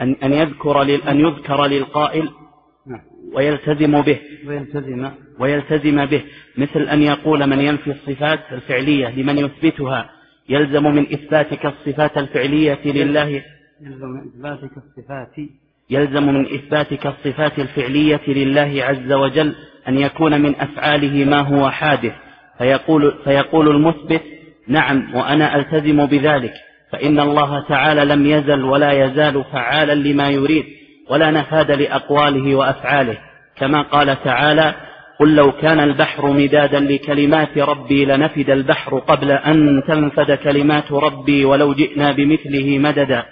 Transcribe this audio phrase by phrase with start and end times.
[0.00, 2.28] أن أن يذكر أن يذكر للقائل.
[3.34, 4.18] ويلتزم به.
[4.46, 5.10] ويلتزم.
[5.38, 6.22] ويلتزم به.
[6.58, 10.10] مثل أن يقول من ينفي الصفات الفعلية لمن يثبتها
[10.48, 13.42] يلزم من إثباتك الصفات الفعلية لله.
[13.80, 15.48] يلزم من إثباتك الصفات.
[15.90, 19.54] يلزم من إثباتك الصفات الفعلية لله عز وجل
[19.88, 22.12] أن يكون من أفعاله ما هو حادث.
[22.58, 24.22] فيقول, فيقول المثبت
[24.68, 26.54] نعم وأنا ألتزم بذلك.
[26.92, 30.64] فإن الله تعالى لم يزل ولا يزال فعالا لما يريد
[31.10, 33.18] ولا نفاد لأقواله وأفعاله.
[33.56, 34.74] كما قال تعالى
[35.20, 41.74] قل لو كان البحر مدادا لكلمات ربي لنفد البحر قبل أن تنفد كلمات ربي ولو
[41.74, 43.24] جئنا بمثله مددا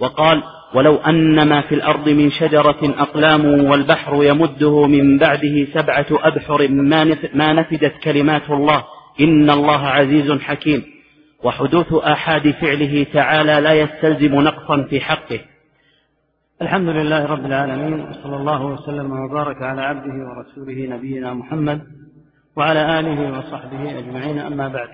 [0.00, 0.42] وقال
[0.74, 6.68] ولو أن ما في الأرض من شجرة أقلام والبحر يمده من بعده سبعة أبحر
[7.34, 8.84] ما نفدت كلمات الله
[9.20, 10.82] إن الله عزيز حكيم.
[11.44, 15.40] وحدوث آحاد فعله تعالى لا يستلزم نقصا في حقه.
[16.62, 21.80] الحمد لله رب العالمين وصلى الله وسلم وبارك على عبده ورسوله نبينا محمد
[22.56, 24.88] وعلى آله وصحبه أجمعين أما بعد.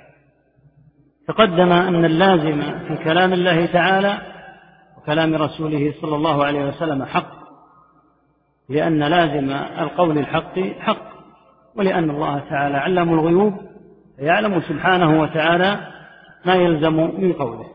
[1.28, 4.18] تقدم أن اللازم في كلام الله تعالى
[4.98, 7.36] وكلام رسوله صلى الله عليه وسلم حق
[8.68, 11.06] لأن لازم القول الحق حق
[11.76, 13.54] ولأن الله تعالى علم الغيوب
[14.18, 15.95] يعلم سبحانه وتعالى
[16.46, 17.66] ما يلزم من قوله.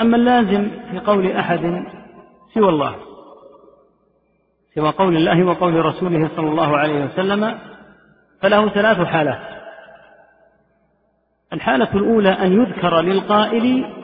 [0.00, 1.84] أما اللازم في قول أحد
[2.54, 2.96] سوى الله
[4.74, 7.58] سوى قول الله وقول رسوله صلى الله عليه وسلم
[8.42, 9.40] فله ثلاث حالات.
[11.52, 13.94] الحالة الأولى أن يذكر للقائل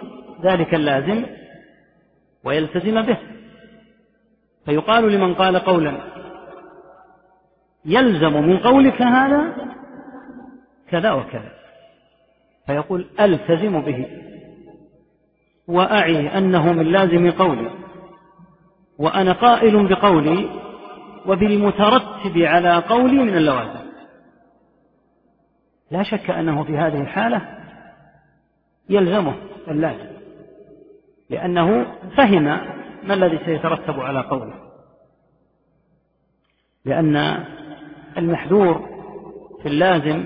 [0.43, 1.25] ذلك اللازم
[2.45, 3.19] ويلتزم به.
[4.65, 5.99] فيقال لمن قال قولا
[7.85, 9.57] يلزم من قولك هذا
[10.91, 11.64] كذا وكذا.
[12.67, 14.07] فيقول ألتزم به
[15.69, 17.70] وأعي أنه من لازم قولي
[18.98, 20.48] وأنا قائل بقولي
[21.27, 23.85] وبالمترتب على قولي من اللوازم.
[25.91, 27.48] لا شك أنه في هذه الحالة
[28.89, 29.35] يلزمه
[29.69, 30.14] اللازم
[31.31, 31.86] لأنه
[32.17, 32.45] فهم
[33.05, 34.55] ما الذي سيترتب على قوله.
[36.85, 37.45] لأن
[38.17, 38.89] المحذور
[39.63, 40.25] في اللازم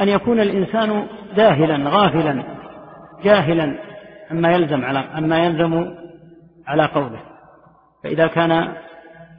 [0.00, 2.44] أن يكون الإنسان جاهلا غافلا
[3.24, 3.78] جاهلا
[4.30, 5.94] عما يلزم على عما يلزم
[6.66, 7.20] على قوله.
[8.04, 8.74] فإذا كان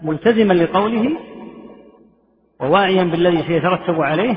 [0.04, 1.18] ملتزما لقوله
[2.60, 4.36] وواعيا بالذي سيترتب عليه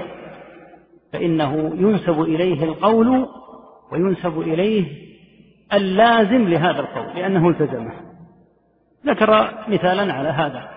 [1.12, 3.28] فإنه ينسب إليه القول
[3.92, 5.10] وينسب إليه
[5.72, 7.92] اللازم لهذا القول لأنه التزمه
[9.06, 10.70] ذكر مثالا على هذا.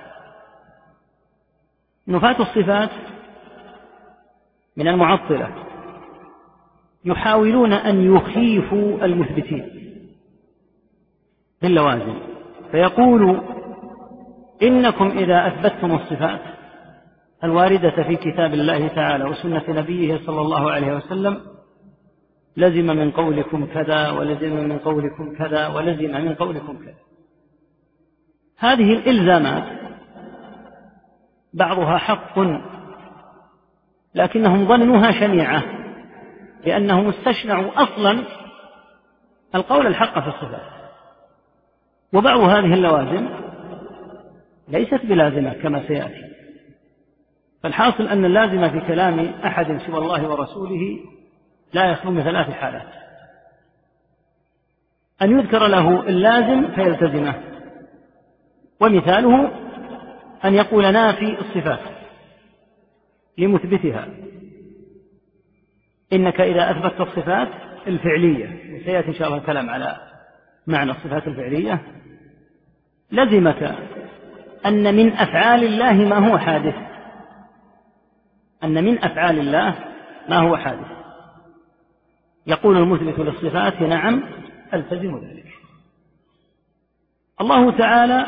[2.07, 2.89] نفاة الصفات
[4.77, 5.49] من المعطلة.
[7.05, 9.69] يحاولون أن يخيفوا المثبتين.
[11.61, 12.15] باللوازم
[12.71, 13.41] فيقول
[14.63, 16.41] إنكم إذا أثبتتم الصفات
[17.43, 21.41] الواردة في كتاب الله تعالى وسنة نبيه صلى الله عليه وسلم
[22.57, 26.95] لزم من قولكم كذا ولزم من قولكم كذا ولزم من قولكم كذا.
[28.57, 29.63] هذه الإلزامات
[31.53, 32.39] بعضها حق
[34.15, 35.63] لكنهم ظنوها شنيعة
[36.65, 38.23] لأنهم استشنعوا أصلا
[39.55, 40.73] القول الحق في الصفات.
[42.13, 43.29] وبعض هذه اللوازم
[44.67, 46.33] ليست بلازمة كما سيأتي.
[47.63, 50.99] فالحاصل أن اللازم في كلام أحد سوى الله ورسوله
[51.73, 52.87] لا يخلو من ثلاث حالات.
[55.21, 57.33] أن يذكر له اللازم فيلتزمه
[58.79, 59.51] ومثاله
[60.45, 61.92] أن يقول نافي الصفات.
[63.37, 64.07] لمثبتها.
[66.13, 67.49] إنك إذا أثبتت الصفات
[67.87, 69.97] الفعلية وسيأتي إن شاء الله الكلام على
[70.67, 71.81] معنى الصفات الفعلية
[73.11, 73.75] لزمك
[74.65, 76.75] أن من أفعال الله ما هو حادث.
[78.63, 79.75] أن من أفعال الله
[80.29, 80.87] ما هو حادث.
[82.47, 84.23] يقول المثبت للصفات نعم
[84.73, 85.45] ألتزم ذلك.
[87.41, 88.25] الله تعالى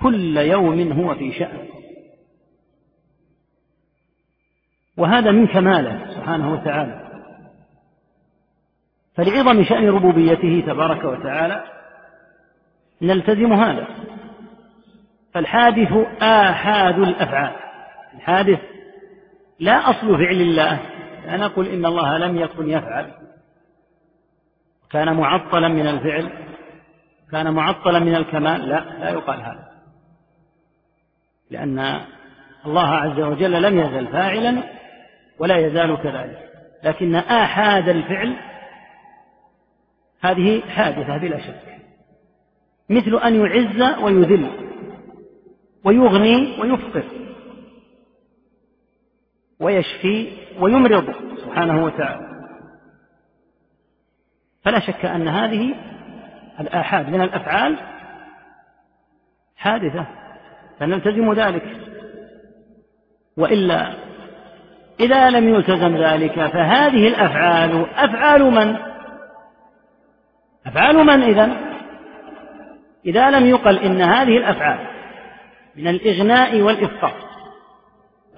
[0.00, 1.77] كل يوم هو في شأن.
[4.98, 7.08] وهذا من كماله سبحانه وتعالى.
[9.14, 11.64] فلعظم شأن ربوبيته تبارك وتعالى
[13.02, 13.86] نلتزم هذا.
[15.34, 17.52] فالحادث آحاد الأفعال.
[18.14, 18.58] الحادث
[19.60, 20.80] لا أصل فعل الله.
[21.26, 23.10] لا نقول إن الله لم يكن يفعل.
[24.90, 26.30] كان معطلا من الفعل.
[27.32, 28.68] كان معطلا من الكمال.
[28.68, 29.68] لا لا يقال هذا.
[31.50, 32.00] لأن
[32.66, 34.77] الله عز وجل لم يزل فاعلا
[35.38, 36.48] ولا يزال كذلك.
[36.84, 38.36] لكن آحاد الفعل
[40.20, 41.78] هذه حادثة بلا شك.
[42.90, 44.50] مثل أن يعز ويذل
[45.84, 47.04] ويغني ويفقر
[49.60, 52.28] ويشفي ويمرض سبحانه وتعالى.
[54.62, 55.74] فلا شك أن هذه
[56.60, 57.78] الآحاد من الأفعال
[59.56, 60.06] حادثة.
[60.78, 61.76] فنلتزم ذلك.
[63.36, 64.07] وإلا
[65.00, 68.76] إذا لم يلتزم ذلك فهذه الأفعال أفعال من؟
[70.66, 71.56] أفعال من إذن؟
[73.06, 74.78] إذا لم يقل إن هذه الأفعال
[75.76, 77.14] من الإغناء والإفقار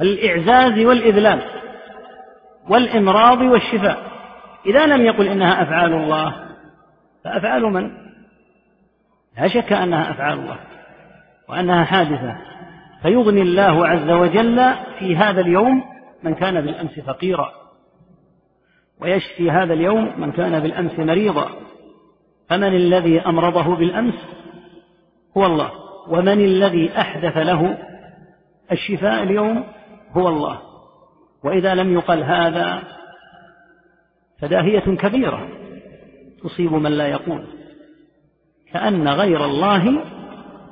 [0.00, 1.40] والإعزاز والإذلال
[2.68, 3.98] والإمراض والشفاء
[4.66, 6.34] إذا لم يقل إنها أفعال الله
[7.24, 7.90] فأفعال من؟
[9.38, 10.58] لا شك أنها أفعال الله
[11.48, 12.36] وأنها حادثة
[13.02, 15.89] فيغني الله عز وجل في هذا اليوم
[16.22, 17.52] من كان بالأمس فقيرا
[19.00, 21.50] ويشفي هذا اليوم من كان بالأمس مريضا.
[22.48, 24.14] فمن الذي أمرضه بالأمس؟
[25.36, 25.70] هو الله.
[26.08, 27.78] ومن الذي أحدث له
[28.72, 29.64] الشفاء اليوم؟
[30.12, 30.60] هو الله.
[31.44, 32.82] وإذا لم يقل هذا
[34.40, 35.48] فداهية كبيرة
[36.42, 37.46] تصيب من لا يقول.
[38.72, 40.04] كأن غير الله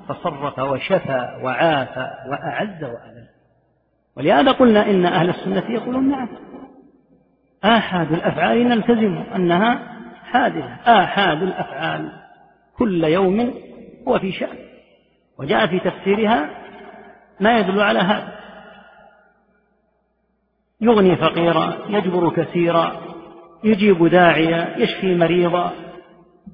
[0.09, 3.18] تصرف وشفى وعافى وأعز وأذل.
[4.19, 6.29] ولهذا قلنا إن أهل السنة يقولون نعم.
[7.65, 9.79] آحاد الأفعال نلتزم أنها
[10.25, 10.75] حادثة.
[11.03, 12.13] آحاد الأفعال
[12.77, 13.55] كل يوم
[14.09, 14.57] هو في شأن.
[15.39, 16.51] وجاء في تفسيرها
[17.41, 18.39] ما يدل على هذا.
[20.81, 22.93] يغني فقيرا يجبر كثيرا
[23.65, 25.73] يجيب داعيا يشفي مريضا.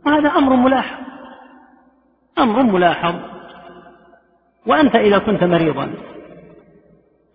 [0.06, 1.04] وهذا أمر ملاحظ.
[2.38, 3.14] أمر ملاحظ.
[4.66, 5.90] وأنت إذا كنت مريضا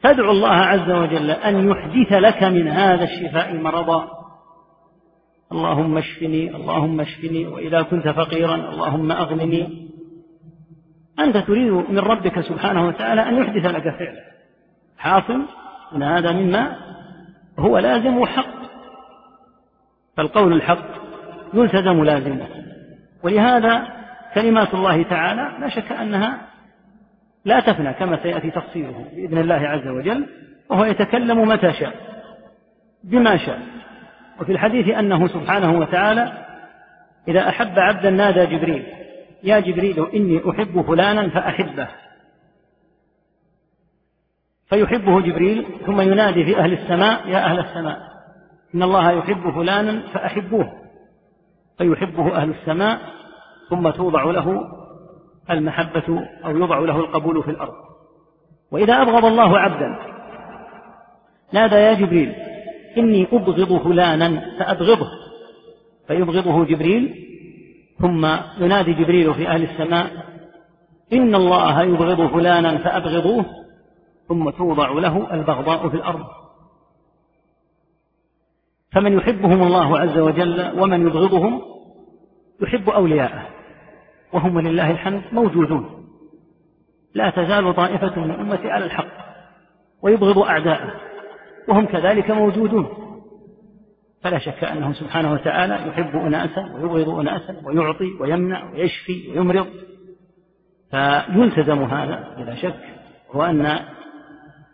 [0.03, 4.07] تدعو الله عز وجل أن يحدث لك من هذا الشفاء مرضا.
[5.51, 9.89] اللهم اشفني اللهم اشفني وإذا كنت فقيرا اللهم أغنني.
[11.19, 14.21] أنت تريد من ربك سبحانه وتعالى أن يحدث لك فعلا.
[14.97, 15.41] حاصل
[15.95, 16.75] أن هذا مما
[17.59, 18.59] هو لازم وحق.
[20.17, 20.85] فالقول الحق
[21.53, 22.47] يلتزم لازمه.
[23.23, 23.87] ولهذا
[24.35, 26.48] كلمات الله تعالى لا شك أنها
[27.45, 30.25] لا تفنى كما سيأتي تفصيله بإذن الله عز وجل
[30.69, 31.93] وهو يتكلم متى شاء
[33.03, 33.59] بما شاء.
[34.41, 36.45] وفي الحديث أنه سبحانه وتعالى
[37.27, 38.85] إذا أحب عبدا نادى جبريل
[39.43, 41.87] يا جبريل إني أحب فلانا فأحبه.
[44.69, 47.99] فيحبه جبريل ثم ينادي في أهل السماء يا أهل السماء
[48.75, 50.73] إن الله يحب فلانا فأحبوه.
[51.77, 52.99] فيحبه أهل السماء
[53.69, 54.78] ثم توضع له
[55.51, 57.73] المحبة أو يوضع له القبول في الأرض.
[58.71, 59.99] وإذا أبغض الله عبدا
[61.53, 62.35] نادى يا جبريل
[62.97, 65.09] إني أبغض فلانا فأبغضه.
[66.07, 67.25] فيبغضه جبريل
[67.99, 68.27] ثم
[68.59, 70.07] ينادي جبريل في أهل السماء
[71.13, 73.45] إن الله يبغض فلانا فأبغضوه
[74.27, 76.25] ثم توضع له البغضاء في الأرض.
[78.91, 81.61] فمن يحبهم الله عز وجل ومن يبغضهم
[82.61, 83.58] يحب أولياءه.
[84.33, 86.05] وهم ولله الحمد موجودون.
[87.13, 89.07] لا تزال طائفة من أمتي على الحق
[90.01, 90.91] ويبغض أعداءه
[91.67, 92.89] وهم كذلك موجودون.
[94.23, 99.67] فلا شك أنه سبحانه وتعالى يحب أناسا ويبغض أناسا ويعطي ويمنع ويشفي ويمرض.
[100.91, 102.79] فيلتزم هذا بلا شك
[103.31, 103.79] هو أن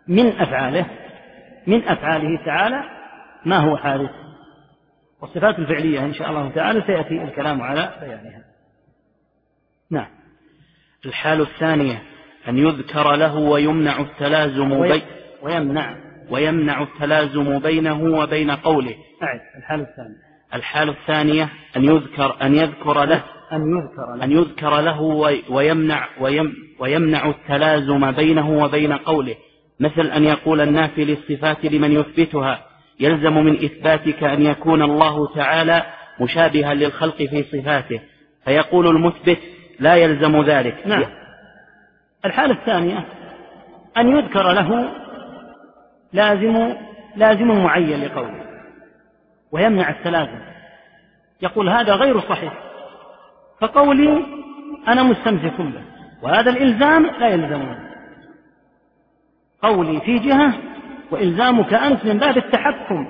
[0.08, 0.86] من أفعاله
[1.66, 2.82] من أفعاله تعالى
[3.46, 4.10] ما هو حادث.
[5.22, 8.42] والصفات الفعلية إن شاء الله تعالى سيأتي الكلام على بيانها.
[9.90, 10.06] نعم.
[11.06, 12.02] الحال الثانية
[12.48, 15.02] أن يذكر له ويمنع التلازم بين
[15.42, 15.96] ويمنع.
[16.30, 18.94] ويمنع التلازم بينه وبين قوله.
[19.22, 19.40] أعد.
[19.58, 23.22] الحال الثانية الحال الثانية أن يذكر أن يذكر له.
[23.52, 24.24] أن يذكر له.
[24.24, 25.00] أن يذكر له
[25.50, 29.34] ويمنع ويم ويمنع التلازم بينه وبين قوله.
[29.80, 32.66] مثل أن يقول النافي للصفات لمن يثبتها
[33.00, 35.86] يلزم من إثباتك أن يكون الله تعالى
[36.20, 38.00] مشابها للخلق في صفاته.
[38.44, 39.38] فيقول المثبت
[39.80, 40.86] لا يلزم ذلك.
[40.86, 41.04] نعم.
[42.24, 43.04] الحالة الثانية
[43.96, 44.92] أن يذكر له
[46.12, 46.74] لازم
[47.16, 48.44] لازم معين لقوله
[49.52, 50.40] ويمنع التلازم.
[51.42, 52.52] يقول هذا غير صحيح.
[53.60, 54.24] فقولي
[54.88, 55.82] أنا مستمسك به
[56.22, 57.76] وهذا الإلزام لا يلزمني
[59.62, 60.54] قولي في جهة
[61.10, 63.06] وإلزامك أنت من باب التحكم.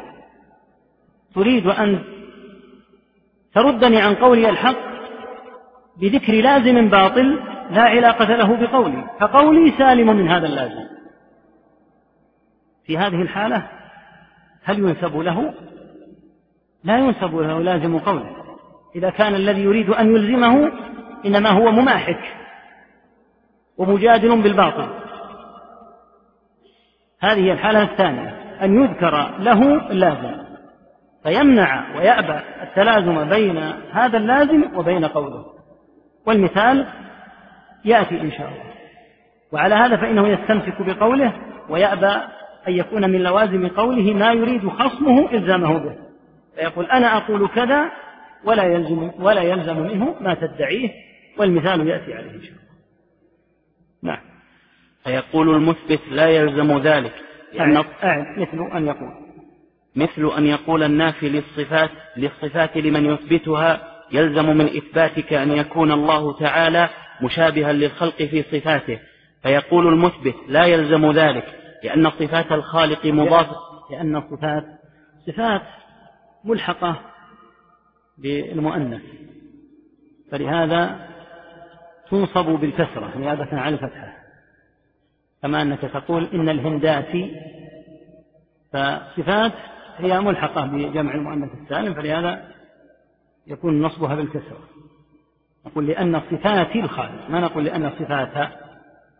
[1.34, 2.04] تريد أن
[3.54, 4.85] تردني عن قولي الحق
[6.00, 10.86] بذكر لازم باطل لا علاقة له بقولي فقولي سالم من هذا اللازم.
[12.84, 13.68] في هذه الحالة
[14.64, 15.54] هل ينسب له؟
[16.84, 18.36] لا ينسب له لازم قوله.
[18.96, 20.72] إذا كان الذي يريد أن يلزمه
[21.26, 22.20] إنما هو مماحك
[23.78, 24.88] ومجادل بالباطل.
[27.20, 28.28] هذه الحالة الثانية
[28.62, 30.46] أن يذكر له اللازم
[31.22, 33.56] فيمنع ويأبى التلازم بين
[33.92, 35.55] هذا اللازم وبين قوله.
[36.26, 36.86] والمثال
[37.84, 38.74] يأتي إن شاء الله.
[39.52, 41.32] وعلى هذا فإنه يستمسك بقوله
[41.68, 42.22] ويأبى
[42.68, 45.96] أن يكون من لوازم قوله ما يريد خصمه إلزامه به.
[46.54, 47.90] فيقول أنا أقول كذا
[48.44, 50.90] ولا يلزم ولا يلزم منه ما تدعيه
[51.38, 52.66] والمثال يأتي عليه إن شاء الله.
[54.02, 54.20] نعم.
[55.04, 57.12] فيقول المثبت لا يلزم ذلك
[57.52, 59.10] يعني أعد مثل أن يقول.
[59.96, 66.88] مثل أن يقول النافي للصفات للصفات لمن يثبتها يلزم من إثباتك أن يكون الله تعالى
[67.22, 68.98] مشابها للخلق في صفاته.
[69.42, 71.44] فيقول المثبت لا يلزم ذلك
[71.84, 73.56] لأن صفات الخالق مضافة
[73.90, 74.64] لأن الصفات
[75.26, 75.62] صفات
[76.44, 77.00] ملحقة
[78.18, 79.02] بالمؤنث.
[80.30, 81.08] فلهذا
[82.10, 84.12] تنصب بالكسرة نيابة عن الفتحة
[85.42, 87.08] كما أنك تقول إن الهندات
[88.72, 89.52] فصفات
[89.98, 92.48] هي ملحقة بجمع المؤنث السالم فلهذا
[93.46, 94.58] يكون نصبها بالكسرة
[95.66, 98.48] نقول لأن صفات الخالق ما نقول لأن صفات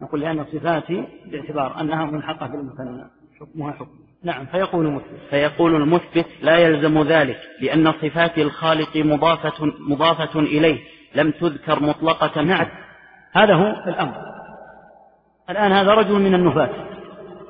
[0.02, 0.92] نقول لأن الصفات
[1.26, 3.04] باعتبار أنها ملحقة بالمثنى.
[3.40, 3.98] حكمها حكم.
[4.24, 5.20] نعم فيقول المثبت.
[5.30, 10.78] فيقول المثبت لا يلزم ذلك لأن صفات الخالق مضافة مضافة إليه
[11.14, 12.66] لم تذكر مطلقة نعم
[13.32, 14.14] هذا هو الأمر.
[15.50, 16.70] الآن هذا رجل من النفاة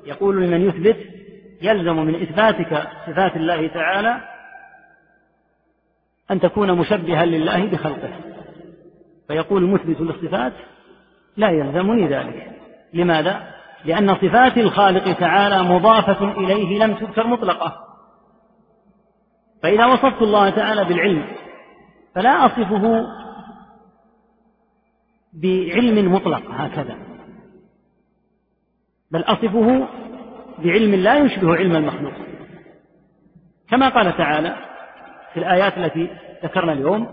[0.06, 0.97] يقول لمن يثبت
[1.62, 4.21] يلزم من إثباتك صفات الله تعالى
[6.30, 8.11] أن تكون مشبها لله بخلقه.
[9.28, 10.52] فيقول المثبت للصفات
[11.37, 12.61] لا يلزمني ذلك.
[12.95, 13.54] لماذا؟
[13.85, 17.87] لأن صفات الخالق تعالى مضافة إليه لم تذكر مطلقة.
[19.62, 21.25] فإذا وصفت الله تعالى بالعلم
[22.14, 23.06] فلا أصفه
[25.33, 26.97] بعلم مطلق هكذا.
[29.11, 29.88] بل أصفه
[30.59, 32.14] بعلم لا يشبه علم المخلوق.
[33.71, 34.65] كما قال تعالى
[35.37, 36.11] في الآيات التي
[36.45, 37.09] ذكرنا اليوم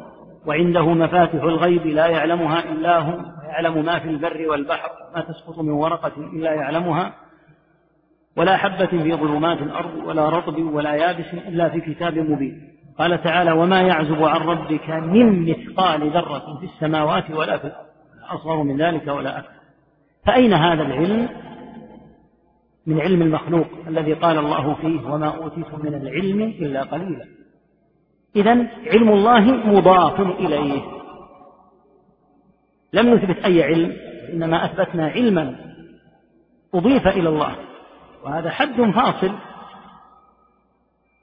[0.45, 5.69] وعنده مفاتح الغيب لا يعلمها إلا هو ويعلم ما في البر والبحر ما تسقط من
[5.69, 7.13] ورقة إلا يعلمها
[8.37, 12.73] ولا حبة في ظلمات الأرض ولا رطب ولا يابس إلا في كتاب مبين.
[12.99, 17.85] قال تعالى وما يعزب عن ربك من مثقال ذرة في السماوات ولا في الأرض
[18.29, 19.59] أصغر من ذلك ولا أكثر.
[20.25, 21.29] فأين هذا العلم؟
[22.87, 27.42] من علم المخلوق الذي قال الله فيه وما أوتيتم من العلم إلا قليلا.
[28.35, 30.81] إذا علم الله مضاف إليه.
[32.93, 33.97] لم نثبت أي علم
[34.33, 35.55] إنما أثبتنا علما
[36.73, 37.55] أضيف إلى الله.
[38.23, 39.31] وهذا حد فاصل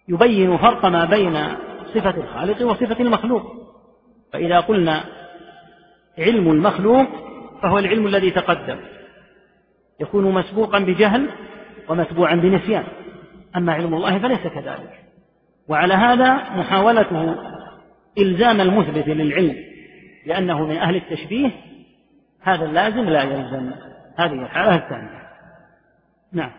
[0.09, 1.47] يبين فرق ما بين
[1.95, 3.43] صفة الخالق وصفة المخلوق.
[4.33, 5.05] فإذا قلنا
[6.19, 7.07] علم المخلوق
[7.63, 8.81] فهو العلم الذي تقدم.
[10.01, 11.31] يكون مسبوقا بجهل
[11.89, 12.85] ومتبوعا بنسيان.
[13.57, 15.10] أما علم الله فليس كذلك.
[15.71, 17.37] وعلى هذا محاولته
[18.19, 19.57] إلزام المثبت للعلم
[20.27, 21.51] لأنه من أهل التشبيه
[22.43, 23.71] هذا اللازم لا يلزم
[24.19, 25.21] هذه الحالة الثانية.
[26.33, 26.51] نعم.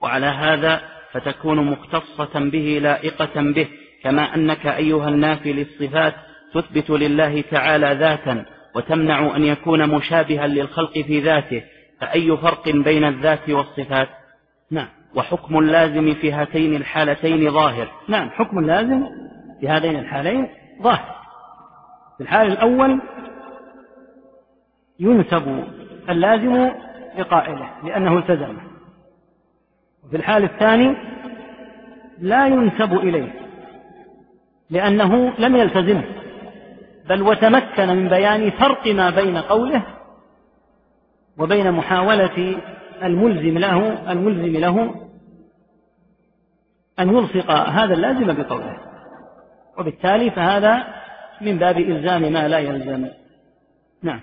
[0.00, 0.80] وعلى هذا
[1.12, 3.68] فتكون مختصة به لائقة به
[4.02, 6.14] كما أنك أيها النافي للصفات
[6.54, 11.62] تثبت لله تعالى ذاتا وتمنع أن يكون مشابها للخلق في ذاته
[12.00, 14.08] فأي فرق بين الذات والصفات؟
[14.70, 14.88] نعم.
[15.14, 17.88] وحكم اللازم في هاتين الحالتين ظاهر.
[18.08, 19.06] نعم حكم اللازم
[19.60, 20.48] في هذين الحالين
[20.82, 21.14] ظاهر.
[22.16, 23.00] في الحال الأول
[25.00, 25.64] ينسب
[26.08, 26.70] اللازم
[27.18, 28.60] لقائله لأنه التزمه
[30.04, 30.96] وفي الحال الثاني
[32.18, 33.32] لا ينسب إليه
[34.70, 36.04] لأنه لم يلتزمه
[37.08, 39.82] بل وتمكن من بيان فرق ما بين قوله
[41.38, 42.56] وبين محاولة
[43.02, 45.01] الملزم له الملزم له
[47.02, 48.76] أن يلصق هذا اللازم بقوله.
[49.78, 50.84] وبالتالي فهذا
[51.40, 53.08] من باب إلزام ما لا يلزم.
[54.02, 54.20] نعم.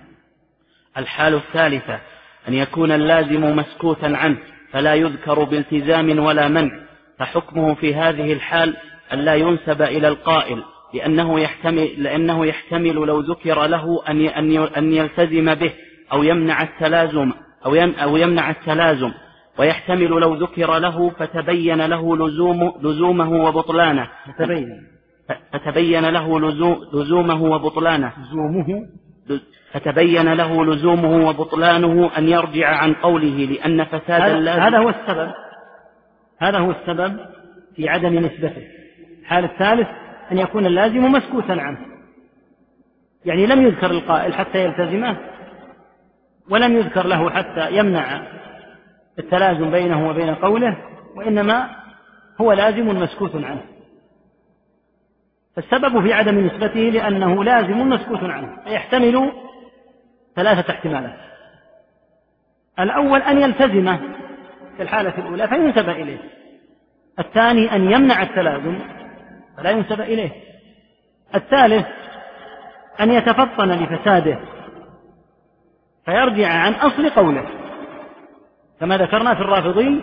[0.96, 2.00] الحال الثالثة
[2.48, 4.38] أن يكون اللازم مسكوتا عنه
[4.72, 6.70] فلا يذكر بالتزام ولا منع.
[7.18, 8.76] فحكمه في هذه الحال
[9.12, 10.62] أن لا ينسب إلى القائل
[10.94, 14.26] لأنه يحتمل, لأنه يحتمل لو ذكر له أن
[14.76, 15.72] أن يلتزم به
[16.12, 17.32] أو يمنع التلازم
[17.66, 19.12] أو أو يمنع التلازم.
[19.58, 24.08] ويحتمل لو ذكر له فتبين له لزوم لزومه وبطلانه.
[24.26, 24.86] فتبين.
[25.52, 26.40] فتبين له
[26.92, 28.12] لزومه وبطلانه.
[28.18, 28.86] لزومه.
[29.72, 35.32] فتبين له لزومه وبطلانه أن يرجع عن قوله لأن فساد هذا, هذا هو السبب.
[36.38, 37.20] هذا هو السبب
[37.76, 38.62] في عدم نسبته.
[39.20, 39.88] الحال الثالث
[40.32, 41.78] أن يكون اللازم مسكوتا عنه.
[43.24, 45.16] يعني لم يذكر القائل حتى يلتزمه
[46.50, 48.22] ولم يذكر له حتى يمنع
[49.18, 50.76] التلازم بينه وبين قوله
[51.16, 51.70] وإنما
[52.40, 53.62] هو لازم مسكوت عنه.
[55.56, 59.32] فالسبب في عدم نسبته لأنه لازم مسكوت عنه فيحتمل
[60.36, 61.18] ثلاثة احتمالات.
[62.78, 63.96] الأول أن يلتزم
[64.76, 66.18] في الحالة الأولى فينسب إليه.
[67.18, 68.78] الثاني أن يمنع التلازم
[69.56, 70.30] فلا ينسب إليه.
[71.34, 71.86] الثالث
[73.00, 74.38] أن يتفطن لفساده
[76.04, 77.59] فيرجع عن أصل قوله.
[78.80, 80.02] كما ذكرنا في الرافضي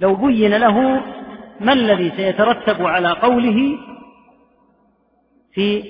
[0.00, 0.80] لو بين له
[1.60, 3.78] ما الذي سيترتب على قوله
[5.52, 5.84] في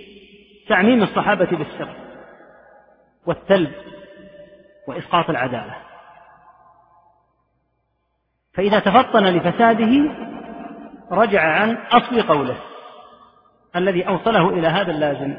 [0.69, 1.95] تعميم الصحابة بالسر
[3.26, 3.73] والثلب
[4.88, 5.76] وإسقاط العدالة.
[8.55, 10.11] فإذا تفطن لفساده
[11.11, 12.57] رجع عن أصل قوله
[13.76, 15.37] الذي أوصله إلى هذا اللازم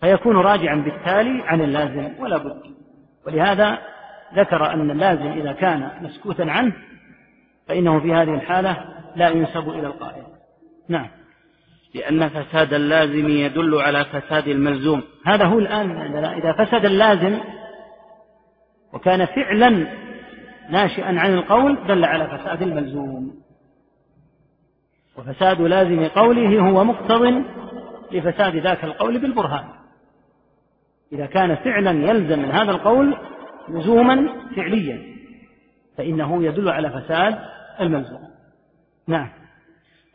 [0.00, 2.62] فيكون راجعا بالتالي عن اللازم ولا بد.
[3.26, 3.78] ولهذا
[4.36, 6.72] ذكر أن اللازم إذا كان مسكوتا عنه
[7.68, 8.84] فإنه في هذه الحالة
[9.16, 10.22] لا ينسب إلى القائل.
[10.88, 11.08] نعم.
[11.94, 15.02] لأن فساد اللازم يدل على فساد الملزوم.
[15.26, 15.90] هذا هو الآن
[16.24, 17.38] إذا فسد اللازم
[18.92, 19.86] وكان فعلا
[20.70, 23.34] ناشئا عن القول دل على فساد الملزوم.
[25.18, 27.44] وفساد لازم قوله هو مقتض
[28.12, 29.64] لفساد ذاك القول بالبرهان.
[31.12, 33.16] إذا كان فعلا يلزم من هذا القول
[33.68, 35.02] لزوما فعليا
[35.98, 37.38] فإنه يدل على فساد
[37.80, 38.28] الملزوم.
[39.08, 39.28] نعم.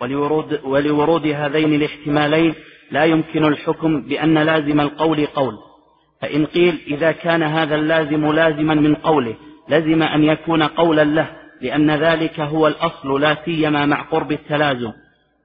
[0.01, 2.53] ولورود, ولورود هذين الاحتمالين
[2.91, 5.53] لا يمكن الحكم بأن لازم القول قول.
[6.21, 9.35] فإن قيل إذا كان هذا اللازم لازما من قوله
[9.69, 11.29] لزم أن يكون قولا له
[11.61, 14.91] لأن ذلك هو الأصل لا سيما مع قرب التلازم.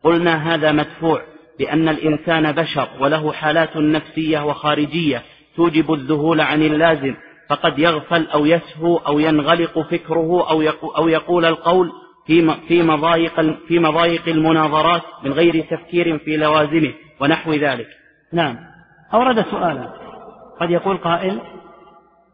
[0.05, 1.23] قلنا هذا مدفوع
[1.59, 5.23] بأن الإنسان بشر وله حالات نفسية وخارجية
[5.57, 7.15] توجب الذهول عن اللازم.
[7.53, 10.51] فقد يغفل أو يسهو أو ينغلق فكره
[10.97, 11.93] أو يقول القول
[12.27, 17.87] في في مضايق في مضايق المناظرات من غير تفكير في لوازمه ونحو ذلك.
[18.33, 18.57] نعم.
[19.15, 19.93] أورد سؤالا
[20.61, 21.41] قد يقول قائل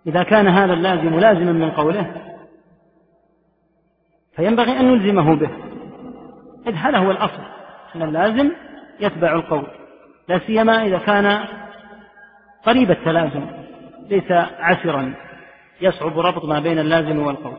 [0.07, 2.15] إذا كان هذا اللازم لازما من قوله
[4.37, 5.51] فينبغي أن نلزمه به
[6.67, 7.43] إذ هذا هو الأصل
[7.97, 8.51] أن اللازم
[9.01, 9.67] يتبع القول
[10.29, 11.45] لا سيما إذا كان
[12.65, 13.58] قريب التلازم
[14.09, 15.15] ليس عسرا
[15.81, 17.59] يصعب ربط ما بين اللازم والقول.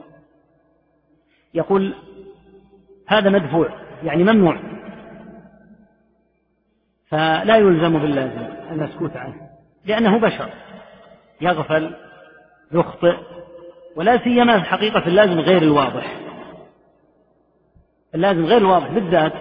[1.54, 1.96] يقول
[3.08, 3.70] هذا مدفوع
[4.04, 4.60] يعني ممنوع.
[7.08, 9.50] فلا يلزم باللازم المسكوت عنه
[9.86, 10.50] لأنه بشر.
[11.42, 11.96] يغفل
[12.72, 13.18] يخطئ
[13.96, 14.64] ولا سيما
[15.00, 16.20] في اللازم غير الواضح.
[18.16, 19.34] اللازم غير الواضح بالذات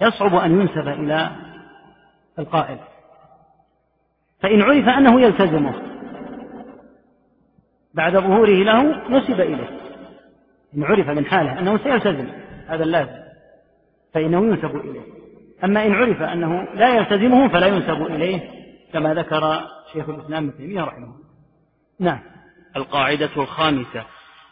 [0.00, 1.30] يصعب أن ينسب إلى
[2.38, 2.78] القائل.
[4.40, 5.74] فإن عرف أنه يلتزمه
[7.94, 9.80] بعد ظهوره له نسب إليه.
[10.76, 12.28] إن عرف من حاله أنه سيلتزم
[12.68, 13.26] هذا اللازم
[14.14, 15.00] فإنه ينسب إليه.
[15.64, 18.40] أما إن عرف أنه لا يلتزمه فلا ينسب إليه
[18.92, 19.60] كما ذكر
[19.92, 21.26] شيخ الإسلام ابن تيمية رحمه الله.
[22.00, 22.20] نعم.
[22.76, 24.04] القاعدة الخامسة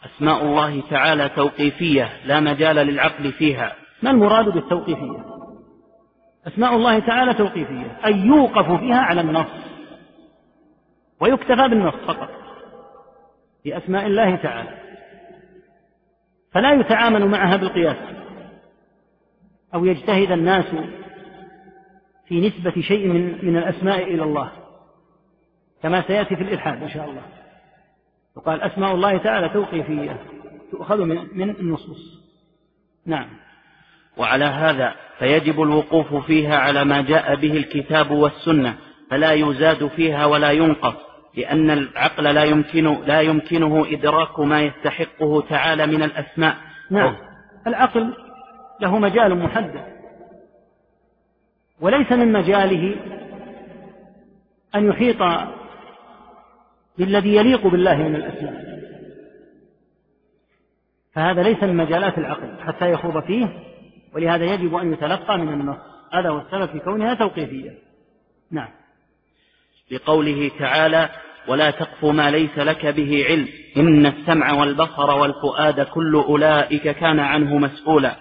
[0.05, 3.73] أسماء الله تعالى توقيفية لا مجال للعقل فيها.
[4.03, 5.25] ما المراد بالتوقيفية؟
[6.47, 9.47] أسماء الله تعالى توقيفية أي يوقف فيها على النص.
[11.19, 12.29] ويكتفى بالنص فقط
[13.63, 14.77] في أسماء الله تعالى.
[16.51, 17.97] فلا يتعامل معها بالقياس
[19.73, 20.65] أو يجتهد الناس
[22.27, 24.51] في نسبة شيء من من الأسماء إلى الله
[25.83, 27.21] كما سيأتي في الإلحاد إن شاء الله.
[28.35, 30.17] وقال أسماء الله تعالى توقيفية
[30.71, 32.25] تؤخذ من من النصوص.
[33.05, 33.27] نعم.
[34.17, 38.77] وعلى هذا فيجب الوقوف فيها على ما جاء به الكتاب والسنة
[39.09, 40.95] فلا يزاد فيها ولا ينقص
[41.37, 46.57] لأن العقل لا يمكن لا يمكنه إدراك ما يستحقه تعالى من الأسماء.
[46.89, 47.15] نعم.
[47.67, 48.13] العقل
[48.81, 49.85] له مجال محدد
[51.81, 52.95] وليس من مجاله
[54.75, 55.17] أن يحيط
[56.97, 58.75] بالذي يليق بالله من الأسماء.
[61.13, 63.47] فهذا ليس من مجالات العقل حتى يخوض فيه
[64.13, 65.77] ولهذا يجب أن يتلقى من النص.
[66.13, 67.71] هذا هو السبب في كونها توقيفية.
[68.51, 68.84] نعم.
[69.91, 71.09] لقوله تعالى
[71.47, 77.57] ولا تقف ما ليس لك به علم إن السمع والبصر والفؤاد كل أولئك كان عنه
[77.57, 78.15] مسؤولا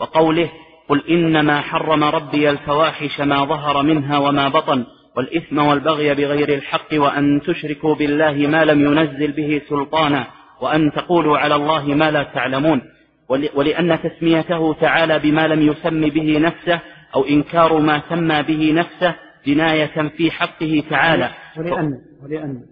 [0.00, 0.50] وقوله
[0.88, 4.84] قل إنما حرم ربي الفواحش ما ظهر منها وما بطن
[5.16, 10.26] والإثم والبغي بغير الحق وأن تشركوا بالله ما لم ينزل به سلطانا
[10.60, 12.82] وأن تقولوا على الله ما لا تعلمون
[13.54, 16.80] ولأن تسميته تعالى بما لم يسم به نفسه
[17.14, 21.30] أو إنكار ما سمى به نفسه جناية في حقه تعالى.
[21.56, 22.62] ولأن ولأن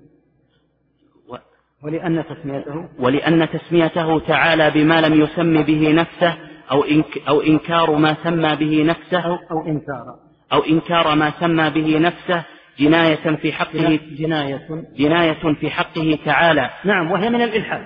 [1.84, 6.36] ولأن تسميته ولأن تسميته تعالى بما لم يسم به نفسه
[6.70, 9.26] أو, إنك أو إنكار ما سمى به نفسه.
[9.26, 10.04] أو, أو إنكار.
[10.52, 12.44] أو إنكار ما سمى به نفسه.
[12.78, 16.70] جناية في حقه جناية جناية في حقه تعالى.
[16.84, 17.84] نعم وهي من الإلحاد.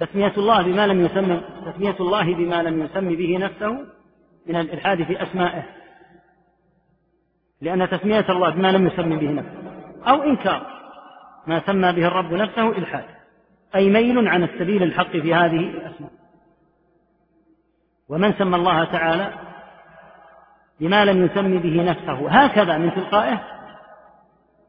[0.00, 1.40] تسمية الله بما لم يسم
[1.72, 3.70] تسمية الله بما لم يسم به نفسه
[4.46, 5.79] من الإلحاد في أسمائه.
[7.60, 9.60] لأن تسمية الله بما لم يسم به نفسه
[10.08, 10.66] أو إنكار
[11.46, 13.04] ما سمى به الرب نفسه إلحاد
[13.74, 16.10] أي ميل عن السبيل الحق في هذه الأسماء.
[18.08, 19.32] ومن سمى الله تعالى
[20.80, 23.40] بما لم يسم به نفسه هكذا من تلقائه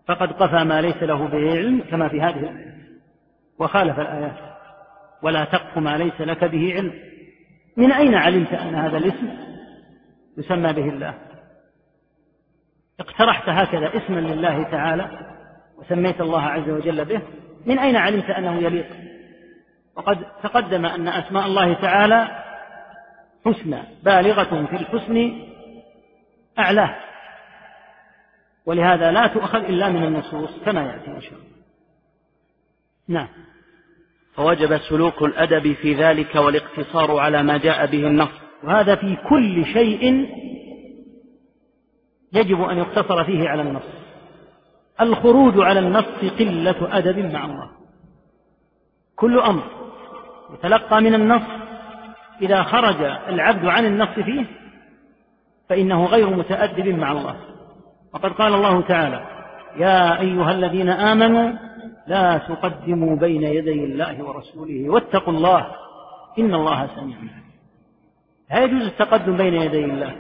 [0.08, 2.72] فقد قفى ما ليس له به علم كما في هذه الآيات
[3.60, 4.38] وخالف الآيات
[5.22, 6.94] ولا تقف ما ليس لك به علم.
[7.78, 9.30] من أين علمت أن هذا الاسم
[10.38, 11.14] يسمى به الله؟
[13.02, 15.10] اقترحت هكذا اسما لله تعالى
[15.78, 17.22] وسميت الله عز وجل به
[17.66, 18.88] من أين علمت أنه يليق؟
[19.96, 22.28] وقد تقدم أن أسماء الله تعالى
[23.46, 25.42] حسنى بالغة في الحسن
[26.60, 26.96] أعلاه
[28.66, 31.46] ولهذا لا تؤخذ إلا من النصوص كما يأتي إن شاء الله.
[33.08, 33.28] نعم.
[34.36, 38.32] فوجب سلوك الأدب في ذلك والاقتصار على ما جاء به النص.
[38.64, 40.28] وهذا في كل شيء
[42.34, 43.84] يجب أن يقتصر فيه على النص.
[45.02, 46.06] الخروج على النص
[46.40, 47.70] قلة أدب مع الله.
[49.16, 49.64] كل أمر
[50.54, 51.44] يتلقى من النص
[52.42, 54.46] إذا خرج العبد عن النص فيه
[55.70, 57.36] فإنه غير متأدب مع الله.
[58.14, 59.26] وقد قال الله تعالى
[59.78, 61.52] يا أيها الذين آمنوا
[62.08, 65.68] لا تقدموا بين يدي الله ورسوله واتقوا الله
[66.40, 67.18] إن الله سميع
[68.52, 70.16] لا يجوز التقدم بين يدي الله؟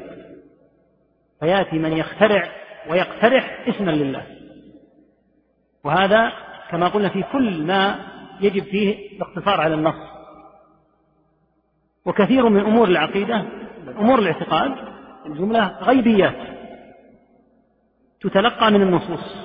[1.41, 2.49] فيأتي من يخترع
[2.89, 4.23] ويقترح اسما لله.
[5.83, 6.31] وهذا
[6.69, 7.99] كما قلنا في كل ما
[8.41, 10.11] يجب فيه الاقتصار على النص.
[12.05, 13.45] وكثير من أمور العقيدة
[13.99, 14.75] أمور الاعتقاد
[15.25, 16.35] الجملة غيبيات
[18.21, 19.35] تتلقى من النصوص.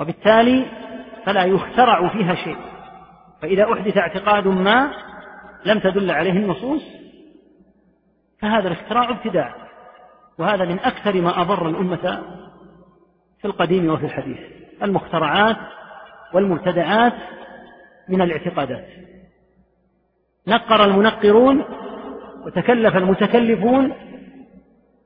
[0.00, 0.66] وبالتالي
[1.26, 2.56] فلا يخترع فيها شيء.
[3.42, 4.90] فإذا أحدث اعتقاد ما
[5.64, 6.82] لم تدل عليه النصوص
[8.38, 9.63] فهذا الاختراع ابتداع.
[10.38, 12.22] وهذا من أكثر ما أضر الأمة
[13.38, 14.38] في القديم وفي الحديث.
[14.82, 15.56] المخترعات
[16.34, 17.12] والمبتدعات
[18.08, 18.86] من الاعتقادات.
[20.46, 21.64] نقر المنقرون
[22.46, 23.92] وتكلف المتكلفون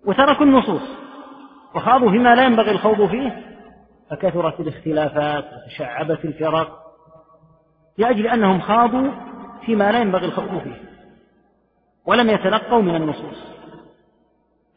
[0.05, 0.83] وتركوا النصوص.
[1.75, 3.43] وخاضوا فيما لا ينبغي الخوض فيه.
[4.11, 6.79] فكثرت الاختلافات وتشعبت الفرق.
[7.99, 9.09] لأجل أنهم خاضوا
[9.67, 10.81] فيما لا ينبغي الخوض فيه.
[12.07, 13.58] ولم يتلقوا من النصوص.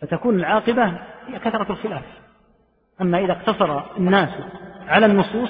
[0.01, 0.85] فتكون العاقبة
[1.27, 2.03] هي كثرة الخلاف.
[3.01, 4.29] أما إذا اقتصر الناس
[4.87, 5.49] على النصوص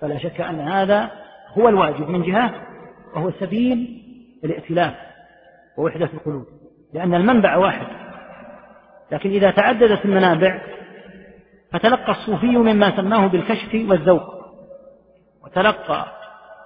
[0.00, 1.10] فلا شك أن هذا
[1.58, 2.54] هو الواجب من جهة
[3.14, 4.02] وهو سبيل
[4.44, 4.94] الائتلاف
[5.78, 6.46] ووحدة القلوب.
[6.94, 7.86] لأن المنبع واحد
[9.12, 10.60] لكن إذا تعددت المنابع
[11.72, 14.40] فتلقى الصوفي مما سماه بالكشف والذوق
[15.44, 16.06] وتلقى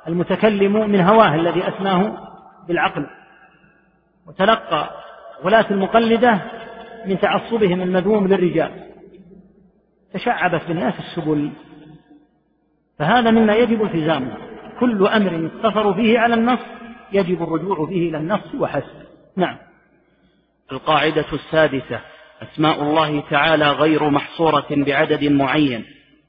[0.08, 2.18] المتكلم من هواه الذي أسماه
[2.68, 3.06] بالعقل
[4.26, 4.90] وتلقى
[5.44, 6.38] ولاة المقلدة
[7.06, 8.70] من تعصبهم المذموم للرجال.
[10.14, 11.50] تشعبت بالناس السبل.
[12.98, 14.36] فهذا مما يجب التزامه.
[14.80, 16.60] كل أمر يقتصر فيه على النص
[17.12, 19.04] يجب الرجوع فيه إلى النص وحسب.
[19.36, 19.56] نعم.
[20.72, 22.00] القاعدة السادسة.
[22.42, 25.84] أسماء الله تعالى غير محصورة بعدد معين.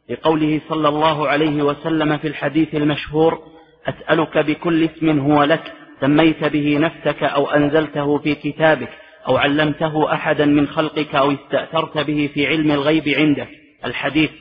[0.09, 3.39] لقوله صلى الله عليه وسلم في الحديث المشهور
[3.87, 8.89] أسألك بكل اسم هو لك سميت به نفسك أو أنزلته في كتابك.
[9.27, 13.49] أو علمته أحدا من خلقك أو استأثرت به في علم الغيب عندك.
[13.85, 14.31] الحديث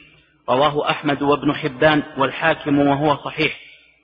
[0.49, 3.57] رواه أحمد وابن حبان والحاكم وهو صحيح.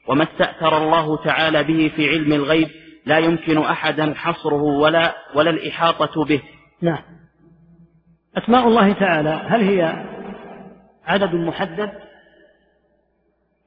[0.08, 2.68] وما استأثر الله تعالى به في علم الغيب
[3.06, 6.42] لا يمكن أحدا حصره ولا ولا الإحاطة به.
[6.82, 7.02] نعم.
[8.38, 10.06] أسماء الله تعالى هل هي
[11.06, 11.92] عدد محدد؟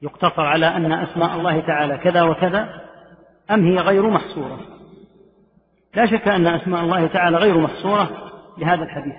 [0.02, 2.68] يقتصر على أن أسماء الله تعالى كذا وكذا
[3.50, 4.73] أم هي غير محصورة؟
[5.96, 8.10] لا شك أن أسماء الله تعالى غير محصورة
[8.58, 9.14] لهذا الحديث.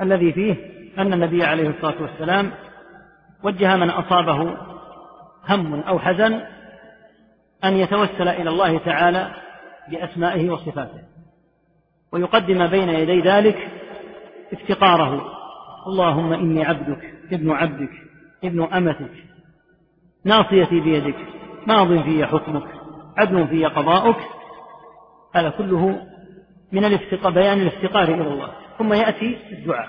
[0.00, 0.56] الذي فيه
[0.98, 2.52] أن النبي عليه الصلاة والسلام
[3.42, 4.56] وجه من أصابه
[5.48, 6.40] هم أو حزن
[7.64, 9.34] أن يتوسل إلى الله تعالى
[9.90, 11.02] بأسمائه وصفاته
[12.12, 13.68] ويقدم بين يدي ذلك
[14.52, 15.32] افتقاره.
[15.86, 17.92] اللهم إني عبدك ابن عبدك
[18.44, 19.12] ابن أمتك.
[20.24, 21.16] ناصيتي بيدك
[21.66, 22.68] ماض في حكمك
[23.16, 24.35] عدل في قضاؤك.
[25.36, 26.06] هذا كله
[26.72, 28.52] من الافتقار بيان الافتقار إلى الله.
[28.78, 29.88] ثم يأتي الدعاء.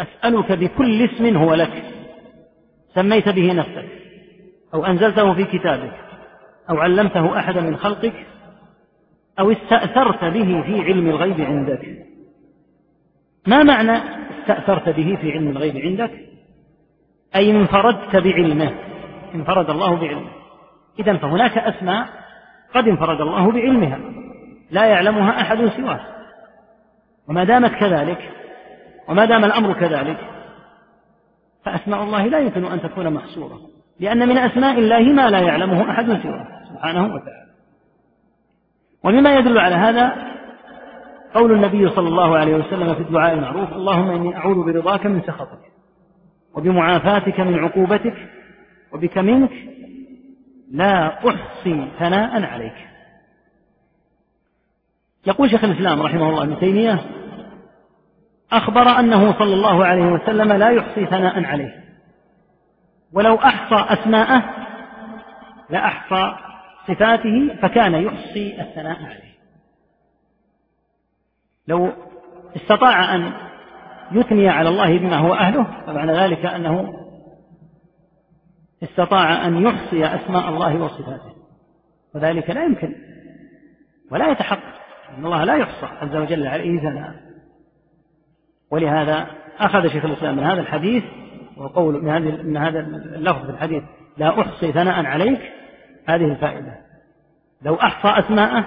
[0.00, 1.82] أسألك بكل اسم هو لك.
[2.94, 3.88] سميت به نفسك.
[4.74, 5.96] أو أنزلته في كتابك.
[6.70, 8.26] أو علمته أحدا من خلقك.
[9.38, 12.06] أو استأثرت به في علم الغيب عندك.
[13.46, 13.96] ما معنى
[14.40, 16.10] استأثرت به في علم الغيب عندك؟
[17.36, 18.74] أي انفردت بعلمه.
[19.34, 20.30] انفرد الله بعلمه.
[20.98, 22.08] إذا فهناك أسماء
[22.74, 24.19] قد انفرد الله بعلمها.
[24.70, 26.00] لا يعلمها أحد سواه.
[27.28, 28.30] وما دامت كذلك
[29.08, 30.18] وما دام الأمر كذلك
[31.64, 33.60] فأسماء الله لا يمكن أن تكون محصورة
[34.00, 37.50] لأن من أسماء الله ما لا يعلمه أحد سواه سبحانه وتعالى.
[39.04, 40.30] ومما يدل على هذا
[41.34, 45.60] قول النبي صلى الله عليه وسلم في الدعاء المعروف اللهم إني أعوذ برضاك من سخطك
[46.54, 48.28] وبمعافاتك من عقوبتك
[48.92, 49.52] وبك منك
[50.70, 52.89] لا أحصي ثناء عليك.
[55.26, 57.00] يقول شيخ الإسلام رحمه الله ابن تيمية
[58.52, 61.84] أخبر أنه صلى الله عليه وسلم لا يحصي ثناء عليه.
[63.12, 64.42] ولو أحصى أسماءه
[65.70, 66.36] لأحصى
[66.88, 69.30] صفاته فكان يحصي الثناء عليه.
[71.68, 71.92] لو
[72.56, 73.32] استطاع أن
[74.12, 76.94] يثني على الله بما هو أهله فمعنى ذلك أنه
[78.82, 81.34] استطاع أن يحصي أسماء الله وصفاته.
[82.14, 82.94] وذلك لا يمكن
[84.10, 84.69] ولا يتحقق.
[85.18, 87.14] أن الله لا يحصى عز وجل عليه ثناء
[88.70, 89.26] ولهذا
[89.58, 91.04] أخذ شيخ الإسلام من هذا الحديث
[91.56, 92.04] وقول
[92.44, 92.80] من هذا
[93.16, 93.82] اللفظ في الحديث
[94.18, 95.40] لا أحصي ثناء عليك.
[96.06, 96.76] هذه الفائدة.
[97.62, 98.64] لو أحصى أسماءه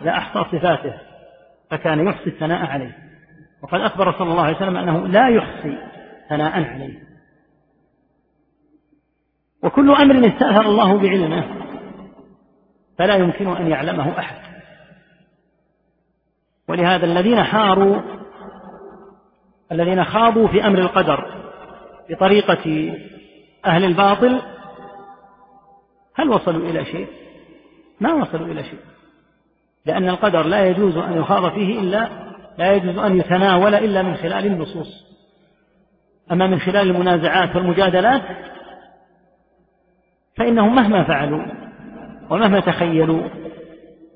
[0.00, 0.94] لأحصى صفاته
[1.70, 2.96] فكان يحصي الثناء عليه.
[3.62, 5.78] وقد أخبر صلى الله عليه وسلم أنه لا يحصي
[6.28, 7.02] ثناء عليه.
[9.62, 11.44] وكل أمر استأثر الله بعلمه
[12.98, 14.36] فلا يمكن أن يعلمه أحد.
[16.68, 18.00] ولهذا الذين حاروا
[19.72, 21.24] الذين خاضوا في أمر القدر
[22.10, 22.94] بطريقة
[23.66, 24.40] أهل الباطل
[26.14, 27.06] هل وصلوا إلى شيء؟
[28.00, 28.78] ما وصلوا إلى شيء
[29.86, 32.08] لأن القدر لا يجوز أن يخاض فيه إلا
[32.58, 35.08] لا يجوز أن يتناول إلا من خلال النصوص
[36.32, 38.22] أما من خلال المنازعات والمجادلات
[40.36, 41.42] فإنهم مهما فعلوا
[42.30, 43.28] ومهما تخيلوا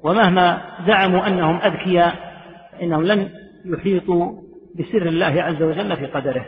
[0.03, 2.32] ومهما زعموا أنهم أذكياء
[2.73, 3.31] فإنهم لن
[3.65, 4.33] يحيطوا
[4.75, 6.47] بسر الله عز وجل في قدره.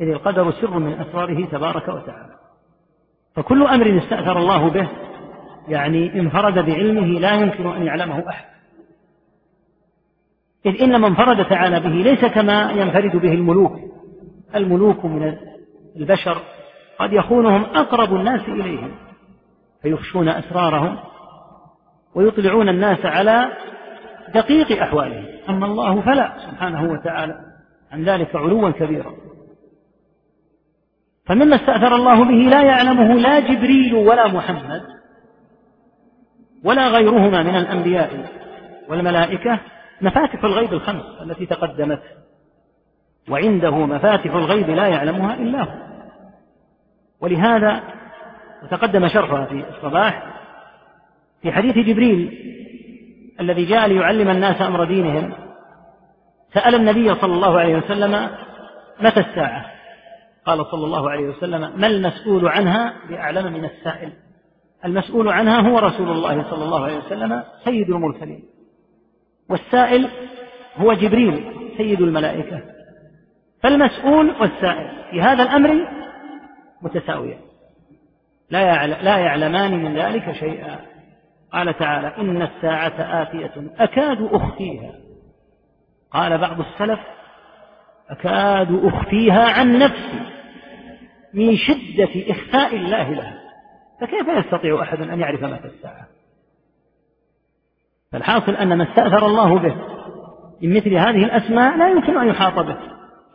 [0.00, 2.34] إذ القدر سر من أسراره تبارك وتعالى.
[3.34, 4.88] فكل أمر استأثر الله به
[5.68, 8.44] يعني انفرد بعلمه لا يمكن أن يعلمه أحد.
[10.66, 13.78] إذ إن من انفرد تعالى به ليس كما ينفرد به الملوك.
[14.54, 15.36] الملوك من
[15.96, 16.42] البشر
[16.98, 18.90] قد يخونهم أقرب الناس إليهم
[19.82, 20.98] فيخشون أسرارهم
[22.14, 23.52] ويطلعون الناس على
[24.34, 27.40] دقيق أحوالهم أما الله فلا سبحانه وتعالى.
[27.92, 29.12] عن ذلك علوا كبيرا.
[31.26, 34.82] فمما استأثر الله به لا يعلمه لا جبريل ولا محمد
[36.64, 38.30] ولا غيرهما من الأنبياء
[38.88, 39.60] والملائكة
[40.00, 42.02] مفاتح الغيب الخمس التي تقدمت.
[43.30, 45.86] وعنده مفاتح الغيب لا يعلمها إلا هو.
[47.20, 47.82] ولهذا
[48.62, 50.22] وتقدم شرحها في الصباح
[51.42, 52.46] في حديث جبريل
[53.40, 55.32] الذي جاء ليعلم الناس أمر دينهم
[56.54, 58.30] سأل النبي صلى الله عليه وسلم
[59.00, 59.66] متى الساعة؟
[60.46, 64.12] قال صلى الله عليه وسلم ما المسؤول عنها؟ بأعلم من السائل.
[64.84, 68.44] المسؤول عنها هو رسول الله صلى الله عليه وسلم سيد المرسلين.
[69.50, 70.08] والسائل
[70.76, 72.60] هو جبريل سيد الملائكة.
[73.62, 75.88] فالمسؤول والسائل في هذا الأمر
[76.82, 77.40] متساويان.
[78.50, 80.95] لا لا يعلمان من ذلك شيئا.
[81.52, 84.92] قال تعالى إن الساعة آتية أكاد أخفيها.
[86.10, 87.00] قال بعض السلف
[88.10, 90.20] أكاد أخفيها عن نفسي
[91.34, 93.40] من شدة إخفاء الله لها.
[94.00, 96.06] فكيف يستطيع أحد أن يعرف متى الساعة؟
[98.12, 99.74] فالحاصل أن ما استأثر الله به
[100.62, 102.76] من مثل هذه الأسماء لا يمكن أن يحاط به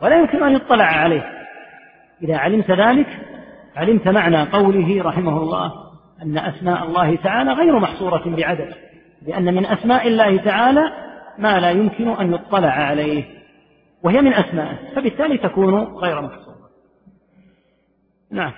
[0.02, 1.32] ولا يمكن أن يطلع عليه.
[2.22, 3.06] إذا علمت ذلك
[3.76, 5.91] علمت معنى قوله رحمه الله
[6.22, 8.74] أن أسماء الله تعالى غير محصورة بعدد
[9.26, 10.92] لأن من أسماء الله تعالى
[11.38, 13.24] ما لا يمكن أن يطلع عليه
[14.02, 16.62] وهي من أسمائه فبالتالي تكون غير محصورة.
[18.30, 18.52] نعم.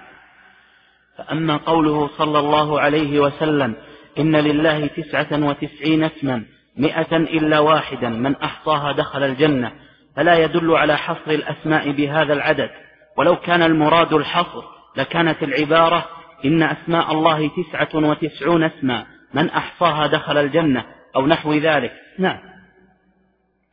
[1.18, 3.74] فأما قوله صلى الله عليه وسلم
[4.18, 6.44] إن لله تسعة وتسعين اسما
[6.76, 9.72] مئة إلا واحدا من أحصاها دخل الجنة
[10.16, 12.70] فلا يدل على حصر الأسماء بهذا العدد
[13.16, 14.62] ولو كان المراد الحصر
[14.96, 16.04] لكانت العبارة
[16.44, 19.06] إن أسماء الله تسعة وتسعون اسما.
[19.34, 20.84] من أحصاها دخل الجنة
[21.16, 21.92] أو نحو ذلك.
[22.18, 22.38] نعم.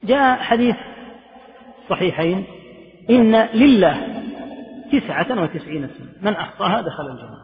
[0.04, 0.76] جاء حديث
[1.84, 2.46] الصحيحين
[3.10, 4.24] إن لله
[4.92, 6.08] تسعة وتسعين اسما.
[6.22, 7.42] من أحصاها دخل الجنة.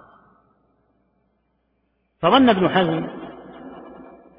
[2.21, 3.07] فظن ابن حزم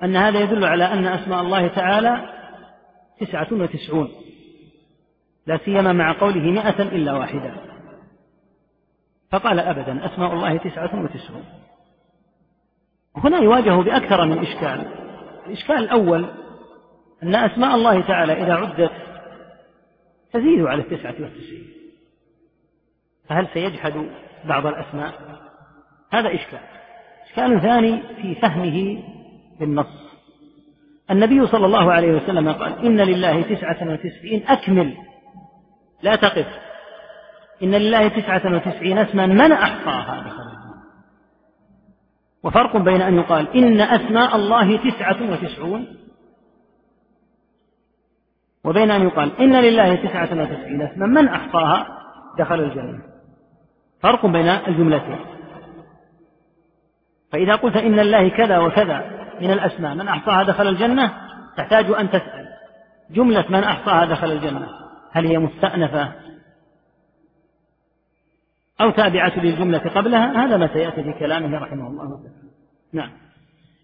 [0.03, 2.35] أن هذا يدل على أن أسماء الله تعالى
[3.21, 4.09] تسعة وتسعون.
[5.47, 7.68] لا سيما مع قوله مئة إلا واحدة.
[9.31, 11.45] فقال أبدا أسماء الله تسعة وتسعون.
[13.17, 14.87] هنا يواجه بأكثر من إشكال.
[15.47, 16.27] الإشكال الأول
[17.23, 18.93] أن أسماء الله تعالى إذا عدت
[20.33, 21.67] تزيد على التسعة والتسعين.
[23.29, 24.11] فهل سيجحد
[24.45, 25.15] بعض الأسماء؟
[26.13, 26.61] هذا إشكال.
[27.27, 29.03] إشكال ثاني في فهمه
[29.61, 30.09] للنص
[31.11, 34.97] النبي صلى الله عليه وسلم قال إن لله تسعة وتسعين أكمل.
[36.03, 36.68] لا تقف.
[37.63, 40.25] إن لله تسعة وتسعين اسما من أحصاها
[42.43, 45.87] وفرق بين أن يقال إن أسماء الله تسعة وتسعون
[48.65, 51.87] وبين أن يقال إن لله تسعة وتسعين اسما من أحصاها
[52.39, 53.01] دخل الجنة.
[54.03, 55.19] فرق بين الجملتين.
[57.33, 61.13] فإذا قلت إن الله كذا وكذا من الأسماء من أحصاها دخل الجنة
[61.57, 62.49] تحتاج أن تسأل.
[63.11, 64.69] جملة من أحصاها دخل الجنة
[65.13, 66.13] هل هي مستأنفة؟
[68.81, 72.49] أو تابعة للجملة قبلها هذا ما سيأتي في كلامه رحمه الله تعالى.
[72.93, 73.11] نعم.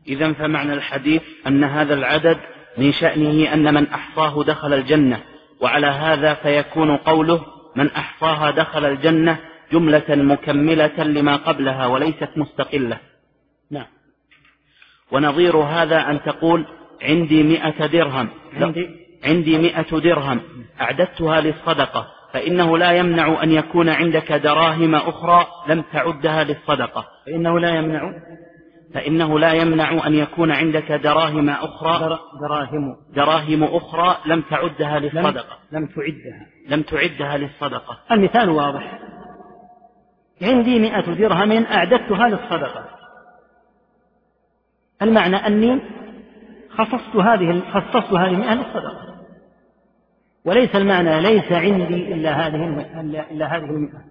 [0.08, 2.38] إذا فمعنى الحديث أن هذا العدد
[2.78, 5.20] من شأنه أن من أحصاه دخل الجنة
[5.60, 7.44] وعلى هذا فيكون قوله
[7.76, 9.38] من أحصاها دخل الجنة
[9.72, 12.98] جملة مكملة لما قبلها وليست مستقلة.
[13.70, 13.86] نعم.
[15.12, 16.66] ونظير هذا أن تقول
[17.02, 18.28] عندي مئة درهم.
[18.56, 18.88] عندي؟
[19.24, 20.40] عندي مئة درهم.
[20.80, 22.13] أعددتها للصدقة.
[22.34, 27.06] فإنه لا يمنع أن يكون عندك دراهم أخرى لم تعدها للصدقة.
[27.26, 28.12] فإنه لا يمنع
[28.94, 32.96] فإنه لا يمنع أن يكون عندك دراهم أخرى دراهم.
[33.14, 35.58] دراهم أخرى لم تعدها للصدقة.
[35.72, 36.46] لم, لم تعدها.
[36.68, 37.98] لم تعدها للصدقة.
[38.10, 38.98] المثال واضح.
[40.42, 42.84] عندي مئة درهم أعددتها للصدقة.
[45.02, 45.80] المعنى أني
[46.70, 49.13] خصصت هذه خصصت هذه المئة للصدقة.
[50.44, 52.86] وليس المعنى ليس عندي إلا هذه
[53.30, 54.04] إلا هذه المئة.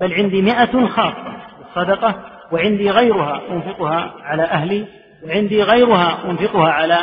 [0.00, 4.86] بل عندي مئة خاصة بالصدقة وعندي غيرها أنفقها على أهلي
[5.24, 6.98] وعندي غيرها أنفقها على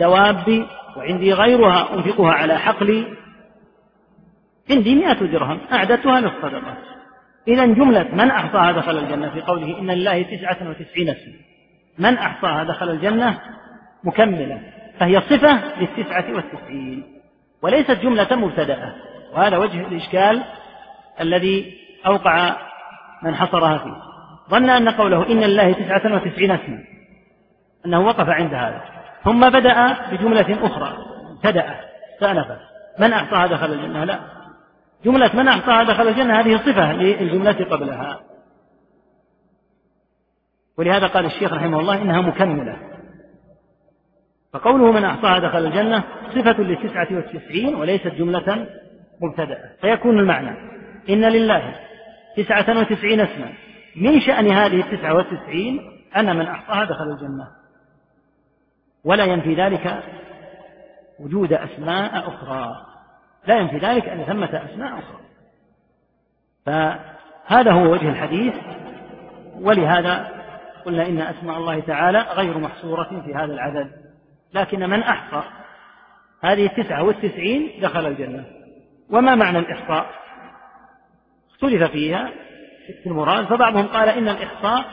[0.00, 3.06] دوابي وعندي غيرها أنفقها على حقلي.
[4.70, 6.76] عندي مئة درهم أعددتها للصدقة.
[7.48, 11.34] إذا جملة من أحصاها دخل الجنة في قوله إن لله تسعة وتسعين اسما.
[11.98, 13.40] من أحصاها دخل الجنة
[14.04, 14.60] مكملة
[15.00, 17.17] فهي صفة للتسعة والتسعين.
[17.62, 18.94] وليست جملة مبتدأة
[19.34, 20.44] وهذا وجه الإشكال
[21.20, 22.56] الذي أوقع
[23.22, 23.96] من حصرها فيه.
[24.50, 26.84] ظن أن قوله إن لله تسعة وتسعين اسما
[27.86, 28.82] أنه وقف عند هذا.
[29.24, 30.96] ثم بدأ بجملة أخرى
[31.36, 31.80] ابتدأ
[32.14, 32.46] استأنف
[32.98, 34.18] من أحصاها دخل الجنة؟ لا.
[35.04, 38.20] جملة من أحصاها دخل الجنة هذه صفة للجملة قبلها.
[40.78, 42.76] ولهذا قال الشيخ رحمه الله إنها مكملة.
[44.52, 48.66] فقوله من أحصاها دخل الجنة صفة للتسعة والتسعين وليست جملة
[49.20, 49.70] مبتدأة.
[49.80, 50.50] فيكون المعنى
[51.10, 51.74] إن لله
[52.36, 53.52] تسعة وتسعين اسما.
[53.96, 55.80] من شأن هذه التسعة والتسعين
[56.16, 57.48] أن من أحصاها دخل الجنة.
[59.04, 60.02] ولا ينفي ذلك
[61.20, 62.76] وجود أسماء أخرى.
[63.46, 65.20] لا ينفي ذلك أن ثمة أسماء أخرى.
[66.66, 68.54] فهذا هو وجه الحديث.
[69.60, 70.28] ولهذا
[70.84, 73.90] قلنا إن أسماء الله تعالى غير محصورة في هذا العدد.
[74.54, 75.42] لكن من أحصى
[76.44, 78.44] هذه التسعة والتسعين دخل الجنة.
[79.10, 80.06] وما معنى الإحصاء؟
[81.50, 82.30] اختلف فيها
[83.02, 84.84] في المراد فبعضهم قال إن الإحصاء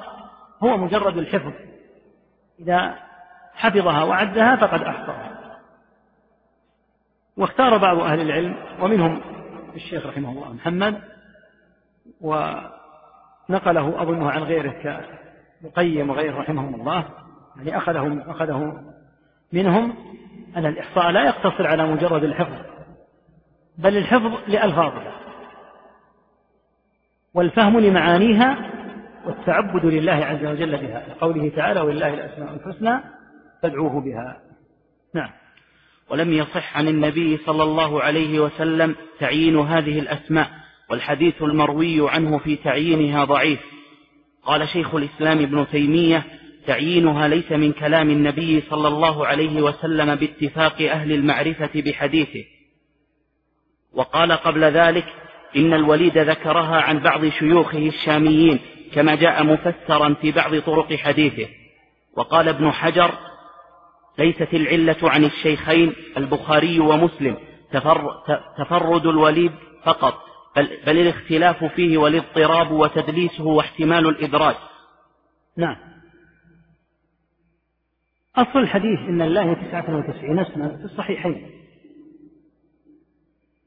[0.64, 1.54] هو مجرد الحفظ.
[2.60, 2.96] إذا
[3.54, 5.36] حفظها وعدها فقد أحصاها.
[7.38, 9.22] واختار بعض أهل العلم ومنهم
[9.76, 11.02] الشيخ رحمه الله محمد
[12.22, 15.02] ونقله أظنه عن غيره
[15.62, 17.06] كمقيم وغيره رحمهم الله
[17.58, 18.84] يعني أخذه أخذه
[19.54, 19.96] منهم.
[20.56, 22.56] أن الإحصاء لا يقتصر على مجرد الحفظ
[23.78, 25.12] بل الحفظ لألفاظها
[27.34, 28.72] والفهم لمعانيها
[29.26, 33.00] والتعبد لله عز وجل بها لقوله تعالى ولله الأسماء الحسنى
[33.64, 34.38] فادعوه بها.
[35.14, 35.30] نعم.
[36.10, 40.50] ولم يصح عن النبي صلى الله عليه وسلم تعيين هذه الأسماء
[40.90, 43.60] والحديث المروي عنه في تعيينها ضعيف.
[44.44, 46.24] قال شيخ الإسلام ابن تيمية
[46.68, 52.44] تعيينها ليس من كلام النبي صلى الله عليه وسلم باتفاق أهل المعرفة بحديثه.
[53.94, 55.06] وقال قبل ذلك
[55.56, 58.60] إن الوليد ذكرها عن بعض شيوخه الشاميين
[58.94, 61.48] كما جاء مفسرا في بعض طرق حديثه.
[62.18, 63.12] وقال ابن حجر
[64.20, 67.38] ليست العلة عن الشيخين البخاري ومسلم
[68.58, 69.52] تفرد الوليد
[69.84, 70.22] فقط
[70.56, 74.56] بل, بل الاختلاف فيه والاضطراب وتدليسه واحتمال الإدراج
[75.58, 75.76] نعم.
[78.38, 81.50] أصل الحديث إن الله تسعة وتسعين اسما في الصحيحين.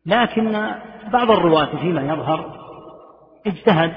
[0.07, 0.53] لكن
[1.13, 2.59] بعض الرواة فيما يظهر
[3.47, 3.93] اجتهد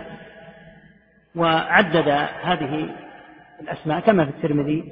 [1.36, 2.10] وعدد
[2.42, 2.90] هذه
[3.62, 4.84] الأسماء كما في الترمذي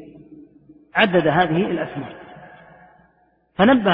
[0.95, 2.15] عدد هذه الأسماء.
[3.55, 3.91] فنبه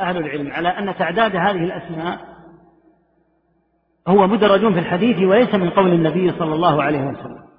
[0.00, 2.18] أهل العلم على أن تعداد هذه الأسماء
[4.08, 7.49] هو مدرج في الحديث وليس من قول النبي صلى الله عليه وسلم.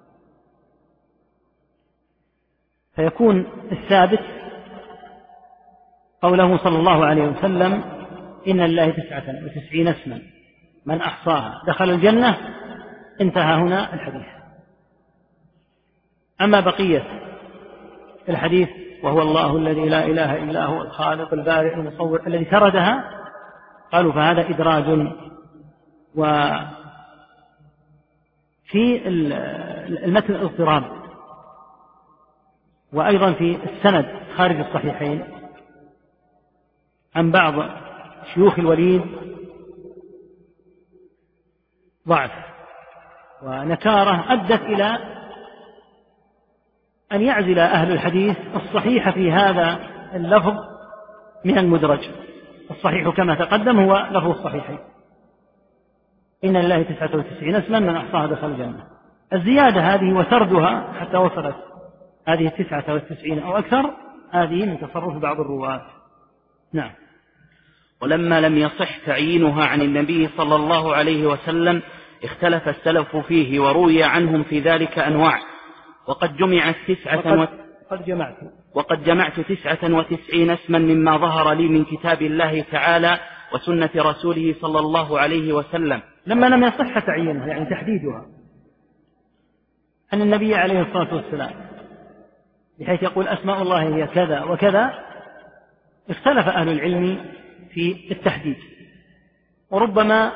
[3.01, 4.19] فيكون الثابت
[6.21, 7.83] قوله صلى الله عليه وسلم
[8.47, 10.21] إن لله تسعة وتسعين اسما.
[10.85, 12.37] من أحصاها دخل الجنة
[13.21, 14.25] انتهى هنا الحديث.
[16.41, 17.03] أما بقية
[18.29, 18.69] الحديث
[19.03, 23.03] وهو الله الذي لا إله إلا هو الخالق البارئ المصور الذي سردها
[23.91, 25.07] قالوا فهذا إدراج
[26.15, 26.67] وفي
[30.05, 31.00] المتن اضطراب
[32.93, 34.05] وأيضا في السند
[34.37, 35.23] خارج الصحيحين
[37.15, 37.53] عن بعض
[38.33, 39.01] شيوخ الوليد
[42.07, 42.31] ضعف
[43.43, 44.97] ونكارة أدت إلى
[47.11, 49.79] أن يعزل أهل الحديث الصحيح في هذا
[50.13, 50.53] اللفظ
[51.45, 52.09] من المدرج.
[52.71, 54.79] الصحيح كما تقدم هو لفظ الصحيحين.
[56.43, 58.83] إن لله تسعة وتسعين اسما من أحصاها دخل الجنة.
[59.33, 61.55] الزيادة هذه وسردها حتى وصلت
[62.33, 63.93] هذه التسعة والتسعين أو أكثر
[64.31, 65.81] هذه من تصرف بعض الرواة.
[66.73, 66.91] نعم.
[68.01, 71.81] ولما لم يصح تعيينها عن النبي صلى الله عليه وسلم
[72.23, 75.39] اختلف السلف فيه وروي عنهم في ذلك أنواع.
[76.07, 77.49] وقد جمعت تسعة وقد,
[77.91, 78.35] وقد جمعت.
[78.75, 83.19] وقد جمعت تسعة وتسعين اسما مما ظهر لي من كتاب الله تعالى
[83.53, 86.01] وسنة رسوله صلى الله عليه وسلم.
[86.27, 88.25] لما لم يصح تعيينها يعني تحديدها.
[90.13, 91.70] أن النبي عليه الصلاة والسلام
[92.79, 94.93] بحيث يقول أسماء الله هي كذا وكذا
[96.09, 97.25] اختلف أهل العلم
[97.69, 98.57] في التحديد.
[99.71, 100.31] وربما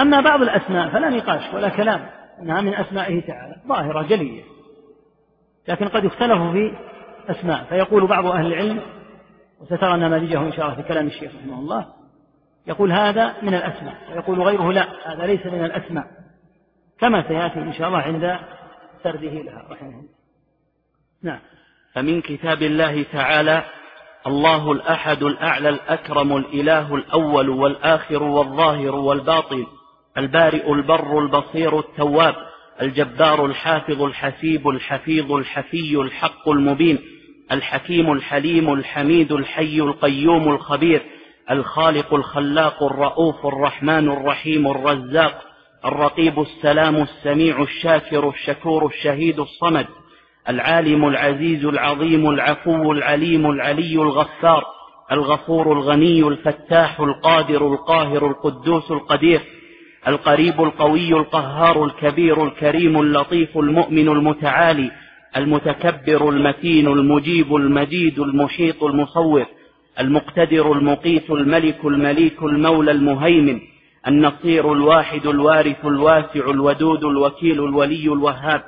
[0.00, 2.06] أما بعض الأسماء فلا نقاش ولا كلام
[2.42, 4.42] أنها من أسمائه تعالى ظاهرة جلية.
[5.68, 6.72] لكن قد يختلف في
[7.28, 7.64] أسماء.
[7.64, 8.80] فيقول بعض أهل العلم
[9.60, 11.86] وسترى نماذجه إن شاء الله في كلام الشيخ رحمه الله
[12.66, 16.06] يقول هذا من الأسماء ويقول غيره لا هذا ليس من الأسماء.
[16.98, 18.38] كما سيأتي إن شاء الله عند
[19.02, 20.15] سرده لها رحمه الله.
[21.22, 21.38] نعم.
[21.94, 23.64] فمن كتاب الله تعالى
[24.26, 29.66] الله الأحد الأعلى الأكرم الإله الأول والآخر والظاهر والباطن
[30.18, 32.34] البارئ البر البصير التواب
[32.82, 36.98] الجبار الحافظ الحسيب الحفيظ الحفي الحق المبين
[37.52, 41.02] الحكيم الحليم الحميد الحي القيوم الخبير
[41.50, 45.42] الخالق الخلاق الرؤوف الرحمن الرحيم الرزاق
[45.84, 49.86] الرقيب السلام السميع الشاكر الشكور الشهيد الصمد.
[50.48, 54.64] العالم العزيز العظيم العفو العليم العلي الغفار
[55.12, 59.40] الغفور الغني الفتاح القادر القاهر القدوس القدير
[60.08, 64.90] القريب القوي القهار الكبير الكريم اللطيف المؤمن المتعالي
[65.36, 69.46] المتكبر المتين المجيب المجيد المحيط المصور
[70.00, 73.60] المقتدر المقيت الملك المليك المولى المهيمن
[74.08, 78.62] النصير الواحد الوارث الواسع الودود الوكيل الولي الوهاب.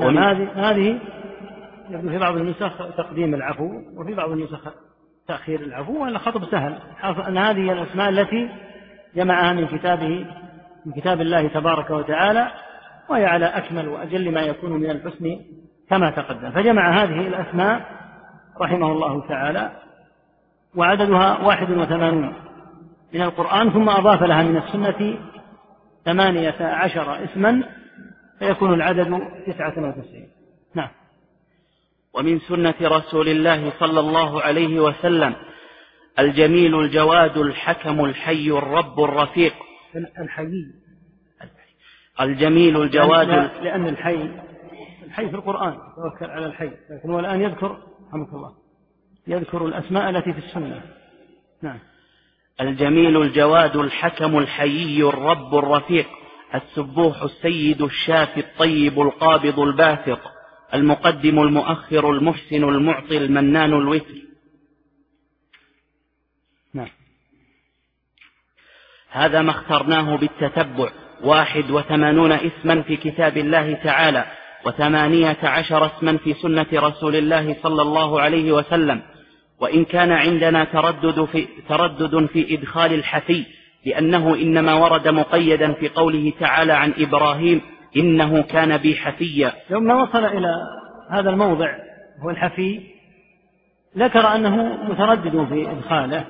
[0.00, 0.98] هذه هذه
[1.90, 4.60] يبدو في بعض النسخ تقديم العفو وفي بعض النسخ
[5.28, 6.78] تأخير العفو وأن خطب سهل.
[7.28, 8.48] أن هذه الأسماء التي
[9.16, 10.26] جمعها من كتابه
[10.86, 12.48] من كتاب الله تبارك وتعالى
[13.08, 15.40] وهي على أكمل وأجل ما يكون من الحسن
[15.90, 16.50] كما تقدم.
[16.50, 17.80] فجمع هذه الأسماء
[18.60, 19.70] رحمه الله تعالى
[20.76, 22.34] وعددها واحد وثمانون
[23.14, 25.18] من القرآن ثم أضاف لها من السنة
[26.04, 27.62] ثمانية عشر اسما
[28.38, 30.28] فيكون العدد تسعة وتسعين.
[30.74, 30.88] نعم.
[32.14, 35.34] ومن سنة رسول الله صلى الله عليه وسلم
[36.18, 39.54] الجميل الجواد الحكم الحي الرب الرفيق.
[40.18, 40.48] الحي.
[42.20, 44.30] الجميل الجواد لأن, لأن الحي
[45.04, 46.70] الحي في القرآن توكل على الحي.
[46.90, 47.78] لكن هو الآن يذكر
[48.08, 48.54] رحمك الله
[49.26, 50.82] يذكر الأسماء التي في السنة.
[51.62, 51.78] نعم.
[52.60, 56.06] الجميل الجواد الحكم الحيي الرب الرفيق.
[56.54, 60.18] السبوح السيد الشافي الطيب القابض الباسط
[60.74, 64.14] المقدم المؤخر المحسن المعطي المنان الوتر
[66.74, 66.88] نعم.
[69.10, 70.92] هذا ما اخترناه بالتتبع
[71.22, 74.24] واحد وثمانون اسما في كتاب الله تعالى
[74.66, 79.02] وثمانية عشر اسما في سنة رسول الله صلى الله عليه وسلم.
[79.60, 83.46] وإن كان عندنا تردد في, تردد في إدخال الحفي
[83.86, 87.60] لأنه إنما ورد مقيدا في قوله تعالى عن إبراهيم
[87.96, 89.52] إنه كان بي حفيا.
[89.70, 90.56] يوم وصل إلى
[91.10, 91.74] هذا الموضع
[92.24, 92.80] هو الحفي.
[93.98, 96.24] ذكر أنه متردد في إدخاله.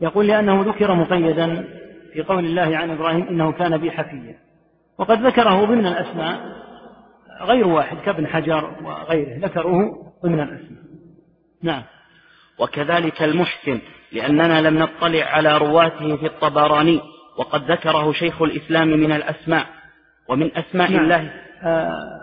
[0.00, 1.64] يقول لأنه ذكر مقيدا
[2.12, 4.36] في قول الله عن إبراهيم إنه كان بي حفيا.
[4.98, 6.40] وقد ذكره ضمن الأسماء
[7.40, 10.84] غير واحد كابن حجر وغيره ذكروه ضمن الأسماء.
[11.62, 11.82] نعم.
[12.58, 13.80] وكذلك المحسن.
[14.14, 17.00] لأننا لم نطلع على رواته في الطبراني
[17.36, 19.66] وقد ذكره شيخ الإسلام من الأسماء
[20.28, 21.04] ومن أسماء نعم.
[21.04, 21.30] الله.
[21.62, 22.20] آه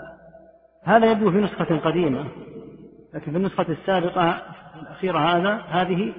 [0.84, 2.26] هذا يبدو في نسخة قديمة
[3.14, 4.42] لكن في النسخة السابقة
[4.82, 6.14] الأخيرة هذا هذه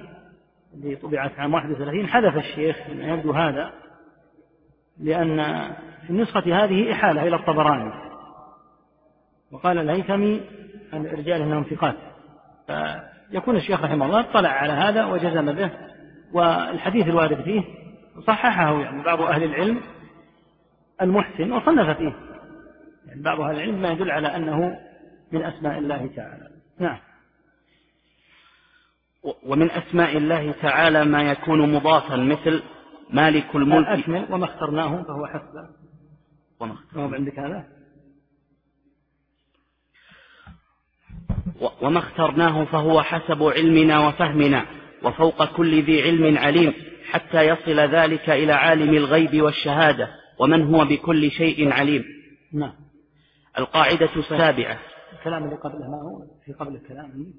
[0.73, 3.71] اللي طبعت عام 31 حذف الشيخ يبدو هذا
[4.99, 5.43] لأن
[6.03, 7.93] في النسخة هذه إحالة إلى الطبراني.
[9.51, 10.41] وقال الهيثمي
[10.93, 11.95] أن الرجال أنهم ثقات.
[13.33, 15.71] فيكون الشيخ رحمه الله اطلع على هذا وجزم به
[16.33, 17.63] والحديث الوارد فيه
[18.27, 19.81] صححه يعني بعض أهل العلم
[21.01, 22.15] المحسن وصنف فيه.
[23.07, 24.79] يعني بعض أهل العلم ما يدل على أنه
[25.31, 26.49] من أسماء الله تعالى.
[26.79, 26.97] نعم.
[29.43, 32.63] ومن أسماء الله تعالى ما يكون مضافا مثل
[33.09, 33.87] مالك الملك.
[33.87, 35.69] أكمل وما اخترناه فهو حسب
[36.59, 37.15] وما اخترناه.
[37.15, 37.65] عندك هذا؟
[41.81, 44.65] وما اخترناه فهو حسب علمنا وفهمنا
[45.03, 46.73] وفوق كل ذي علم عليم
[47.11, 52.03] حتى يصل ذلك إلى عالم الغيب والشهادة ومن هو بكل شيء عليم.
[52.53, 52.73] نعم.
[53.57, 54.79] القاعدة السابعة.
[55.19, 57.33] الكلام اللي قبله ما هو؟ في قبل الكلام.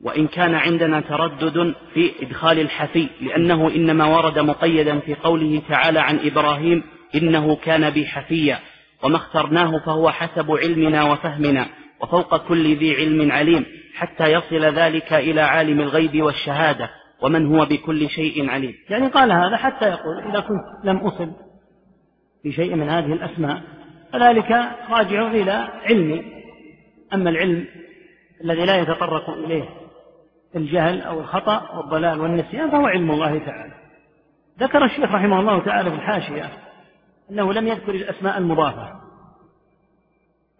[0.00, 6.18] وإن كان عندنا تردد في إدخال الحفي لأنه إنما ورد مقيدا في قوله تعالى عن
[6.18, 6.82] إبراهيم
[7.14, 8.58] إنه كان بي حفيا.
[9.04, 11.66] وما اخترناه فهو حسب علمنا وفهمنا
[12.00, 16.90] وفوق كل ذي علم عليم حتى يصل ذلك إلى عالم الغيب والشهادة
[17.22, 18.74] ومن هو بكل شيء عليم.
[18.90, 21.32] يعني قال هذا حتى يقول إذا كنت لم أصب
[22.44, 23.62] بشيء من هذه الأسماء
[24.12, 24.50] فذلك
[24.90, 26.22] راجع إلى علمي.
[27.14, 27.66] أما العلم
[28.44, 29.68] الذي لا يتطرق إليه
[30.56, 33.72] الجهل أو الخطأ والضلال والنسيان فهو علم الله تعالى.
[34.60, 36.63] ذكر الشيخ رحمه الله تعالى في الحاشية
[37.30, 39.00] أنه لم يذكر الأسماء المضافة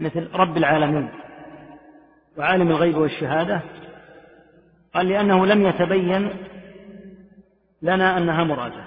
[0.00, 1.10] مثل رب العالمين
[2.38, 3.60] وعالم الغيب والشهادة
[4.94, 6.30] قال لأنه لم يتبين
[7.82, 8.84] لنا أنها مرادة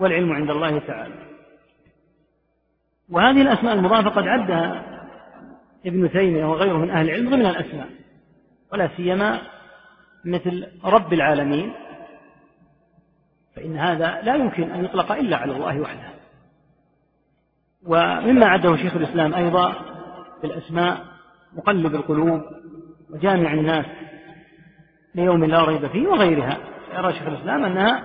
[0.00, 1.14] والعلم عند الله تعالى.
[3.08, 4.84] وهذه الأسماء المضافة قد عدها
[5.86, 7.88] ابن تيمية وغيره من أهل العلم ضمن الأسماء
[8.72, 9.40] ولا سيما
[10.24, 11.72] مثل رب العالمين
[13.56, 16.15] فإن هذا لا يمكن أن يطلق إلا على الله وحده.
[17.86, 19.72] ومما عده شيخ الإسلام أيضا
[20.40, 20.98] في الأسماء
[21.56, 22.42] مقلب القلوب
[23.14, 23.86] وجامع الناس
[25.14, 26.58] ليوم لا ريب فيه وغيرها.
[26.94, 28.02] يرى شيخ الإسلام أنها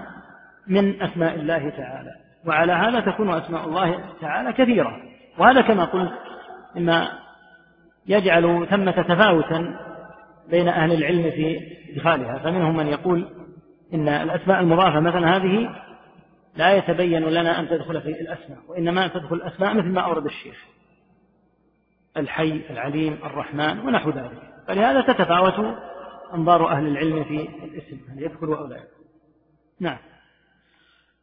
[0.68, 2.12] من أسماء الله تعالى
[2.48, 4.98] وعلى هذا تكون أسماء الله تعالى كثيرة.
[5.38, 6.12] وهذا كما قلت
[6.76, 7.08] مما
[8.08, 9.80] يجعل ثمة تفاوتا
[10.50, 11.60] بين أهل العلم في
[11.94, 12.38] إدخالها.
[12.38, 13.28] فمنهم من يقول
[13.94, 15.70] إن الأسماء المضافة مثلا هذه
[16.56, 20.66] لا يتبين لنا أن تدخل في الأسماء وإنما تدخل الأسماء مثل ما أورد الشيخ.
[22.18, 24.52] الحي العليم الرحمن ونحو ذلك.
[24.68, 25.78] فلهذا تتفاوت
[26.34, 29.02] أنظار أهل العلم في الاسم هل يدخل أو لا يدخل
[29.80, 29.97] نعم.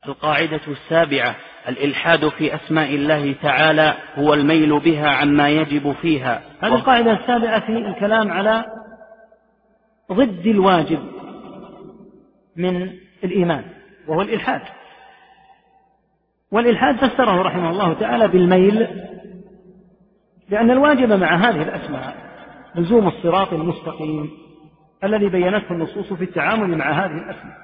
[0.07, 1.37] القاعدة السابعة
[1.68, 6.43] الإلحاد في أسماء الله تعالى هو الميل بها عما يجب فيها.
[6.61, 8.64] هذه القاعدة السابعة في الكلام على
[10.12, 11.12] ضد الواجب
[12.57, 12.91] من
[13.24, 13.64] الإيمان
[14.09, 14.62] وهو الإلحاد.
[16.53, 18.87] والإلحاد فسره رحمه الله تعالى بالميل
[20.49, 22.17] لأن الواجب مع هذه الأسماء
[22.75, 24.31] لزوم الصراط المستقيم
[25.05, 27.57] الذي بينته النصوص في التعامل مع هذه الأسماء.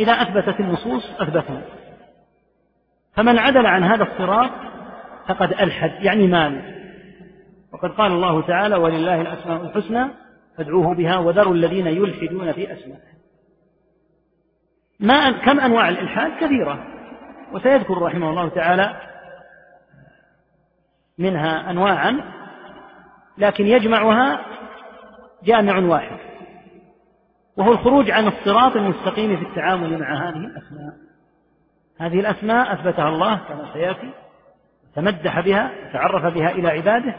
[0.00, 1.62] إذا أثبتت النصوص أثبتنا.
[3.14, 4.50] فمن عدل عن هذا الصراط
[5.28, 6.74] فقد ألحد يعني مال.
[7.72, 10.08] وقد قال الله تعالى ولله الأسماء الحسنى
[10.58, 13.13] فادعوه بها وذروا الذين يلحدون في أسمائه.
[15.00, 16.86] ما كم أنواع الإلحاد؟ كثيرة.
[17.52, 19.00] وسيذكر رحمه الله تعالى
[21.18, 22.20] منها أنواعا
[23.38, 24.40] لكن يجمعها
[25.44, 26.18] جامع واحد
[27.56, 30.94] وهو الخروج عن الصراط المستقيم في التعامل مع هذه الأسماء.
[31.98, 34.10] هذه الأسماء أثبتها الله كما سيأتي
[34.94, 37.16] تمدح بها تعرف بها إلى عباده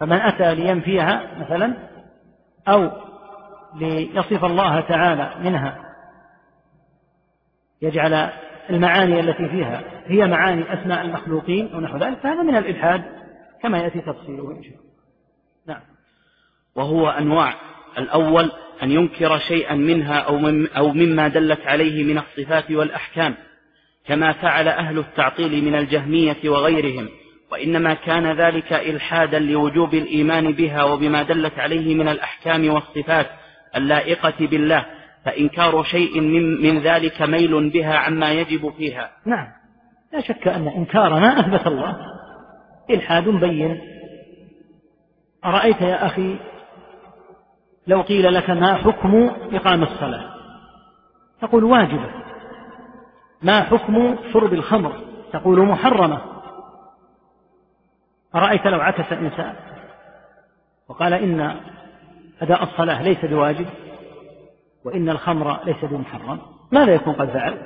[0.00, 1.76] فمن أتى لينفيها مثلا
[2.68, 2.90] أو
[3.74, 5.89] ليصف الله تعالى منها
[7.82, 8.30] يجعل
[8.70, 13.04] المعاني التي فيها هي معاني أسماء المخلوقين أو نحو ذلك فهذا من الإلحاد
[13.62, 14.90] كما يأتي تفصيله إن شاء الله.
[15.66, 15.82] نعم.
[16.74, 17.54] وهو أنواع.
[17.98, 18.50] الأول
[18.82, 23.34] أن ينكر شيئا منها أو, مم أو مما دلت عليه من الصفات والأحكام
[24.06, 27.08] كما فعل أهل التعطيل من الجهمية وغيرهم
[27.52, 33.26] وإنما كان ذلك إلحادا لوجوب الإيمان بها وبما دلت عليه من الأحكام والصفات
[33.76, 34.86] اللائقة بالله
[35.24, 39.10] فإنكار شيء من, من ذلك ميل بها عما يجب فيها.
[39.26, 39.48] نعم.
[40.12, 41.96] لا شك أن إنكار ما أثبت الله.
[42.90, 43.80] إلحاد بين.
[45.44, 46.38] أرأيت يا أخي
[47.86, 50.30] لو قيل لك ما حكم إقام الصلاة؟
[51.40, 52.10] تقول واجبة.
[53.42, 55.00] ما حكم شرب الخمر؟
[55.32, 56.20] تقول محرمة.
[58.34, 59.54] أرأيت لو عكس إنسان
[60.88, 61.60] وقال إن
[62.42, 63.66] أداء الصلاة ليس بواجب؟
[64.84, 66.40] وإن الخمر ليس بمحرم.
[66.72, 67.58] ماذا يكون قد فعل؟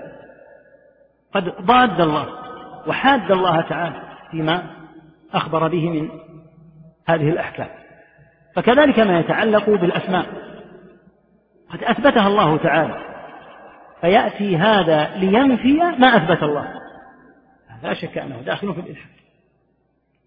[1.34, 2.28] قد ضاد الله
[2.86, 4.62] وحاد الله تعالى فيما
[5.34, 6.10] أخبر به من
[7.06, 7.68] هذه الأحكام.
[8.56, 10.26] فكذلك ما يتعلق بالأسماء.
[11.70, 13.04] قد أثبتها الله تعالى.
[14.00, 16.74] فيأتي هذا لينفي ما أثبت الله.
[17.82, 19.14] لا شك أنه داخل في الإلحاد.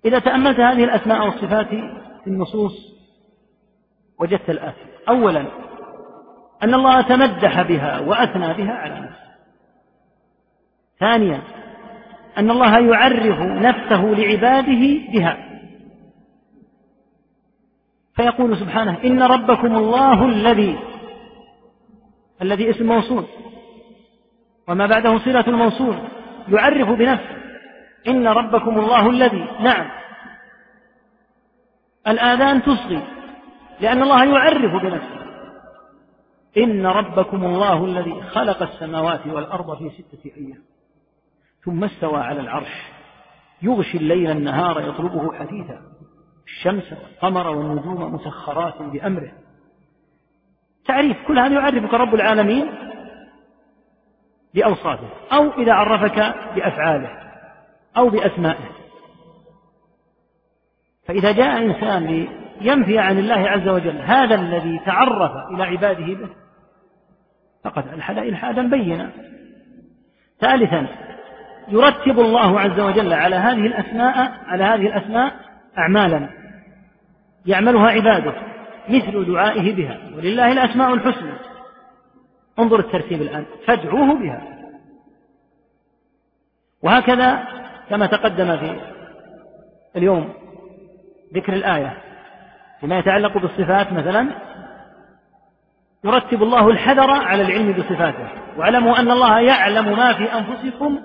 [0.05, 1.67] إذا تأملت هذه الأسماء والصفات
[2.23, 2.97] في النصوص
[4.19, 4.85] وجدت الآتي.
[5.09, 5.45] أولا
[6.63, 9.27] أن الله تمدح بها وأثنى بها على نفسه
[10.99, 11.41] ثانيا
[12.37, 15.37] أن الله يعرف نفسه لعباده بها.
[18.15, 20.79] فيقول سبحانه إن ربكم الله الذي
[22.41, 23.25] الذي اسم موصول.
[24.67, 25.97] وما بعده صلة الموصول.
[26.47, 27.37] يعرف بنفسه.
[28.07, 29.89] إن ربكم الله الذي نعم.
[32.07, 33.01] الآذان تصغي
[33.81, 35.26] لأن الله يعرف بنفسه.
[36.57, 40.63] إن ربكم الله الذي خلق السماوات والأرض في ستة أيام
[41.65, 42.91] ثم استوى على العرش.
[43.61, 45.81] يغشي الليل النهار يطلبه حثيثا
[46.45, 49.31] الشمس والقمر والنجوم مسخرات بأمره.
[50.85, 52.69] تعريف كل هذا يعرفك رب العالمين
[54.53, 56.19] بأوصافه أو إذا عرفك
[56.55, 57.09] بأفعاله
[57.97, 58.69] أو بأسمائه.
[61.07, 62.27] فإذا جاء إنسان
[62.61, 66.29] لينفي عن الله عز وجل هذا الذي تعرف إلى عباده به
[67.67, 69.09] فقد ألحد إلحادا بينا.
[70.41, 70.87] ثالثا
[71.67, 75.33] يرتب الله عز وجل على هذه الأسماء على هذه الأسماء
[75.77, 76.29] أعمالا.
[77.45, 78.33] يعملها عباده
[78.89, 79.99] مثل دعائه بها.
[80.15, 81.33] ولله الأسماء الحسنى.
[82.59, 83.45] انظر الترتيب الآن.
[83.65, 84.41] فادعوه بها.
[86.83, 87.43] وهكذا
[87.89, 88.79] كما تقدم في
[89.95, 90.33] اليوم
[91.33, 91.97] ذكر الآية
[92.79, 94.27] فيما يتعلق بالصفات مثلا
[96.07, 98.29] يرتب الله الحذر على العلم بصفاته.
[98.57, 100.99] واعلموا أن الله يعلم ما في أنفسكم.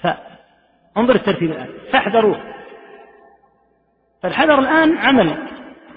[0.00, 1.68] فانظر الترتيب الآن.
[1.92, 2.40] فاحذروه.
[4.22, 5.48] فالحذر الآن عمل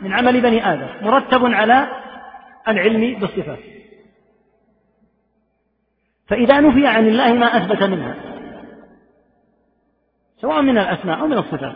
[0.01, 1.87] من عمل بني آدم مرتب على
[2.67, 3.59] العلم بالصفات.
[6.27, 8.15] فإذا نفي عن الله ما أثبت منها
[10.41, 11.75] سواء من الأسماء أو من الصفات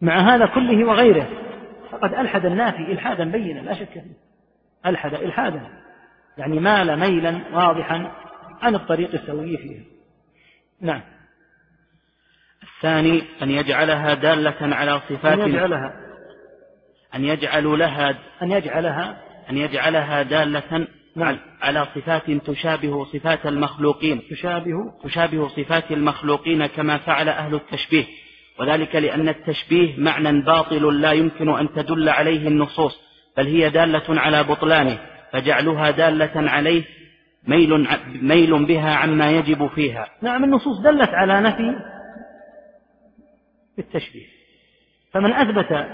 [0.00, 1.45] مع هذا كله وغيره
[1.96, 4.16] فقد ألحد النافي إلحادا بينا لا شك فيه.
[4.86, 5.68] ألحد إلحادا.
[6.38, 8.12] يعني مال ميلا واضحا
[8.62, 9.80] عن الطريق السوي فيه.
[10.80, 11.00] نعم.
[12.62, 15.92] الثاني أن يجعلها دالة على صفات أن يجعلها.
[17.14, 19.22] أن يجعل لها أن يجعلها.
[19.50, 20.86] أن يجعلها دالة
[21.16, 21.38] نعم.
[21.62, 24.22] على صفات تشابه صفات المخلوقين.
[24.30, 24.92] تشابه.
[25.04, 28.04] تشابه صفات المخلوقين كما فعل أهل التشبيه.
[28.60, 33.00] وذلك لأن التشبيه معنى باطل لا يمكن أن تدل عليه النصوص
[33.36, 34.98] بل هي دالة على بطلانه
[35.32, 36.84] فجعلها دالة عليه
[37.48, 37.88] ميل
[38.22, 40.06] ميل بها عما يجب فيها.
[40.22, 41.76] نعم النصوص دلت على نفي
[43.78, 44.26] التشبيه.
[45.12, 45.86] فمن أثبت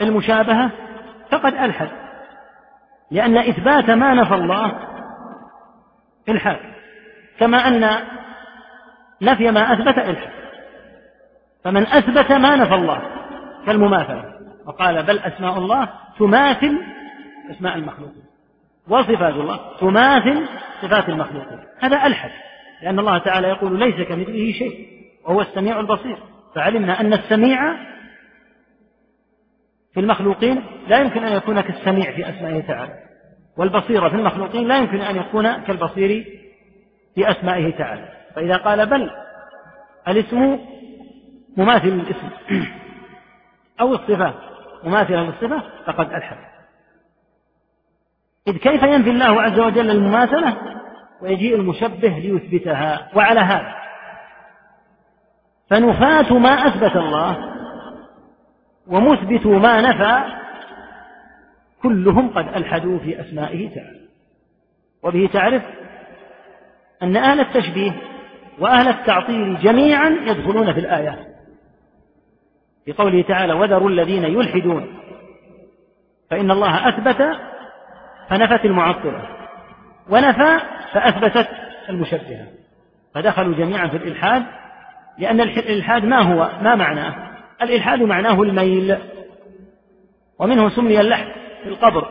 [0.00, 0.70] المشابهة
[1.30, 1.88] فقد ألحد
[3.10, 4.78] لأن إثبات ما نفى الله
[6.28, 6.60] إلحاد
[7.38, 7.98] كما أن
[9.22, 10.41] نفي ما أثبت إلحاد.
[11.64, 13.02] فمن أثبت ما نفى الله
[13.66, 14.32] كالمماثلة.
[14.66, 15.88] وقال بل أسماء الله
[16.18, 16.78] تماثل
[17.50, 18.22] أسماء المخلوقين
[18.88, 20.46] وصفات الله تماثل
[20.82, 22.30] صفات المخلوقين هذا ألحد
[22.82, 24.86] لأن الله تعالى يقول ليس كمثله شيء
[25.24, 26.16] وهو السميع البصير.
[26.54, 27.76] فعلمنا أن السميع
[29.94, 32.92] في المخلوقين لا يمكن أن يكون كالسميع في أسمائه تعالى.
[33.58, 36.24] والبصير في المخلوقين لا يمكن أن يكون كالبصير
[37.14, 38.08] في أسمائه تعالى.
[38.36, 39.10] فإذا قال بل
[40.08, 40.58] الاسم
[41.56, 42.28] مماثل للاسم.
[43.80, 44.34] أو الصفة.
[44.84, 46.36] مماثلة للصفة فقد ألحد
[48.48, 50.56] إذ كيف ينفي الله عز وجل المماثلة؟
[51.22, 53.08] ويجيء المشبه ليثبتها.
[53.14, 53.74] وعلى هذا.
[55.70, 57.52] فنفاة ما أثبت الله
[58.86, 60.42] ومثبتوا ما نفى
[61.82, 64.00] كلهم قد ألحدوا في أسمائه تعالى.
[65.02, 65.62] وبه تعرف
[67.02, 67.92] أن أهل التشبيه
[68.58, 71.31] وأهل التعطيل جميعا يدخلون في الآيات.
[72.84, 74.98] في قوله تعالى وذروا الذين يلحدون.
[76.30, 77.38] فإن الله أثبت
[78.30, 79.28] فنفت المعطلة.
[80.10, 80.60] ونفى
[80.92, 81.48] فأثبتت
[81.88, 82.46] المشبهة.
[83.14, 84.42] فدخلوا جميعا في الإلحاد
[85.18, 87.14] لأن الإلحاد ما هو؟ ما معناه؟
[87.62, 88.98] الإلحاد معناه الميل.
[90.38, 92.08] ومنه سمي اللحد في القبر.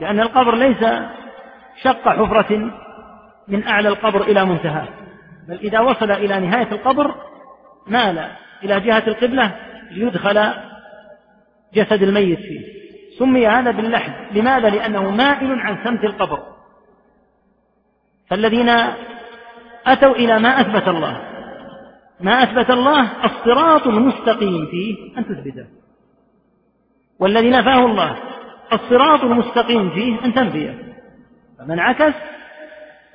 [0.00, 0.84] لأن القبر ليس
[1.82, 2.70] شق حفرة
[3.48, 4.88] من أعلى القبر إلى منتهاه.
[5.48, 7.14] بل إذا وصل إلى نهاية القبر
[7.86, 8.28] مال.
[8.64, 9.54] إلى جهة القبلة
[9.90, 10.52] ليدخل
[11.74, 12.78] جسد الميت فيه.
[13.18, 14.36] سمي هذا باللحد.
[14.36, 16.42] لماذا؟ لأنه مائل عن سمت القبر.
[18.30, 18.68] فالذين
[19.86, 21.20] أتوا إلى ما أثبت الله.
[22.20, 25.66] ما أثبت الله الصراط المستقيم فيه أن تثبته.
[27.18, 28.16] والذي نفاه الله
[28.72, 30.78] الصراط المستقيم فيه أن تنفيه.
[31.58, 32.14] فمن عكس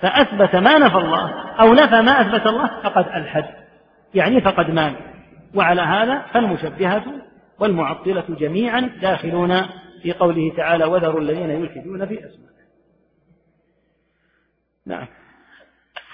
[0.01, 3.45] فأثبت ما نفى الله أو نفى ما أثبت الله فقد ألحد.
[4.13, 5.12] يعني فقد مال.
[5.55, 7.05] وعلى هذا فالمشبهة
[7.59, 9.61] والمعطلة جميعا داخلون
[10.03, 12.53] في قوله تعالى وذروا الذين يلحدون في أسمائه
[14.85, 15.07] نعم.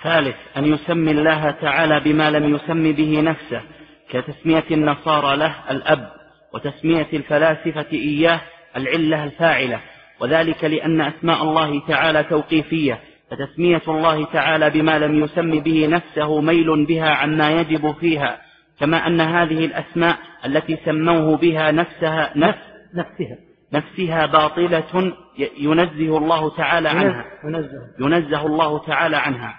[0.03, 3.61] ثالث أن يسمي الله تعالى بما لم يسم به نفسه
[4.09, 6.11] كتسمية النصارى له الأب
[6.53, 8.41] وتسمية الفلاسفة إياه
[8.75, 9.81] العلة الفاعلة
[10.19, 12.99] وذلك لأن أسماء الله تعالى توقيفية
[13.31, 18.48] فتسمية الله تعالى بما لم يسم به نفسه ميل بها عما يجب فيها
[18.79, 22.59] كما أن هذه الأسماء التي سموه بها نفسها نفس
[22.93, 23.37] نفسها.
[23.73, 25.13] نفسها باطلة
[25.57, 27.25] ينزه الله تعالى عنها.
[27.43, 29.55] ينزه, ينزه الله تعالى عنها.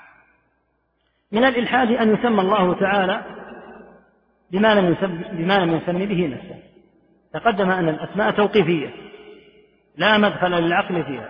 [1.33, 3.25] من الإلحاد أن يسمى الله تعالى
[4.53, 6.63] بما لم يسم بما لم يسم به نفسه.
[7.35, 8.91] تقدم أن الأسماء توقيفية
[9.97, 11.29] لا مدخل للعقل فيها.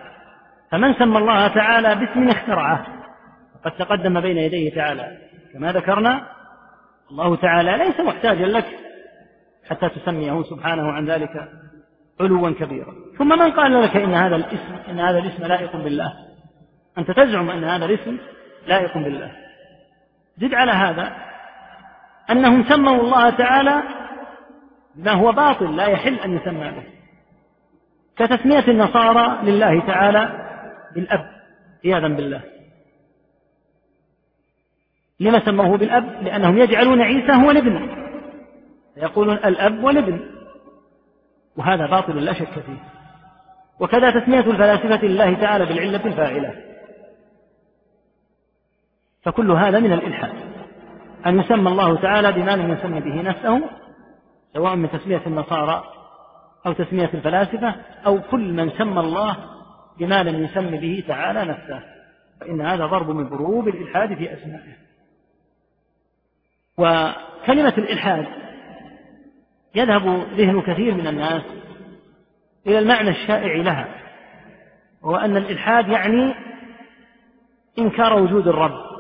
[0.71, 2.87] فمن سمى الله تعالى باسم اخترعه؟
[3.55, 5.19] فقد تقدم بين يديه تعالى
[5.53, 6.27] كما ذكرنا
[7.11, 8.67] الله تعالى ليس محتاجا لك
[9.71, 11.49] حتى تسميه سبحانه عن ذلك
[12.21, 12.95] علوا كبيرا.
[13.19, 16.13] ثم من قال لك إن هذا الاسم إن هذا الاسم لائق بالله؟
[16.99, 18.19] أنت تزعم أن هذا الاسم
[18.67, 19.33] لائق بالله.
[20.39, 21.17] زد على هذا
[22.31, 23.83] أنهم سموا الله تعالى
[24.97, 26.85] ما هو باطل لا يحل أن يسمى به.
[28.17, 30.47] كتسمية النصارى لله تعالى
[30.95, 31.31] بالأب
[31.85, 32.43] عياذا بالله.
[35.21, 37.89] لما سموه بالأب؟ لأنهم يجعلون عيسى هو الابن.
[38.97, 40.21] يقولون الأب والابن.
[41.57, 42.83] وهذا باطل لا شك فيه.
[43.81, 46.55] وكذا تسمية الفلاسفة لله تعالى بالعلة الفاعلة.
[49.23, 50.33] فكل هذا من الإلحاد.
[51.27, 53.63] أن يسمى الله تعالى بما لم يسمى به نفسه
[54.55, 55.85] سواء من تسمية النصارى
[56.67, 57.75] أو تسمية الفلاسفة
[58.07, 59.37] أو كل من سمى الله
[59.99, 61.81] بما لم يسم به تعالى نفسه.
[62.41, 64.90] فإن هذا ضرب من ضروب الإلحاد في أسمائه.
[66.81, 68.27] وكلمة الإلحاد
[69.75, 71.43] يذهب ذهن كثير من الناس
[72.67, 73.89] إلى المعنى الشائع لها
[75.03, 76.35] وهو أن الإلحاد يعني
[77.79, 78.91] إنكار وجود الرب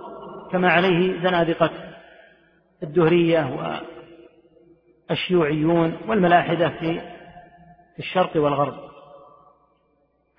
[0.53, 1.70] كما عليه زنادقة
[2.83, 3.74] الدهرية
[5.11, 7.01] والشيوعيون والملاحدة في
[7.99, 8.91] الشرق والغرب.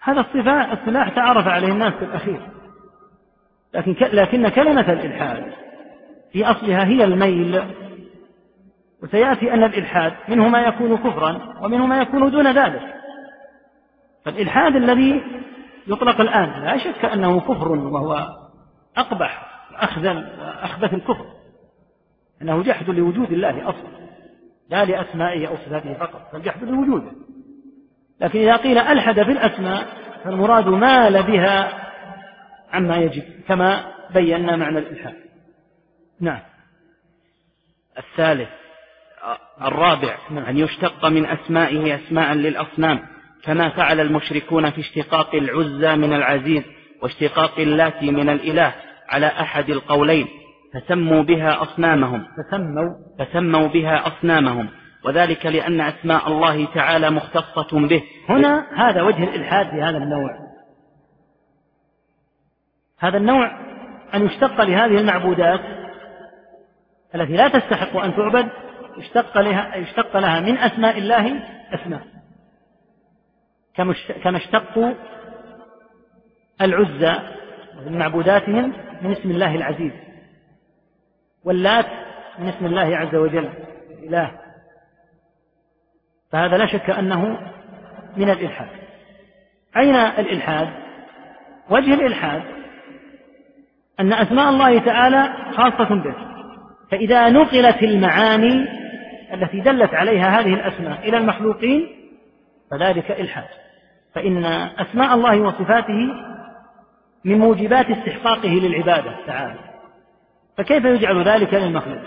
[0.01, 0.25] هذا
[0.73, 2.41] الصلاح تعرف عليه الناس في الأخير
[3.73, 5.53] لكن لكن كلمة الإلحاد
[6.31, 7.63] في أصلها هي الميل.
[9.03, 12.93] وسيأتي أن الإلحاد منه ما يكون كفرا ومنه ما يكون دون ذلك.
[14.25, 15.21] فالإلحاد الذي
[15.87, 18.27] يطلق الآن لا شك أنه كفر وهو
[18.97, 21.25] أقبح وأخذل وأخبث الكفر.
[22.41, 24.01] أنه جحد لوجود الله أصلا
[24.69, 27.11] لا لأسمائه أو صفاته فقط بل جحد لوجوده.
[28.21, 29.87] لكن إذا قيل ألحد في الأسماء
[30.23, 31.73] فالمراد مال بها
[32.73, 35.30] عما يجب كما بينا معنى الإلحاد.
[36.21, 36.39] نعم.
[37.97, 38.49] الثالث
[39.61, 40.45] الرابع نعم.
[40.45, 42.99] أن يشتق من أسمائه أسماء للأصنام
[43.43, 46.63] كما فعل المشركون في اشتقاق العزى من العزيز
[47.01, 48.73] واشتقاق اللات من الإله
[49.09, 50.27] على أحد القولين
[50.73, 52.23] فسموا بها أصنامهم.
[52.37, 52.89] فسموا.
[53.19, 54.69] فسموا بها أصنامهم
[55.05, 58.03] وذلك لأن أسماء الله تعالى مختصة به.
[58.29, 60.51] هنا هذا وجه الإلحاد في هذا النوع.
[62.99, 63.51] هذا النوع
[64.13, 65.80] أن يشتق لهذه المعبودات
[67.15, 68.49] التي لا تستحق أن تعبد
[68.97, 71.43] يشتق لها يشتق لها من أسماء الله
[71.73, 72.01] أسماء.
[74.23, 74.93] كما اشتقوا
[76.61, 77.19] العزى
[77.85, 79.91] من معبوداتهم من اسم الله العزيز
[81.43, 81.85] واللات
[82.39, 83.49] من اسم الله عز وجل
[83.89, 84.39] الإله.
[86.31, 87.51] فهذا لا شك أنه
[88.17, 88.69] من الإلحاد.
[89.77, 90.69] أين الإلحاد؟
[91.69, 92.43] وجه الإلحاد
[93.99, 96.30] أن أسماء الله تعالى خاصة به.
[96.91, 98.67] فإذا نقلت المعاني
[99.33, 101.87] التي دلت عليها هذه الأسماء إلى المخلوقين
[102.71, 103.47] فذلك إلحاد.
[104.15, 104.45] فإن
[104.79, 106.13] أسماء الله وصفاته
[107.25, 109.59] من موجبات استحقاقه للعبادة تعالى.
[110.57, 112.01] فكيف يجعل ذلك للمخلوق؟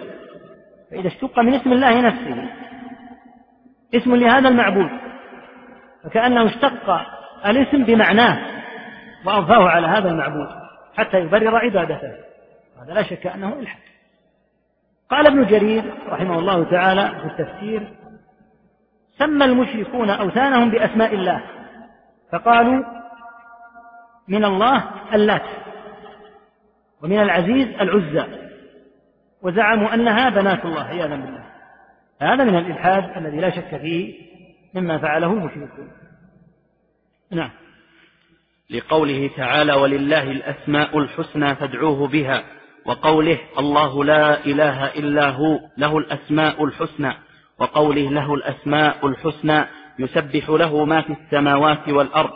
[0.91, 2.51] فإذا اشتق من اسم الله نفسه
[3.95, 4.91] اسم لهذا المعبود
[6.05, 7.01] فكأنه اشتق
[7.47, 8.39] الاسم بمعناه
[9.26, 10.49] وأضفاه على هذا المعبود
[10.97, 12.12] حتى يبرر عبادته.
[12.82, 13.93] هذا لا شك أنه إلحاد.
[15.15, 17.89] قال ابن جرير رحمه الله تعالى في التفسير
[19.19, 21.45] سمى المشركون أوثانهم بأسماء الله
[22.33, 22.85] فقالوا
[24.29, 24.85] من الله
[25.15, 25.43] اللات
[27.03, 28.27] ومن العزيز العزى
[29.43, 31.45] وزعموا أنها بنات الله عياذا بالله.
[32.21, 34.15] هذا من الإلحاد الذي لا شك فيه
[34.75, 35.91] مما فعله المشركون.
[37.31, 37.51] نعم.
[38.71, 42.45] لقوله تعالى ولله الأسماء الحسنى فادعوه بها.
[42.87, 47.12] وقوله الله لا إله إلا هو له الأسماء الحسنى
[47.59, 49.64] وقوله له الأسماء الحسنى
[49.99, 52.30] يسبح له ما في السماوات والأرض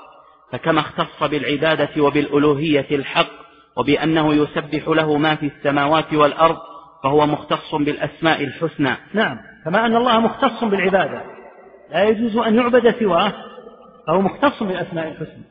[0.52, 3.30] فكما اختص بالعبادة وبالألوهية الحق
[3.76, 6.56] وبأنه يسبح له ما في السماوات والأرض
[7.04, 8.96] فهو مختص بالأسماء الحسنى.
[9.14, 11.22] نعم كما أن الله مختص بالعبادة
[11.90, 13.32] لا يجوز أن يعبد سواه
[14.06, 15.44] فهو مختص بالأسماء الحسنى.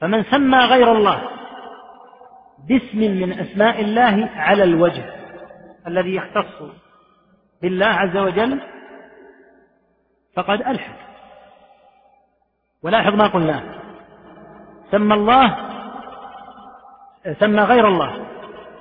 [0.00, 1.22] فمن سمى غير الله
[2.68, 5.04] باسم من أسماء الله على الوجه
[5.86, 6.62] الذي يختص
[7.62, 8.60] بالله عز وجل
[10.36, 10.94] فقد ألحد.
[12.82, 13.62] ولاحظ ما قلناه
[14.90, 15.56] سمى الله
[17.40, 18.26] سمى غير الله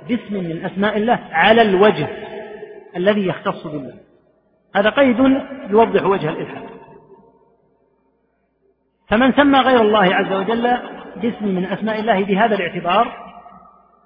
[0.07, 2.07] باسم من أسماء الله على الوجه
[2.95, 3.97] الذي يختص بالله.
[4.75, 5.19] هذا قيد
[5.69, 6.69] يوضح وجه الإلحاد.
[9.07, 10.77] فمن سمى غير الله عز وجل
[11.15, 13.30] باسم من أسماء الله بهذا الاعتبار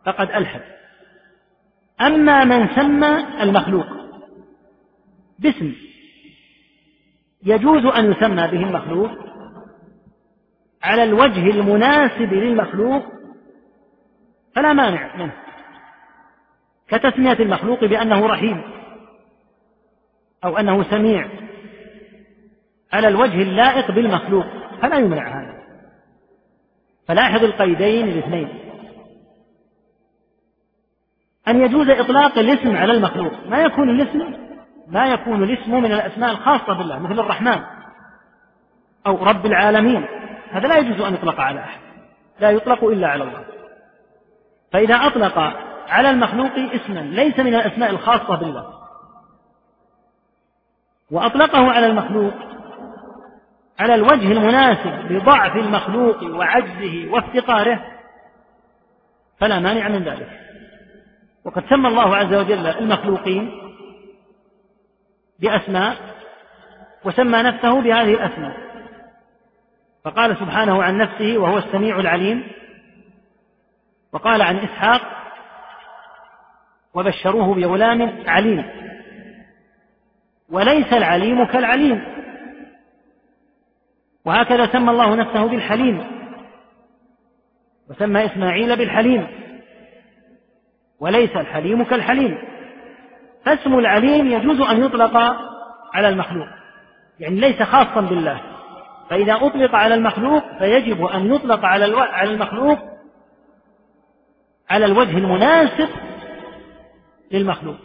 [0.05, 0.61] فقد ألحد.
[2.01, 3.87] أما من سمى المخلوق
[5.39, 5.75] باسم
[7.43, 9.11] يجوز أن يسمى به المخلوق
[10.83, 13.03] على الوجه المناسب للمخلوق
[14.55, 15.33] فلا مانع منه
[16.87, 18.61] كتسمية المخلوق بأنه رحيم
[20.43, 21.29] أو أنه سميع
[22.93, 24.45] على الوجه اللائق بالمخلوق
[24.81, 25.63] فلا يمنع هذا.
[27.07, 28.64] فلاحظ القيدين الاثنين.
[31.47, 33.33] أن يجوز إطلاق الاسم على المخلوق.
[33.47, 34.33] ما يكون الاسم؟
[34.87, 37.61] ما يكون الاسم من الأسماء الخاصة بالله مثل الرحمن
[39.07, 40.05] أو رب العالمين.
[40.51, 41.79] هذا لا يجوز أن يطلق على أحد.
[42.39, 43.43] لا يطلق إلا على الله.
[44.71, 45.37] فإذا أطلق
[45.89, 48.73] على المخلوق اسما ليس من الأسماء الخاصة بالله.
[51.11, 52.33] وأطلقه على المخلوق
[53.79, 57.81] على الوجه المناسب لضعف المخلوق وعجزه وافتقاره
[59.39, 60.44] فلا مانع من ذلك.
[61.45, 63.51] وقد سمى الله عز وجل المخلوقين
[65.39, 65.97] بأسماء
[67.05, 68.57] وسمى نفسه بهذه الأسماء.
[70.03, 72.47] فقال سبحانه عن نفسه وهو السميع العليم
[74.13, 75.01] وقال عن إسحاق
[76.93, 78.65] وبشروه بغلام عليم
[80.49, 82.05] وليس العليم كالعليم.
[84.25, 86.07] وهكذا سمى الله نفسه بالحليم
[87.89, 89.44] وسمى إسماعيل بالحليم.
[90.99, 92.37] وليس الحليم كالحليم.
[93.45, 95.17] فاسم العليم يجوز أن يطلق
[95.93, 96.47] على المخلوق
[97.19, 98.41] يعني ليس خاصا بالله.
[99.09, 102.79] فإذا أطلق على المخلوق فيجب أن يطلق على على المخلوق
[104.69, 105.89] على الوجه المناسب
[107.31, 107.77] للمخلوق.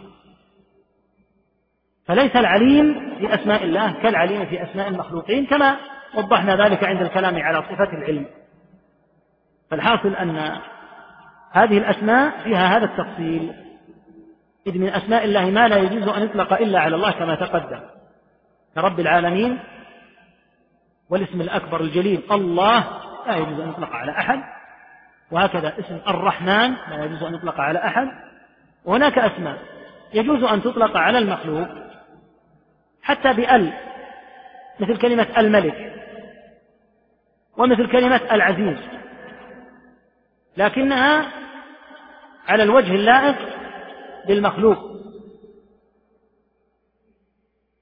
[2.06, 5.76] فليس العليم في أسماء الله كالعليم في أسماء المخلوقين كما
[6.14, 8.26] وضحنا ذلك عند الكلام على صفة العلم.
[9.70, 10.60] فالحاصل أن
[11.50, 13.52] هذه الأسماء فيها هذا التفصيل.
[14.66, 17.80] إذ من أسماء الله ما لا يجوز أن يطلق إلا على الله كما تقدم.
[18.74, 19.58] كرب العالمين
[21.10, 22.84] والاسم الأكبر الجليل الله
[23.26, 24.40] لا يجوز أن يطلق على أحد.
[25.30, 28.08] وهكذا اسم الرحمن لا يجوز أن يطلق على أحد.
[28.84, 29.58] وهناك أسماء
[30.14, 31.68] يجوز أن تطلق على المخلوق
[33.02, 33.72] حتى بأل
[34.80, 35.92] مثل كلمة الملك
[37.56, 38.78] ومثل كلمة العزيز.
[40.56, 41.32] لكنها
[42.48, 43.36] على الوجه اللائق
[44.28, 44.78] بالمخلوق.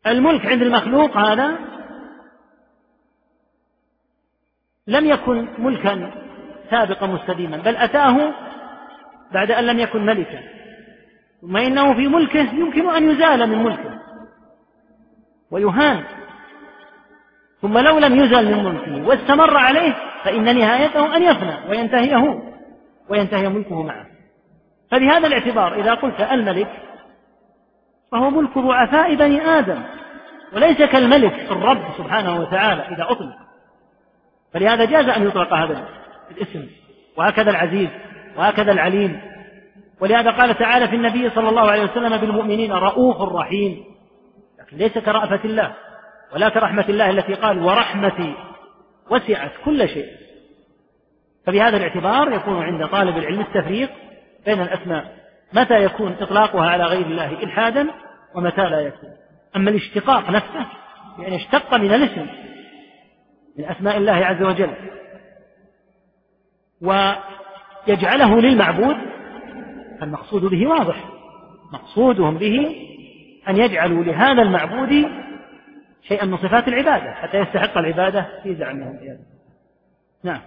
[0.07, 1.59] الملك عند المخلوق هذا
[4.87, 6.12] لم يكن ملكا
[6.71, 8.35] سابقا مستديما بل أتاه
[9.33, 10.43] بعد أن لم يكن ملكا.
[11.41, 14.01] ثم إنه في ملكه يمكن أن يزال من ملكه
[15.51, 16.05] ويهان.
[17.62, 19.95] ثم لو لم يزل من ملكه واستمر عليه
[20.25, 22.47] فإن نهايته أن يفنى وينتهي هو
[23.11, 24.07] وينتهي ملكه معه.
[24.91, 26.69] فبهذا الاعتبار إذا قلت الملك
[28.13, 29.83] فهو ملك ضعفاء بني آدم
[30.53, 33.37] وليس كالملك الرب سبحانه وتعالى إذا أطلق.
[34.55, 35.89] فلهذا جاز أن يطلق هذا
[36.31, 36.67] الاسم
[37.17, 37.89] وهكذا العزيز
[38.37, 39.21] وهكذا العليم.
[40.01, 43.85] ولهذا قال تعالى في النبي صلى الله عليه وسلم بالمؤمنين رؤوف رحيم
[44.59, 45.75] لكن ليس كرأفة الله
[46.35, 48.35] ولا كرحمة الله التي قال ورحمتي
[49.11, 50.07] وسعت كل شيء
[51.49, 53.90] فبهذا الاعتبار يكون عند طالب العلم التفريق
[54.46, 55.14] بين الأسماء.
[55.53, 57.88] متى يكون إطلاقها على غير الله إلحادا
[58.34, 59.11] ومتى لا يكون.
[59.57, 60.66] أما الاشتقاق نفسه
[61.18, 62.26] يعني اشتق من الاسم
[63.59, 64.70] من أسماء الله عز وجل
[66.82, 68.96] ويجعله للمعبود
[70.01, 71.05] فالمقصود به واضح.
[71.72, 72.76] مقصودهم به
[73.49, 75.07] أن يجعلوا لهذا المعبود
[76.09, 78.99] شيئا من صفات العبادة حتى يستحق العبادة في زعمهم.
[80.24, 80.40] نعم.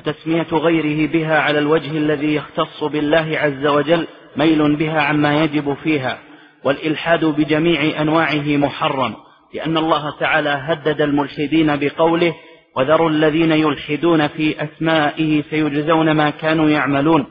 [0.00, 6.18] فتسمية غيره بها على الوجه الذي يختص بالله عز وجل ميل بها عما يجب فيها
[6.64, 9.14] والإلحاد بجميع أنواعه محرم
[9.54, 12.34] لأن الله تعالى هدد الملحدين بقوله
[12.76, 17.26] وذروا الذين يلحدون في أسمائه سيجزون ما كانوا يعملون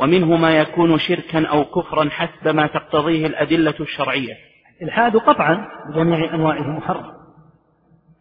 [0.00, 4.34] ومنه ما يكون شركا أو كفرا حسب ما تقتضيه الأدلة الشرعية.
[4.82, 7.04] الحاد قطعا بجميع أنواعه محرم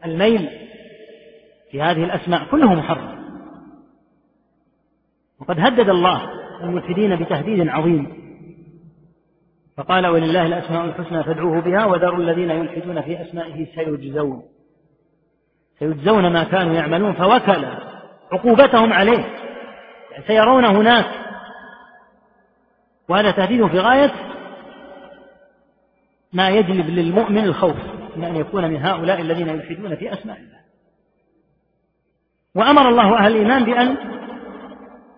[0.06, 0.50] الميل
[1.72, 3.17] في هذه الأسماء كله محرم.
[5.42, 6.30] وقد هدد الله
[6.64, 8.28] الملحدين بتهديد عظيم.
[9.78, 14.44] فقال ولله الأسماء الحسنى فادعوه بها وذروا الذين يلحدون في أسمائه سيجزون.
[15.80, 17.66] سيجزون ما كانوا يعملون فوكل
[18.32, 19.26] عقوبتهم عليه.
[20.28, 21.06] سيرون هناك.
[23.10, 24.12] وهذا تهديد في غاية
[26.34, 27.78] ما يجلب للمؤمن الخوف
[28.16, 30.58] من أن يكون من هؤلاء الذين يلحدون في أسماء الله.
[32.56, 34.17] وأمر الله أهل الإيمان بأن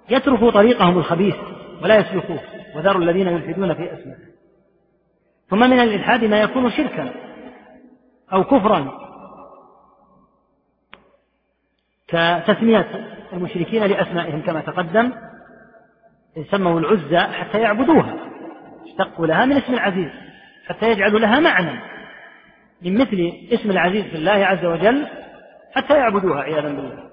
[0.10, 1.36] يتركوا طريقهم الخبيث
[1.84, 2.40] ولا يسلكوه
[2.76, 4.30] وذروا الذين يلحدون في أسمائه
[5.50, 7.14] ثم من الإلحاد ما يكون شركا
[8.34, 9.10] أو كفرا.
[12.08, 15.12] كتسمية المشركين لأسمائهم كما تقدم
[16.52, 18.16] سموا العزى حتى يعبدوها
[18.86, 20.10] اشتقوا لها من اسم العزيز
[20.68, 21.80] حتى يجعلوا لها معنى
[22.82, 25.08] من مثل اسم العزيز في الله عز وجل
[25.76, 27.10] حتى يعبدوها عياذا بالله.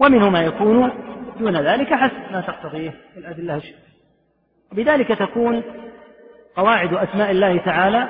[0.00, 0.92] ومنه ما يكون
[1.40, 3.90] دون ذلك حسب ما تقتضيه الأدلة الشرعية.
[4.72, 5.62] وبذلك تكون
[6.56, 8.08] قواعد أسماء الله تعالى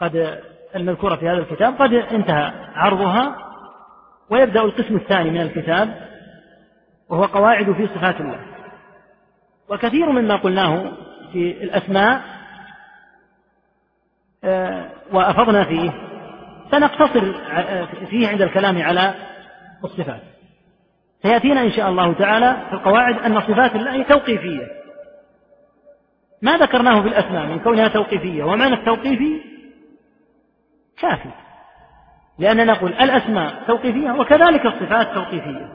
[0.00, 0.40] قد
[0.76, 3.36] المذكورة في هذا الكتاب قد انتهى عرضها
[4.30, 6.08] ويبدأ القسم الثاني من الكتاب
[7.08, 8.40] وهو قواعد في صفات الله.
[9.68, 10.92] وكثير مما قلناه
[11.32, 12.22] في الأسماء
[14.44, 15.90] آه، وأفضنا فيه.
[16.70, 17.34] سنقتصر
[18.06, 19.14] فيه عند الكلام على
[19.84, 20.33] الصفات.
[21.24, 24.66] سيأتينا إن شاء الله تعالى في القواعد أن صفات الله توقيفية.
[26.42, 29.40] ما ذكرناه في الأسماء من كونها توقيفية ومعنى التوقيفي
[30.98, 31.28] كافي.
[32.38, 35.68] لأننا نقول الأسماء توقيفية وكذلك الصفات توقيفية.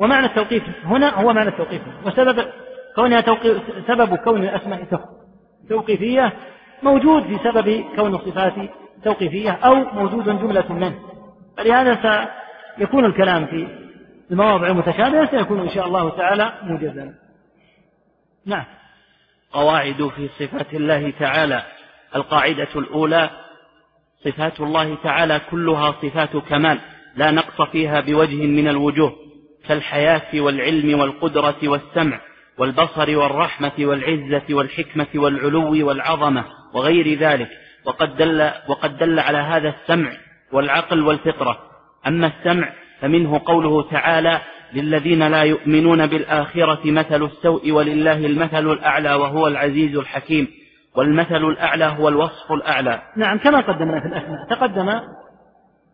[0.00, 1.82] ومعنى التوقيف هنا هو معنى التوقيف.
[2.06, 2.48] وسبب
[2.96, 4.84] كونها توقيف سبب كون الأسماء
[5.68, 6.32] توقيفية
[6.82, 8.54] موجود في سبب كون الصفات
[9.04, 10.98] توقيفية أو موجود جملة منه.
[11.56, 12.28] فلهذا
[12.78, 13.87] سيكون الكلام في
[14.30, 17.14] المواضع المتشابهة سيكون إن شاء الله تعالى موجزا.
[18.46, 18.64] نعم.
[19.52, 21.62] قواعد في صفات الله تعالى.
[22.16, 23.30] القاعدة الأولى
[24.24, 26.78] صفات الله تعالى كلها صفات كمال.
[27.16, 29.16] لا نقص فيها بوجه من الوجوه
[29.68, 32.20] كالحياة والعلم والقدرة والسمع
[32.58, 37.48] والبصر والرحمة والعزة والحكمة والعلو والعظمة وغير ذلك.
[37.84, 40.12] وقد دل, وقد دل على هذا السمع
[40.52, 41.58] والعقل والفطرة.
[42.06, 44.40] أما السمع فمنه قوله تعالى
[44.72, 50.48] للذين لا يؤمنون بالآخرة مثل السوء ولله المثل الأعلى وهو العزيز الحكيم
[50.96, 53.02] والمثل الأعلى هو الوصف الأعلى.
[53.16, 54.48] نعم كما قدمنا في الأسماء.
[54.50, 54.88] تقدم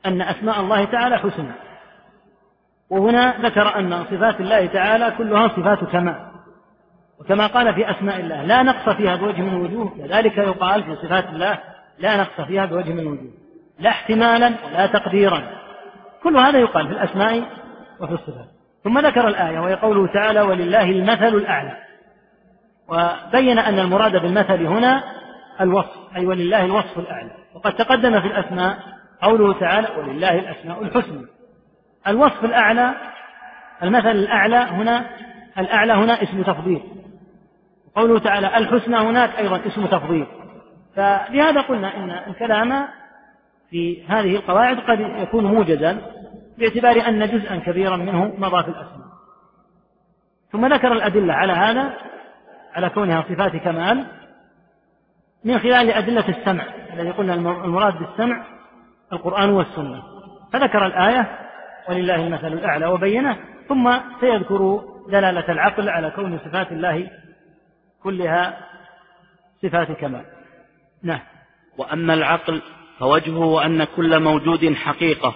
[0.07, 1.53] أن أسماء الله تعالى حسنى.
[2.91, 6.35] وهنا ذكر أن صفات الله تعالى كلها صفات كمال.
[7.21, 11.29] وكما قال في أسماء الله لا نقص فيها بوجه من الوجوه كذلك يقال في صفات
[11.29, 11.59] الله
[11.99, 13.33] لا نقص فيها بوجه من الوجوه
[13.79, 15.64] لا احتمالا ولا تقديرا.
[16.25, 17.43] كل هذا يقال في الأسماء
[18.01, 18.47] وفي الصفات.
[18.85, 21.77] ثم ذكر الآية وهي قوله تعالى ولله المثل الأعلى
[22.89, 25.03] وبين أن المراد بالمثل هنا
[25.61, 28.79] الوصف أي ولله الوصف الأعلى وقد تقدم في الأسماء
[29.23, 31.27] قوله تعالى ولله الأسماء الحسنى
[32.09, 32.95] الوصف الأعلى
[33.83, 35.05] المثل الأعلى هنا
[35.59, 36.83] الأعلى هنا اسم تفضيل.
[37.97, 40.27] قوله تعالى الحسنى هناك أيضا اسم تفضيل.
[40.97, 42.89] فلهذا قلنا إن الكلام
[43.71, 45.99] في هذه القواعد قد يكون موجزا
[46.59, 49.15] باعتبار أن جزءا كبيرا منه مضى في الأسماء.
[50.53, 51.95] ثم ذكر الأدلة على هذا
[52.75, 54.07] على كونها صفات كمال
[55.45, 58.45] من خلال أدلة السمع الذي قلنا المراد بالسمع
[59.13, 60.03] القرآن والسنة.
[60.53, 61.39] فذكر الآية
[61.89, 63.39] ولله المثل الأعلى وبينه
[63.69, 67.11] ثم سيذكر دلالة العقل على كون صفات الله
[68.03, 68.59] كلها
[69.63, 70.25] صفات كمال.
[71.03, 71.21] نعم.
[71.79, 72.63] وأما العقل
[72.99, 75.35] فوجهه أن كل موجود حقيقة.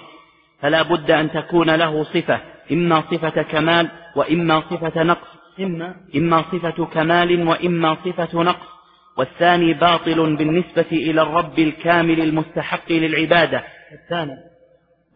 [0.60, 2.40] فلا بد أن تكون له صفة
[2.72, 5.28] إما صفة كمال وإما صفة نقص.
[5.60, 8.68] إما إما صفة كمال وإما صفة نقص.
[9.16, 13.64] والثاني باطل بالنسبة إلى الرب الكامل المستحق للعبادة.
[13.92, 14.36] الثاني.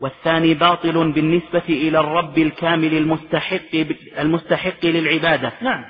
[0.00, 3.86] والثاني باطل بالنسبة إلى الرب الكامل المستحق
[4.18, 5.52] المستحق للعبادة.
[5.62, 5.84] نعم.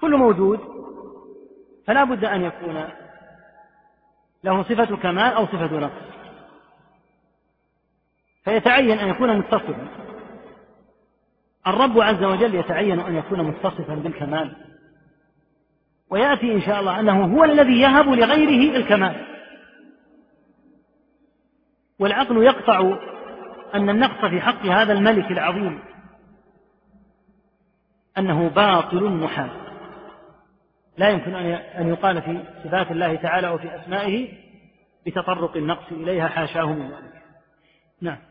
[0.00, 0.60] كل موجود.
[1.86, 2.84] فلا بد أن يكون
[4.44, 6.17] له صفة كمال أو صفة نقص.
[8.48, 9.88] فيتعين أن يكون متصفا.
[11.66, 14.56] الرب عز وجل يتعين أن يكون متصفا بالكمال.
[16.10, 19.26] ويأتي إن شاء الله أنه هو الذي يهب لغيره الكمال.
[21.98, 22.98] والعقل يقطع
[23.74, 25.78] أن النقص في حق هذا الملك العظيم.
[28.18, 29.50] أنه باطل محال.
[30.98, 34.28] لا يمكن أن يقال في صفات الله تعالى وفي أسمائه
[35.06, 37.22] بتطرق النقص إليها حاشاه من ذلك.
[38.00, 38.27] نعم.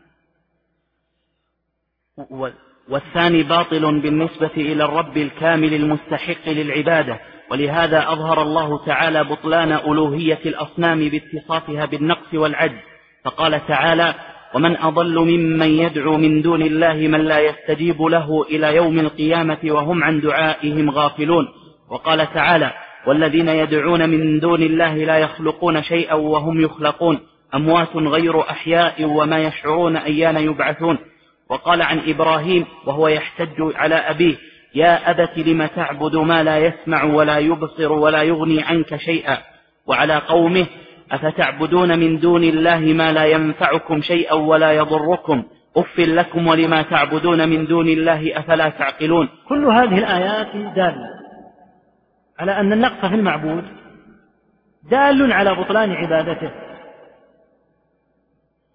[2.88, 7.20] والثاني باطل بالنسبة إلى الرب الكامل المستحق للعبادة.
[7.50, 12.78] ولهذا أظهر الله تعالى بطلان ألوهية الأصنام باتصافها بالنقص والعجز.
[13.24, 14.14] فقال تعالى
[14.54, 20.04] ومن أضل ممن يدعو من دون الله من لا يستجيب له إلى يوم القيامة وهم
[20.04, 21.48] عن دعائهم غافلون
[21.90, 22.72] وقال تعالى
[23.06, 27.20] والذين يدعون من دون الله لا يخلقون شيئا وهم يخلقون.
[27.54, 30.98] أموات غير أحياء وما يشعرون أيان يبعثون
[31.50, 34.36] وقال عن إبراهيم وهو يحتج على أبيه
[34.74, 39.38] يا أبت لم تعبد ما لا يسمع ولا يبصر ولا يغني عنك شيئا؟
[39.86, 40.66] وعلى قومه
[41.12, 45.42] أفتعبدون من دون الله ما لا ينفعكم شيئا ولا يضركم؟
[45.76, 51.18] أف لكم ولما تعبدون من دون الله أفلا تعقلون؟ كل هذه الآيات دالة
[52.38, 53.64] على أن النقص في المعبود
[54.90, 56.50] دال على بطلان عبادته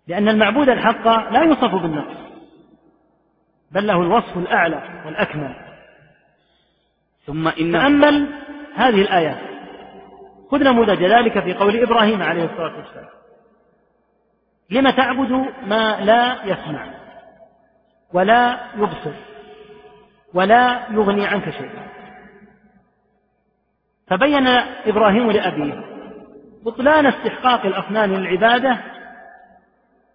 [0.07, 2.22] لأن المعبود الحق لا يوصف بالنقص.
[3.73, 5.55] بل له الوصف الأعلى والأكمل.
[7.25, 8.27] ثم إن تأمل
[8.75, 9.37] هذه الآيات
[10.51, 13.09] خذ نموذج ذلك في قول إبراهيم عليه الصلاة والسلام.
[14.69, 15.31] لم تعبد
[15.65, 16.87] ما لا يسمع
[18.13, 19.13] ولا يبصر
[20.33, 21.87] ولا يغني عنك شيئا.
[24.07, 24.47] فبين
[24.85, 25.83] إبراهيم لأبيه
[26.65, 28.77] بطلان استحقاق الأصنام للعبادة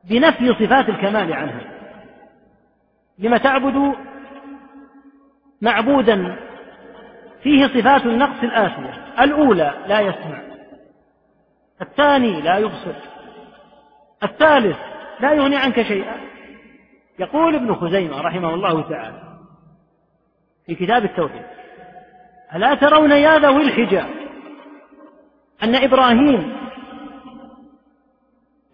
[0.04, 1.77] بنفي صفات الكمال عنها.
[3.18, 3.94] لم تعبد
[5.62, 6.36] معبودا
[7.42, 10.42] فيه صفات النقص الآتية الأولى لا يسمع
[11.82, 12.94] الثاني لا يبصر
[14.22, 14.76] الثالث
[15.20, 16.16] لا يغني عنك شيئا.
[17.18, 19.22] يقول ابن خزيمة رحمه الله تعالى
[20.66, 21.42] في كتاب التوحيد
[22.54, 24.10] ألا ترون يا ذوي الحجاب
[25.62, 26.67] أن إبراهيم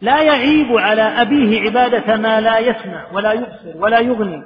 [0.00, 4.42] لا يعيب على أبيه عبادة ما لا يسمع ولا يبصر ولا يغني.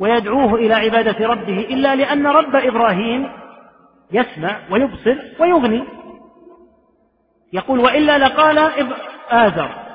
[0.00, 3.32] ويدعوه إلى عبادة ربه إلا لأن رب إبراهيم
[4.12, 5.84] يسمع ويبصر ويغني.
[7.52, 8.58] يقول وإلا لقال
[9.32, 9.86] آذر.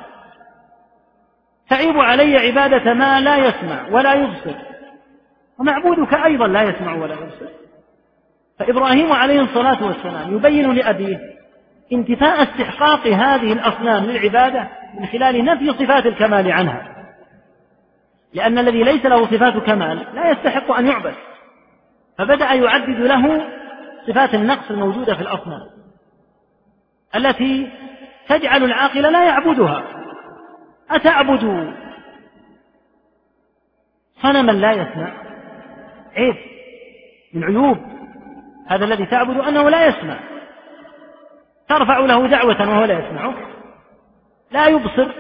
[1.70, 4.56] تعيب علي عبادة ما لا يسمع ولا يبصر.
[5.60, 7.50] ومعبودك أيضا لا يسمع ولا يبصر.
[8.60, 11.31] فإبراهيم عليه الصلاة والسلام يبين لأبيه
[11.94, 14.70] انتفاء استحقاق هذه الأصنام للعبادة
[15.00, 16.88] من خلال نفي صفات الكمال عنها.
[18.34, 21.14] لأن الذي ليس له صفات كمال لا يستحق أن يعبد.
[22.18, 23.42] فبدأ يعدد له
[24.08, 25.62] صفات النقص الموجودة في الأصنام.
[27.16, 27.70] التي
[28.28, 29.84] تجعل العاقل لا يعبدها.
[30.90, 31.74] أتعبد
[34.22, 35.14] صنما لا يسمع؟
[36.16, 36.36] عيب.
[37.34, 37.78] من عيوب.
[38.68, 40.31] هذا الذي تعبد أنه لا يسمع.
[41.72, 43.36] ترفع له دعوة وهو لا يسمعك
[44.52, 45.12] لا يبصر.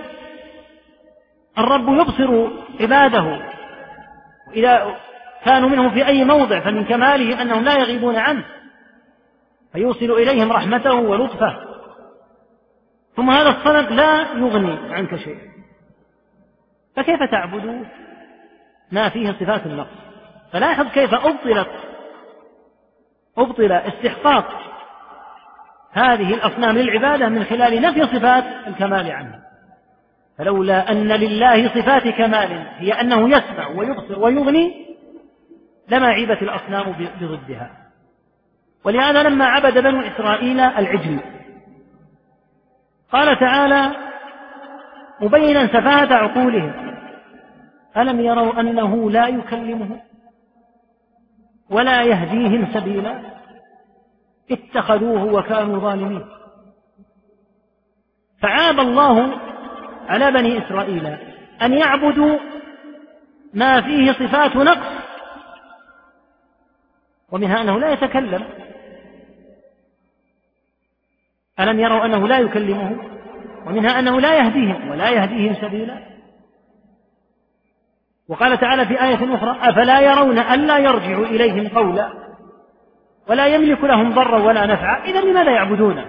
[1.57, 2.49] الرب يبصر
[2.82, 3.41] عباده.
[4.53, 4.95] إذا
[5.45, 8.45] كانوا منه في أي موضع فمن كماله أنهم لا يغيبون عنه.
[9.73, 11.57] فيوصل إليهم رحمته ولطفه.
[13.15, 15.52] ثم هذا الصنم لا يغني عنك شيئا
[16.95, 17.86] فكيف تعبد؟
[18.91, 19.98] ما فيه صفات النقص.
[20.53, 21.69] فلاحظ كيف أبطلت.
[23.38, 24.70] أبطل استحقاق.
[25.92, 29.40] هذه الأصنام للعبادة من خلال نفي صفات الكمال عنها.
[30.38, 34.96] فلولا أن لله صفات كمال هي أنه يسمع ويبصر ويغني
[35.90, 36.92] لما عيبت الأصنام
[37.22, 37.72] بضدها.
[38.84, 41.20] ولهذا لما عبد بنو إسرائيل العجل
[43.12, 43.92] قال تعالى
[45.22, 46.74] مبينا سفاهة عقولهم
[47.98, 50.00] ألم يروا أنه لا يكلمهم
[51.70, 53.41] ولا يهديهم سبيلا؟
[54.53, 56.26] اتخذوه وكانوا ظالمين.
[58.41, 59.40] فعاب الله
[60.07, 61.06] على بني إسرائيل
[61.61, 62.38] أن يعبدوا
[63.53, 65.02] ما فيه صفات نقص
[67.32, 68.44] ومنها أنه لا يتكلم.
[71.60, 73.11] ألم يروا أنه لا يكلمهم؟
[73.65, 76.11] ومنها أنه لا يهديهم ولا يهديهم سبيلا.
[78.28, 82.20] وقال تعالى في آية أخرى أفلا يرون ألا يرجع إليهم قولا؟
[83.30, 85.03] ولا يملك لهم ضرا ولا نفعا.
[85.06, 86.06] إذا لماذا يعبدونه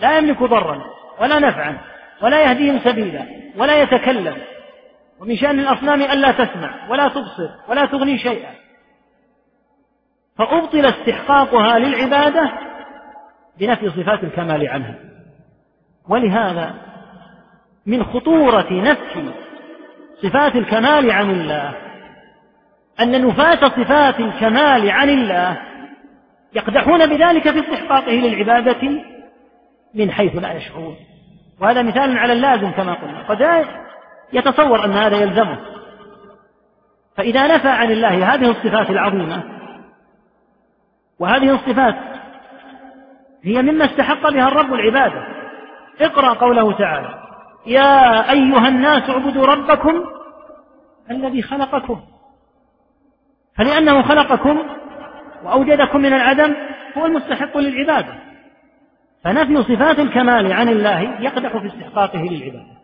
[0.00, 0.84] لا يملك ضرا
[1.20, 1.78] ولا نفعا
[2.22, 4.36] ولا يهديهم سبيلا ولا يتكلم.
[5.20, 8.50] ومن شأن الأصنام ألا تسمع ولا تبصر ولا تغني شيئا.
[10.38, 12.52] فأبطل استحقاقها للعبادة
[13.58, 14.94] بنفي صفات الكمال عنها.
[16.08, 16.74] ولهذا
[17.86, 19.32] من خطورة نفي
[20.22, 21.74] صفات الكمال عن الله
[23.00, 25.69] أن نفاة صفات الكمال عن الله
[26.54, 29.04] يقدحون بذلك في استحقاقه للعبادة
[29.94, 30.96] من حيث لا يشعرون.
[31.60, 33.22] وهذا مثال على اللازم كما قلنا.
[33.28, 33.66] قد
[34.32, 35.58] يتصور أن هذا يلزمه.
[37.16, 39.44] فإذا نفى عن الله هذه الصفات العظيمة
[41.18, 41.94] وهذه الصفات
[43.44, 45.26] هي مما استحق بها الرب العبادة
[46.00, 47.14] اقرأ قوله تعالى
[47.66, 50.04] يا أيها الناس اعبدوا ربكم
[51.10, 52.00] الذي خلقكم.
[53.56, 54.62] فلأنه خلقكم
[55.44, 56.54] وأوجدكم من العدم
[56.98, 58.14] هو المستحق للعبادة.
[59.24, 62.80] فنفي صفات الكمال عن الله يقدح في استحقاقه للعبادة.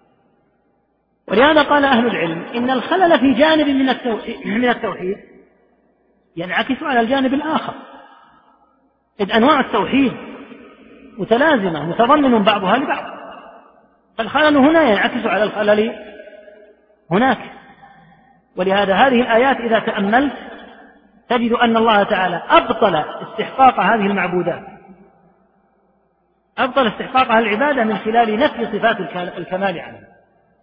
[1.29, 3.69] ولهذا قال أهل العلم إن الخلل في جانب
[4.47, 5.17] من التوحيد
[6.37, 7.75] ينعكس على الجانب الآخر.
[9.21, 10.13] إذ أنواع التوحيد
[11.19, 13.17] متلازمة متضمن بعضها لبعض.
[14.19, 15.93] فالخلل هنا ينعكس على الخلل
[17.11, 17.39] هناك.
[18.57, 20.33] ولهذا هذه الآيات إذا تأملت
[21.29, 24.63] تجد أن الله تعالى أبطل استحقاق هذه المعبودات.
[26.59, 29.01] أبطل استحقاقها العبادة من خلال نفي صفات
[29.39, 30.17] الكمال عنها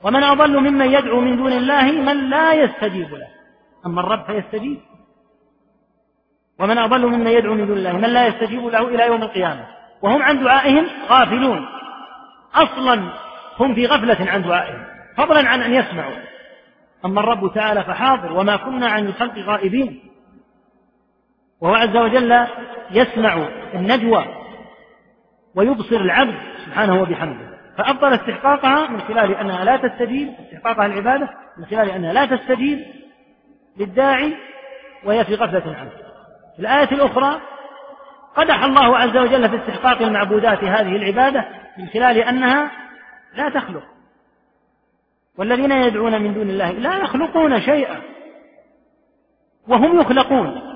[0.04, 3.28] ومن أضل ممن يدعو من دون الله من لا يستجيب له.
[3.86, 4.80] أما الرب فيستجيب.
[6.60, 9.68] ومن أضل ممن يدعو من دون الله من لا يستجيب له إلى يوم القيامة.
[10.02, 11.66] وهم عن دعائهم غافلون.
[12.56, 13.10] أصلا
[13.60, 14.86] هم في غفلة عن دعائهم.
[15.18, 16.16] فضلا عن أن يسمعوا.
[17.06, 18.34] أما الرب تعالى فحاضر.
[18.34, 20.13] وما كنا عن الخلق غائبين.
[21.64, 22.48] وهو عز وجل
[22.92, 24.26] يسمع النجوى
[25.56, 26.36] ويبصر العبد
[26.66, 27.54] سبحانه وبحمده.
[27.78, 32.80] فأفضل استحقاقها من خلال أنها لا تستجيب استحقاقها العبادة من خلال أنها لا تستجيب
[33.78, 34.34] للداعي
[35.06, 35.90] وهي في غفلة عنه
[36.56, 37.42] في الآية الأخرى
[38.36, 41.46] قدح الله عز وجل في استحقاق المعبودات هذه العبادة
[41.78, 42.72] من خلال أنها
[43.36, 43.84] لا تخلق.
[45.38, 48.02] والذين يدعون من دون الله لا يخلقون شيئا
[49.68, 50.73] وهم يخلقون.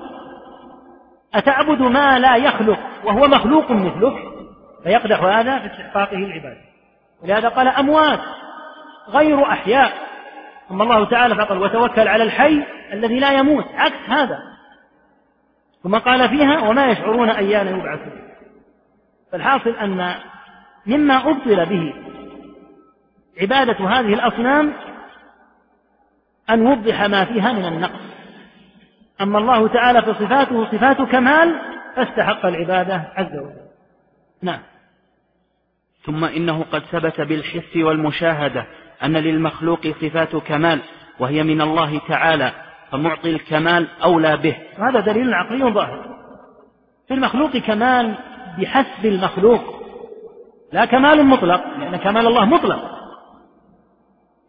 [1.34, 4.14] أتعبد ما لا يخلق وهو مخلوق مثلك
[4.82, 6.60] فيقدح هذا في استحقاقه العبادة
[7.22, 8.20] ولهذا قال أموات
[9.08, 10.08] غير أحياء.
[10.68, 13.64] ثم الله تعالى فقال وتوكل على الحي الذي لا يموت.
[13.74, 14.38] عكس هذا.
[15.82, 18.22] ثم قال فيها وما يشعرون أيان يبعثون.
[19.32, 20.14] فالحاصل أن
[20.86, 21.94] مما أبطل به
[23.40, 24.72] عبادة هذه الأصنام
[26.50, 28.07] أن وضح ما فيها من النقص.
[29.20, 31.60] أما الله تعالى فصفاته صفات كمال
[31.96, 33.68] فاستحق العبادة عز وجل.
[34.42, 34.60] نعم.
[36.04, 38.66] ثم إنه قد ثبت بالحس والمشاهدة
[39.04, 40.80] أن للمخلوق صفات كمال
[41.18, 42.52] وهي من الله تعالى
[42.90, 44.56] فمعطي الكمال أولى به.
[44.78, 46.18] هذا دليل عقلي ظاهر
[47.08, 48.14] في المخلوق كمال
[48.58, 49.60] بحسب المخلوق
[50.72, 52.98] لا كمال مطلق لأن كمال الله مطلق.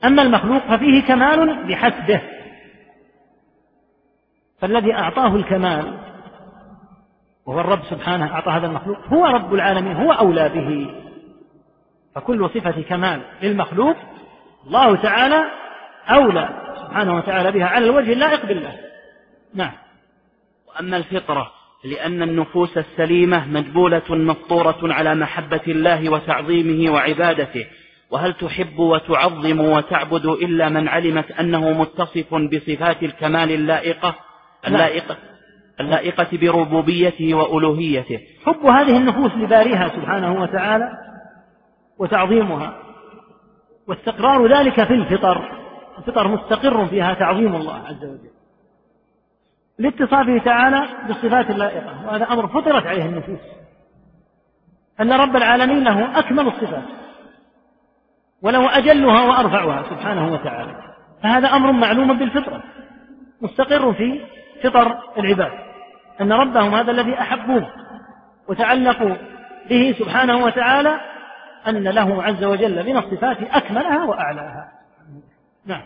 [0.06, 2.22] أما المخلوق ففيه كمال بحسبه.
[4.62, 5.98] فالذي أعطاه الكمال
[7.46, 10.92] وهو الرب سبحانه أعطى هذا المخلوق هو رب العالمين هو أولى به.
[12.16, 13.96] فكل صفة كمال للمخلوق
[14.68, 15.46] الله تعالى
[16.10, 16.50] أولى
[16.82, 18.76] سبحانه وتعالى بها على الوجه اللائق بالله.
[19.56, 19.72] نعم.
[20.68, 21.52] وأما الفطرة
[21.86, 27.66] لأن النفوس السليمة مجبولة مفطورة على محبة الله وتعظيمه وعبادته.
[28.12, 34.29] وهل تحب وتعظم وتعبد إلا من علمت أنه متصف بصفات الكمال اللائقة؟
[34.68, 35.18] اللائقة
[35.80, 38.20] اللائقة بربوبيته وألوهيته.
[38.46, 40.92] حب هذه النفوس لباريها سبحانه وتعالى
[41.98, 42.74] وتعظيمها.
[43.88, 45.60] واستقرار ذلك في الفطر.
[45.98, 48.32] الفطر مستقر فيها تعظيم الله عز وجل.
[49.80, 52.08] لاتصافه تعالى بالصفات اللائقة.
[52.08, 53.40] وهذا أمر فطرت عليه النفوس.
[55.02, 56.84] أن رب العالمين له أكمل الصفات.
[58.42, 60.76] وله أجلها وأرفعها سبحانه وتعالى.
[61.24, 62.64] فهذا أمر معلوم بالفطرة.
[63.42, 64.22] مستقر في
[64.64, 65.52] فطر العباد
[66.22, 67.68] أن ربهم هذا الذي أحبوه
[68.48, 69.16] وتعلقوا
[69.70, 71.00] به سبحانه وتعالى
[71.68, 74.72] أن له عز وجل من الصفات أكملها وأعلاها.
[75.66, 75.84] نعم.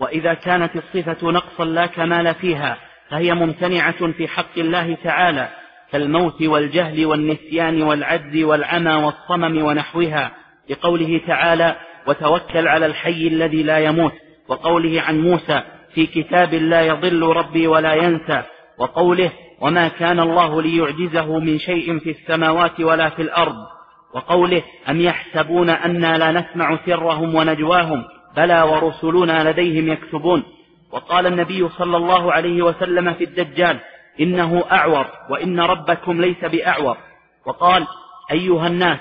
[0.00, 2.76] وإذا كانت الصفة نقصا لا كمال فيها
[3.10, 5.48] فهي ممتنعة في حق الله تعالى
[5.92, 10.30] كالموت والجهل والنسيان والعجز والعمى والصمم ونحوها
[10.70, 11.76] لقوله تعالى
[12.06, 14.12] وتوكل على الحي الذي لا يموت
[14.48, 15.62] وقوله عن موسى
[15.94, 18.42] في كتاب لا يضل ربي ولا ينسى
[18.78, 23.56] وقوله وما كان الله ليعجزه من شيء في السماوات ولا في الأرض
[24.14, 28.04] وقوله أم يحسبون أنا لا نسمع سرهم ونجواهم
[28.36, 30.42] بلى ورسلنا لديهم يكتبون
[30.92, 33.78] وقال النبي صلى الله عليه وسلم في الدجال
[34.20, 36.96] إنه أعور وإن ربكم ليس بأعور
[37.46, 37.86] وقال
[38.30, 38.98] أيها الناس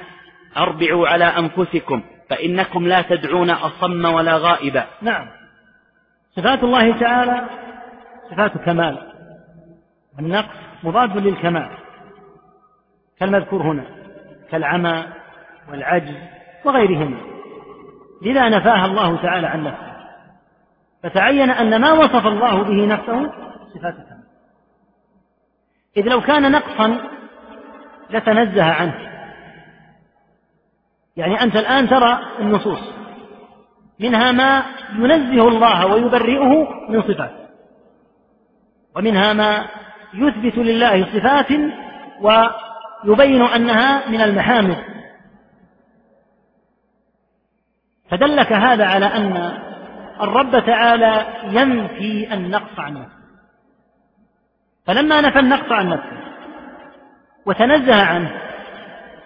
[0.57, 5.40] أربعوا على أنفسكم فإنكم لا تدعون أصم ولا غائبا نعم.
[6.35, 7.49] صفات الله تعالى
[8.31, 9.11] صفات كمال
[10.19, 11.69] النقص مضاد للكمال
[13.19, 13.85] كالمذكور هنا
[14.51, 15.05] كالعمى
[15.69, 16.15] والعجز
[16.65, 17.17] وغيرهما
[18.21, 19.91] لذا نفاها الله تعالى عن نفسه
[21.03, 23.31] فتعين أن ما وصف الله به نفسه
[23.73, 24.23] صفات كمال.
[25.97, 26.97] إذ لو كان نقصا
[28.09, 29.11] لتنزه عنه
[31.17, 33.01] يعني أنت الآن ترى النصوص
[34.02, 34.64] منها ما
[34.95, 37.32] ينزه الله ويبرئه من صفات.
[38.95, 39.65] ومنها ما
[40.14, 41.48] يثبت لله صفات
[42.22, 44.78] ويبين أنها من المحامد.
[48.10, 49.52] فدلك هذا على أن
[50.22, 53.22] الرب تعالى ينفي النقص عن نفسه.
[54.88, 56.18] فلما نفى النقص عن نفسه
[57.45, 58.32] وتنزه عنه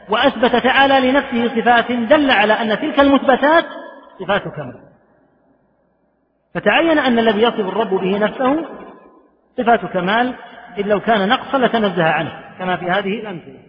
[0.09, 3.65] وأثبت تعالى لنفسه صفات دل على أن تلك المثبتات
[4.19, 4.79] صفات كمال
[6.53, 8.65] فتعين أن الذي يصف الرب به نفسه
[9.57, 10.35] صفات كمال
[10.77, 13.59] إذ لو كان نقصا لتنزه عنه كما في هذه الأمثلة.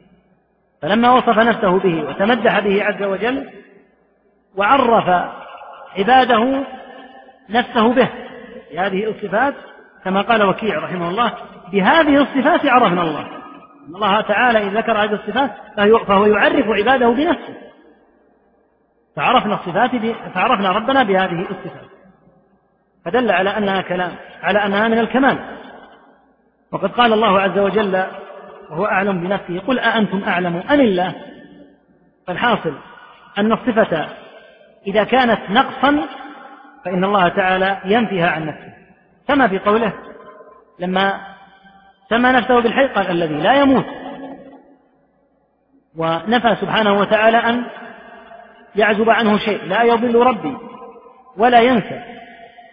[0.82, 3.50] فلما وصف نفسه به وتمدح به عز وجل
[4.56, 5.30] وعرف
[5.98, 6.64] عباده
[7.50, 8.08] نفسه به
[8.72, 9.54] بهذه الصفات
[10.04, 11.32] كما قال وكيع رحمه الله
[11.72, 13.28] بهذه الصفات عرفنا الله.
[13.88, 15.50] الله تعالى إن ذكر هذه الصفات
[16.06, 17.65] فهو يعرف عباده بنفسه.
[19.16, 19.90] فعرفنا الصفات
[20.34, 21.90] فعرفنا ربنا بهذه الصفات.
[23.04, 24.12] فدل على أنها كلام
[24.42, 25.38] على أنها من الكمال.
[26.72, 28.04] وقد قال الله عز وجل
[28.70, 31.14] وهو أعلم بنفسه قل أأنتم أعلم؟ أم الله؟
[32.26, 32.74] فالحاصل
[33.38, 34.08] أن الصفة
[34.86, 36.06] إذا كانت نقصا
[36.84, 38.72] فإن الله تعالى ينفيها عن نفسه.
[39.28, 39.92] كما في قوله
[40.78, 41.20] لما
[42.10, 43.86] سمى نفسه بالحي قال الذي لا يموت.
[45.96, 47.64] ونفى سبحانه وتعالى أن
[48.76, 50.56] يعزب عنه شيء لا يضل ربي
[51.36, 52.02] ولا ينسى.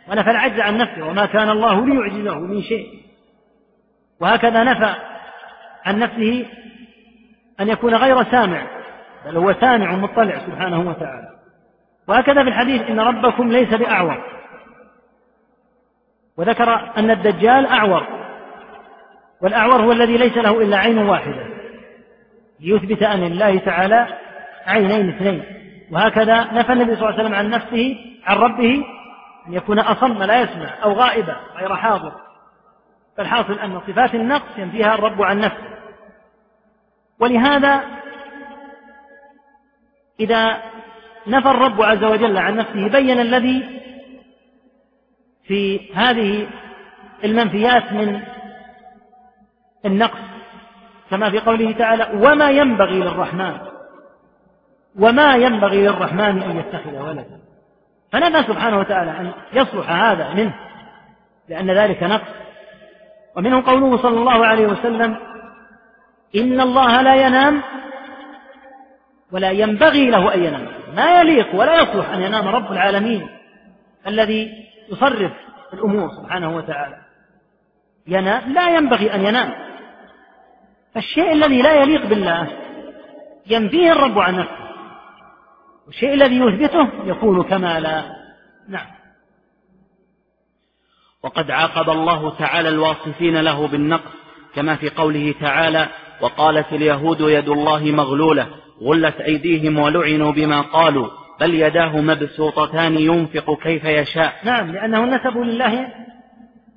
[0.10, 3.04] ونفى العجز عن نفسه وما كان الله ليعجزه من شيء.
[4.20, 4.96] وهكذا نفى
[5.86, 6.46] عن نفسه
[7.60, 8.68] أن يكون غير سامع
[9.26, 11.30] بل هو سامع مطلع سبحانه وتعالى.
[12.08, 14.24] وهكذا في الحديث إن ربكم ليس بأعور.
[16.38, 18.08] وذكر أن الدجال أعور.
[19.42, 21.46] والأعور هو الذي ليس له إلا عين واحدة.
[22.60, 24.08] ليثبت أن لله تعالى
[24.66, 25.63] عينين اثنين.
[25.94, 28.86] وهكذا نفى النبي صلى الله عليه وسلم عن نفسه عن ربه
[29.48, 32.12] أن يكون أصم لا يسمع أو غائبا غير حاضر.
[33.18, 35.78] فالحاصل أن صفات النقص ينفيها الرب عن نفسه.
[37.20, 37.84] ولهذا
[40.20, 40.58] إذا
[41.28, 43.82] نفى الرب عز وجل عن نفسه بين الذي
[45.44, 46.48] في هذه
[47.24, 48.22] المنفيات من
[49.86, 50.20] النقص
[51.10, 53.73] كما في قوله تعالى وما ينبغي للرحمن
[55.00, 57.40] وما ينبغي للرحمن أن يتخذ ولدا.
[58.12, 60.54] فنفى سبحانه وتعالى أن يصلح هذا منه
[61.50, 62.34] لأن ذلك نقص.
[63.36, 65.18] ومنه قوله صلى الله عليه وسلم
[66.36, 67.62] إن الله لا ينام
[69.32, 70.68] ولا ينبغي له أن ينام.
[70.96, 73.30] ما يليق ولا يصلح أن ينام رب العالمين
[74.08, 74.52] الذي
[74.90, 75.32] يصرف
[75.74, 76.98] الأمور سبحانه وتعالى.
[78.08, 79.54] ينام لا ينبغي أن ينام.
[80.94, 82.48] فالشيء الذي لا يليق بالله
[83.48, 84.63] ينفيه الرب عن نفسه.
[85.88, 88.04] والشيء الذي يثبته يكون كمالا
[88.70, 88.88] نعم.
[91.24, 94.12] وقد عاقب الله تعالى الواصفين له بالنقص
[94.56, 95.88] كما في قوله تعالى
[96.22, 98.48] وقالت اليهود يد الله مغلولة
[98.82, 101.08] غلت أيديهم ولعنوا بما قالوا
[101.40, 104.34] بل يداه مبسوطتان ينفق كيف يشاء.
[104.44, 105.88] نعم لأنهم نسبوا لله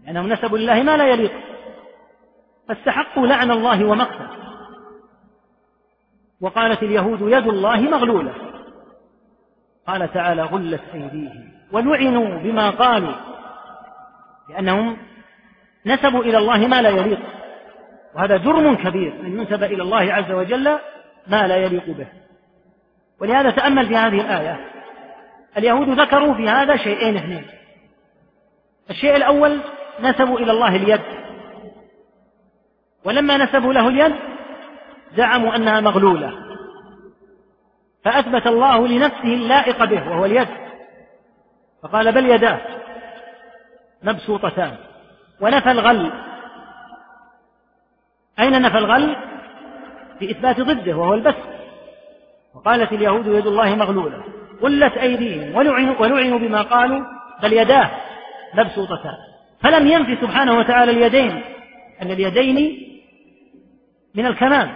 [0.04, 1.32] لأنهم نسبوا لله ما لا يليق.
[2.68, 4.26] فاستحقوا لعن الله ومقته.
[6.40, 8.34] وقالت اليهود يد الله مغلولة.
[9.86, 13.14] قال تعالى غلت أيديهم ولعنوا بما قالوا
[14.48, 14.96] لأنهم
[15.86, 17.18] نسبوا إلى الله ما لا يليق
[18.14, 20.78] وهذا جرم كبير أن ينسب إلى الله عز وجل
[21.26, 22.06] ما لا يليق به
[23.20, 24.60] ولهذا تأمل في هذه الآية
[25.58, 27.46] اليهود ذكروا في هذا شيئين اثنين
[28.90, 29.60] الشيء الأول
[30.00, 31.00] نسبوا إلى الله اليد
[33.04, 34.14] ولما نسبوا له اليد
[35.16, 36.45] زعموا أنها مغلولة
[38.06, 40.48] فأثبت الله لنفسه اللائق به وهو اليد.
[41.82, 42.60] فقال بل يداه
[44.02, 44.76] مبسوطتان.
[45.40, 46.12] ونفى الغل.
[48.40, 49.16] أين نفى الغل؟
[50.18, 51.36] في إثبات ضده وهو البث
[52.54, 54.24] وقالت اليهود يد الله مغلولة.
[54.62, 57.04] غلت أيديهم ولعنوا, ولعنوا بما قالوا
[57.42, 57.90] بل يداه.
[58.54, 59.14] مبسوطتان.
[59.62, 61.42] فلم ينفي سبحانه وتعالى اليدين.
[62.02, 62.78] أن اليدين
[64.14, 64.70] من الكمال.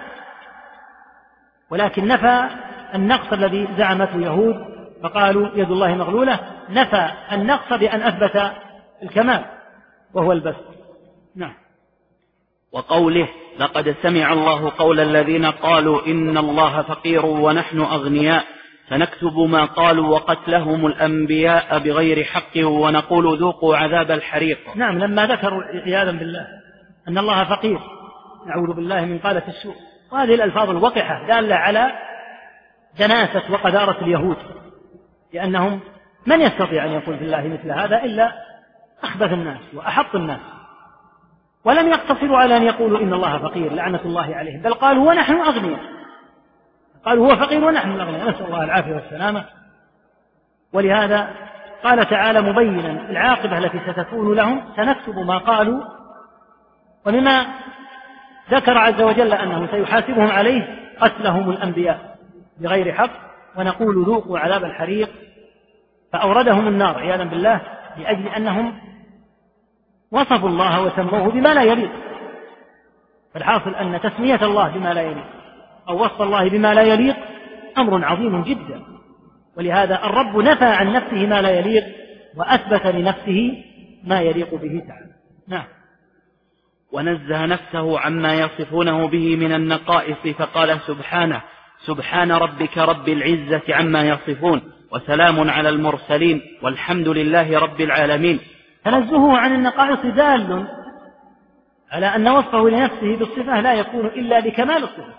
[1.70, 2.48] ولكن نفى
[2.94, 4.56] النقص الذي زعمته يهود
[5.02, 6.40] فقالوا يد الله مغلولة
[6.70, 8.52] نفى النقص بأن أثبت
[9.02, 9.44] الكمال
[10.14, 10.64] وهو البسط.
[11.36, 11.54] نعم.
[12.72, 18.44] وقوله لقد سمع الله قول الذين قالوا إن الله فقير ونحن أغنياء
[18.88, 24.58] فنكتب ما قالوا وقتلهم الأنبياء بغير حق ونقول ذوقوا عذاب الحريق.
[24.76, 26.46] نعم لما ذكروا عياذا بالله
[27.08, 27.78] أن الله فقير
[28.46, 29.74] نعوذ بالله من قالة السوء.
[30.12, 31.92] وهذه الألفاظ الوقحة دالة على
[32.98, 34.36] دناسة وقذارة اليهود
[35.32, 35.80] لأنهم
[36.26, 38.32] من يستطيع أن يقول في الله مثل هذا إلا
[39.04, 40.40] أخبث الناس وأحط الناس.
[41.64, 45.80] ولم يقتصروا على أن يقولوا إن الله فقير لعنة الله عليهم بل قالوا ونحن أغنياء.
[47.04, 49.44] قالوا هو فقير ونحن الأغنياء نسأل الله العافية والسلامة.
[50.72, 51.30] ولهذا
[51.84, 55.84] قال تعالى مبينا العاقبة التي ستكون لهم سنكتب ما قالوا
[57.06, 57.46] ومما
[58.50, 62.09] ذكر عز وجل أنه سيحاسبهم عليه قتلهم الأنبياء.
[62.60, 63.10] بغير حق
[63.56, 65.10] ونقول ذوقوا عذاب الحريق
[66.12, 67.60] فأوردهم النار عياذا بالله
[67.96, 68.78] لأجل أنهم
[70.12, 71.90] وصفوا الله وسموه بما لا يليق.
[73.34, 75.26] فالحاصل أن تسمية الله بما لا يليق
[75.88, 77.16] أو وصف الله بما لا يليق
[77.78, 78.82] أمر عظيم جدا.
[79.56, 81.84] ولهذا الرب نفى عن نفسه ما لا يليق
[82.36, 83.64] وأثبت لنفسه
[84.04, 85.10] ما يليق به تعالى.
[85.48, 85.66] نعم.
[86.92, 91.42] ونزه نفسه عما يصفونه به من النقائص فقال سبحانه
[91.86, 98.40] سبحان ربك رب العزة عما يصفون وسلام على المرسلين والحمد لله رب العالمين.
[98.84, 100.66] تنزهه عن النقائص دال
[101.90, 105.14] على أن وصفه لنفسه بالصفة لا يكون إلا بكمال الصفة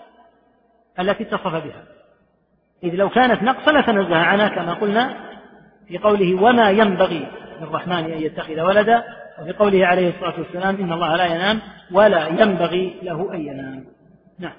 [1.00, 1.84] التي اتصف بها.
[2.84, 5.32] إذ لو كانت نقصا لتنزه عنها كما قلنا
[5.88, 7.28] في قوله وما ينبغي
[7.60, 9.04] للرحمن أن يتخذ ولدا
[9.40, 11.60] وفي قوله عليه الصلاة والسلام إن الله لا ينام
[11.92, 13.84] ولا ينبغي له أن ينام
[14.38, 14.56] نعم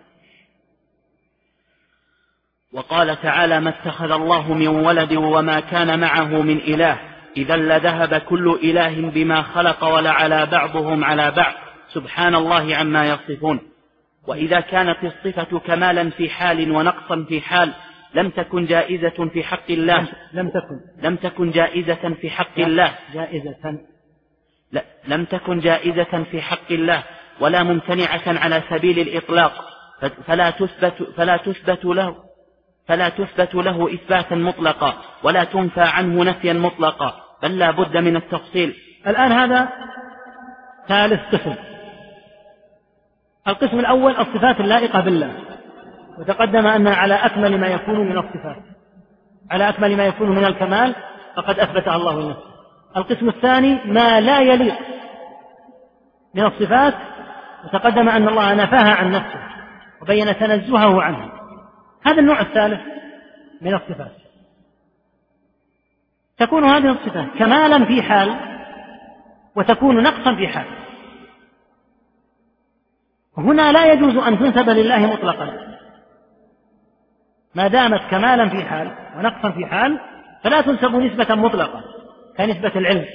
[2.73, 6.99] وقال تعالى ما اتخذ الله من ولد وما كان معه من إله.
[7.37, 11.53] إذا لذهب كل إله بما خلق ولعلى بعضهم على بعض.
[11.93, 13.59] سبحان الله عما يصفون.
[14.27, 17.73] وإذا كانت الصفة كمالا في حال ونقصا في حال
[18.13, 20.07] لم تكن جائزة في حق الله.
[20.33, 20.79] لم تكن.
[21.03, 22.93] لم تكن جائزة في حق الله.
[23.13, 23.79] جائزة.
[24.71, 27.03] لا لم تكن جائزة في حق الله.
[27.39, 29.53] ولا ممتنعة على سبيل الإطلاق.
[30.27, 32.32] فلا تثبت فلا تثبت له.
[32.87, 34.93] فلا تثبت له إثباتا مطلقا
[35.23, 38.75] ولا تنفى عنه نفيا مطلقا بل لا بد من التفصيل.
[39.07, 39.69] الآن هذا
[40.87, 41.55] ثالث قسم.
[43.47, 45.35] القسم الأول الصفات اللائقة بالله.
[46.19, 48.63] وتقدم أن على أكمل ما يكون من الصفات.
[49.51, 50.95] على أكمل ما يكون من الكمال
[51.35, 52.53] فقد أثبتها الله لنفسه.
[52.97, 54.75] القسم الثاني ما لا يليق
[56.35, 56.93] من الصفات
[57.65, 59.39] وتقدم أن الله نفاها عن نفسه
[60.01, 61.42] وبين تنزهه عنه.
[62.05, 62.81] هذا النوع الثالث
[63.61, 64.11] من الصفات.
[66.37, 68.39] تكون هذه الصفات كمالا في حال
[69.55, 70.65] وتكون نقصا في حال.
[73.37, 75.77] هنا لا يجوز أن تنسب لله مطلقا.
[77.55, 79.99] ما دامت كمالا في حال ونقصا في حال
[80.43, 81.83] فلا تنسب نسبة مطلقة
[82.37, 83.05] كنسبة العلم.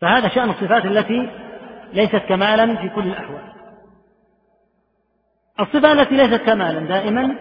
[0.00, 1.30] فهذا شأن الصفات التي
[1.92, 3.57] ليست كمالا في كل الأحوال.
[5.60, 7.36] الصفة التي ليست كمالا دائما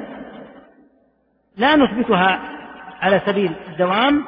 [1.57, 2.39] لا نثبتها
[3.01, 4.25] على سبيل الدوام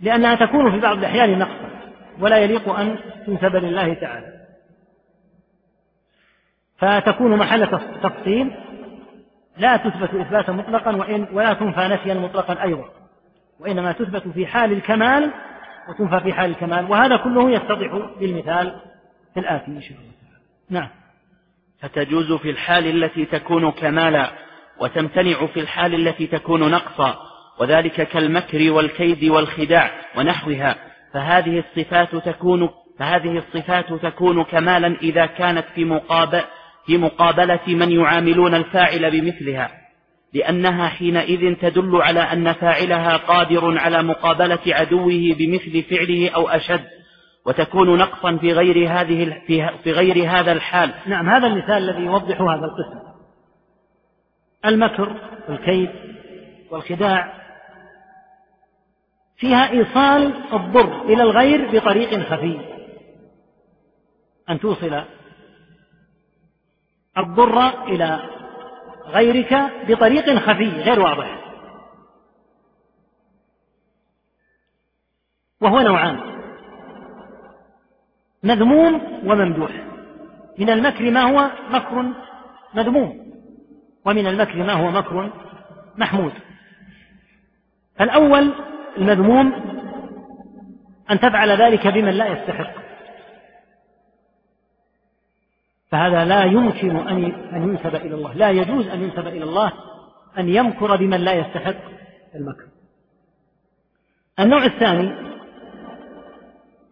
[0.00, 1.70] لأنها تكون في بعض الأحيان نقصا
[2.20, 4.34] ولا يليق أن تنسب لله تعالى.
[6.78, 8.56] فتكون محل تفصيل
[9.56, 12.90] لا تثبت إثباتا مطلقا وإن ولا تنفى نفيا مطلقا أيضا.
[13.60, 15.30] وإنما تثبت في حال الكمال
[15.88, 16.90] وتنفى في حال الكمال.
[16.90, 18.80] وهذا كله يتضح بالمثال
[19.34, 20.12] في الآتي إن شاء الله
[20.70, 20.88] نعم.
[21.84, 24.30] فتجوز في الحال التي تكون كمالا
[24.80, 27.16] وتمتنع في الحال التي تكون نقصا
[27.60, 30.76] وذلك كالمكر والكيد والخداع ونحوها.
[31.14, 36.40] فهذه الصفات تكون فهذه الصفات تكون كمالا إذا كانت في مقابل
[36.86, 39.70] في مقابلة من يعاملون الفاعل بمثلها.
[40.34, 46.93] لأنها حينئذ تدل على أن فاعلها قادر على مقابلة عدوه بمثل فعله أو أشد.
[47.46, 49.42] وتكون نقصا في غير هذه
[49.82, 50.94] في غير هذا الحال.
[51.06, 53.14] نعم هذا المثال الذي يوضح هذا القسم.
[54.64, 55.16] المكر
[55.48, 55.90] والكيد
[56.70, 57.44] والخداع
[59.36, 62.60] فيها إيصال الضر إلى الغير بطريق خفي.
[64.50, 65.04] أن توصل
[67.18, 68.20] الضر إلى
[69.06, 69.54] غيرك
[69.88, 71.40] بطريق خفي غير واضح.
[75.60, 76.33] وهو نوعان.
[78.44, 79.70] مذموم وممدوح.
[80.58, 82.12] من المكر ما هو مكر
[82.74, 83.34] مذموم
[84.04, 85.30] ومن المكر ما هو مكر
[85.96, 86.32] محمود.
[88.00, 88.52] الأول
[88.98, 89.52] المذموم
[91.10, 92.84] أن تفعل ذلك بمن لا يستحق.
[95.88, 99.72] فهذا لا يمكن أن أن ينسب إلى الله لا يجوز أن ينسب إلى الله
[100.38, 101.76] أن يمكر بمن لا يستحق
[102.34, 102.64] المكر.
[104.40, 105.34] النوع الثاني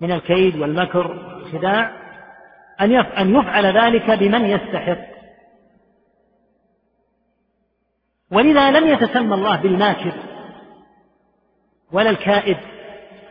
[0.01, 1.93] من الكيد والمكر والخداع
[3.19, 5.13] أن يفعل ذلك بمن يستحق.
[8.31, 10.13] ولذا لم يتسمى الله بالماكر
[11.93, 12.57] ولا الكائد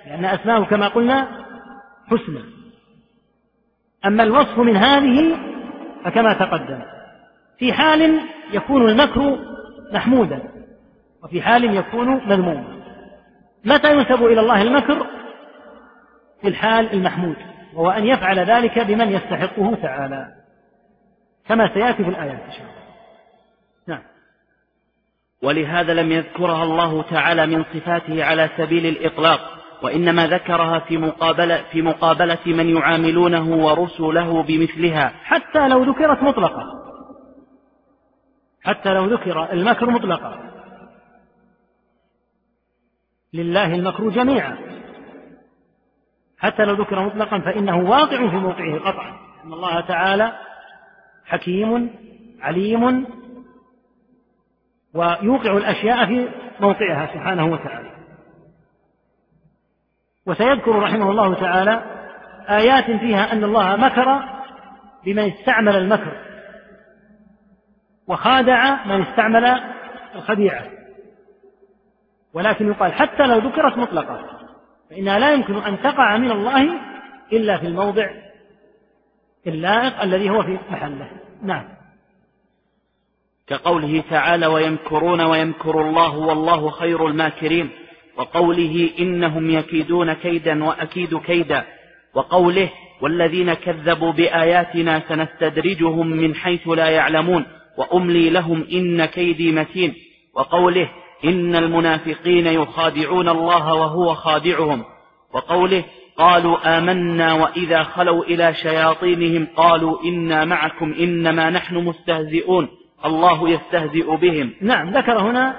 [0.05, 1.27] لأن أسماءه كما قلنا
[2.07, 2.43] حسنى.
[4.05, 5.37] أما الوصف من هذه
[6.05, 6.81] فكما تقدم
[7.57, 8.21] في حال
[8.51, 9.39] يكون المكر
[9.93, 10.41] محمودا
[11.23, 12.81] وفي حال يكون مذموما.
[13.65, 15.07] متى ينسب إلى الله المكر؟
[16.41, 17.50] في الحال المحمود.
[17.73, 20.27] وهو أن يفعل ذلك بمن يستحقه تعالى.
[21.47, 22.81] كما سيأتي في الآيات إن شاء الله.
[23.87, 24.03] نعم.
[25.43, 29.39] ولهذا لم يذكرها الله تعالى من صفاته على سبيل الإطلاق
[29.81, 35.13] وإنما ذكرها في مقابلة, في مقابلة من يعاملونه ورسله بمثلها.
[35.23, 36.63] حتى لو ذكرت مطلقة.
[38.63, 40.51] حتى لو ذكر المكر مطلقا.
[43.33, 44.70] لله المكر جميعا.
[46.41, 49.09] حتى لو ذكر مطلقا فإنه واقع في موقعه قطعا.
[49.45, 50.31] أن الله تعالى
[51.25, 51.89] حكيم
[52.41, 53.07] عليم
[54.93, 57.91] ويوقع الأشياء في موقعها سبحانه وتعالى.
[60.25, 61.83] وسيذكر رحمه الله تعالى
[62.49, 64.23] آيات فيها أن الله مكر
[65.05, 66.17] بمن استعمل المكر
[68.07, 69.61] وخادع من استعمل
[70.15, 70.63] الخديعة.
[72.33, 74.40] ولكن يقال حتى لو ذكرت مطلقة
[74.91, 76.69] فإنها لا يمكن أن تقع من الله
[77.33, 78.09] إلا في الموضع
[79.47, 81.09] اللائق الذي هو في محله.
[81.43, 81.67] نعم.
[83.47, 87.69] كقوله تعالى ويمكرون ويمكر الله والله خير الماكرين
[88.17, 91.65] وقوله إنهم يكيدون كيدا وأكيد كيدا
[92.13, 92.69] وقوله
[93.01, 97.45] والذين كذبوا بآياتنا سنستدرجهم من حيث لا يعلمون
[97.77, 99.95] وأملي لهم إن كيدي متين
[100.33, 100.89] وقوله
[101.25, 104.85] إن المنافقين يخادعون الله وهو خادعهم.
[105.33, 105.83] وقوله
[106.17, 112.69] قالوا آمنا وإذا خلوا إلى شياطينهم قالوا إنا معكم إنما نحن مستهزئون.
[113.05, 114.53] الله يستهزئ بهم.
[114.61, 115.55] نعم ذكر هنا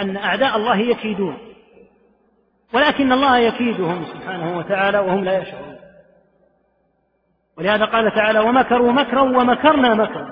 [0.00, 1.38] أن أعداء الله يكيدون.
[2.74, 5.76] ولكن الله يكيدهم سبحانه وتعالى وهم لا يشعرون.
[7.58, 10.28] ولهذا قال تعالى ومكروا مكرا ومكرنا مكرا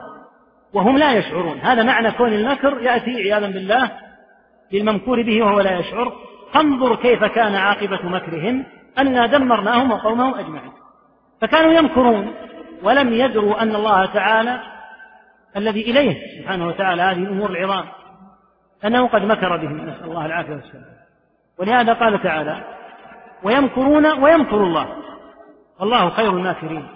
[0.74, 1.58] وهم لا يشعرون.
[1.58, 4.07] هذا معنى كون المكر يأتي عياذا بالله
[4.72, 6.12] للممكور به وهو لا يشعر
[6.52, 8.64] فانظر كيف كان عاقبة مكرهم
[8.98, 10.72] أنا دمرناهم وقومهم أجمعين.
[11.40, 12.34] فكانوا يمكرون
[12.82, 14.60] ولم يدروا أن الله تعالى
[15.56, 17.84] الذي إليه سبحانه وتعالى هذه الأمور العظام
[18.84, 20.98] أنه قد مكر بهم نسأل الله العافية والسلام.
[21.58, 22.64] ولهذا قال تعالى
[23.42, 24.96] ويمكرون ويمكر الله
[25.80, 26.88] والله خير الماكرين.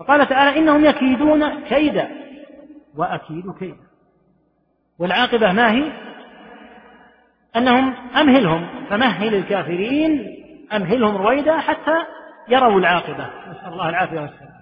[0.00, 2.08] وقال تعالى إنهم يكيدون كيدا
[2.96, 3.86] وأكيد كيدا.
[4.98, 6.05] والعاقبة ما هي؟
[7.56, 10.26] أنهم أمهلهم فمهل الكافرين
[10.72, 12.04] أمهلهم رويدا حتى
[12.48, 13.30] يروا العاقبة.
[13.50, 14.56] نسأل الله العافية والسلام.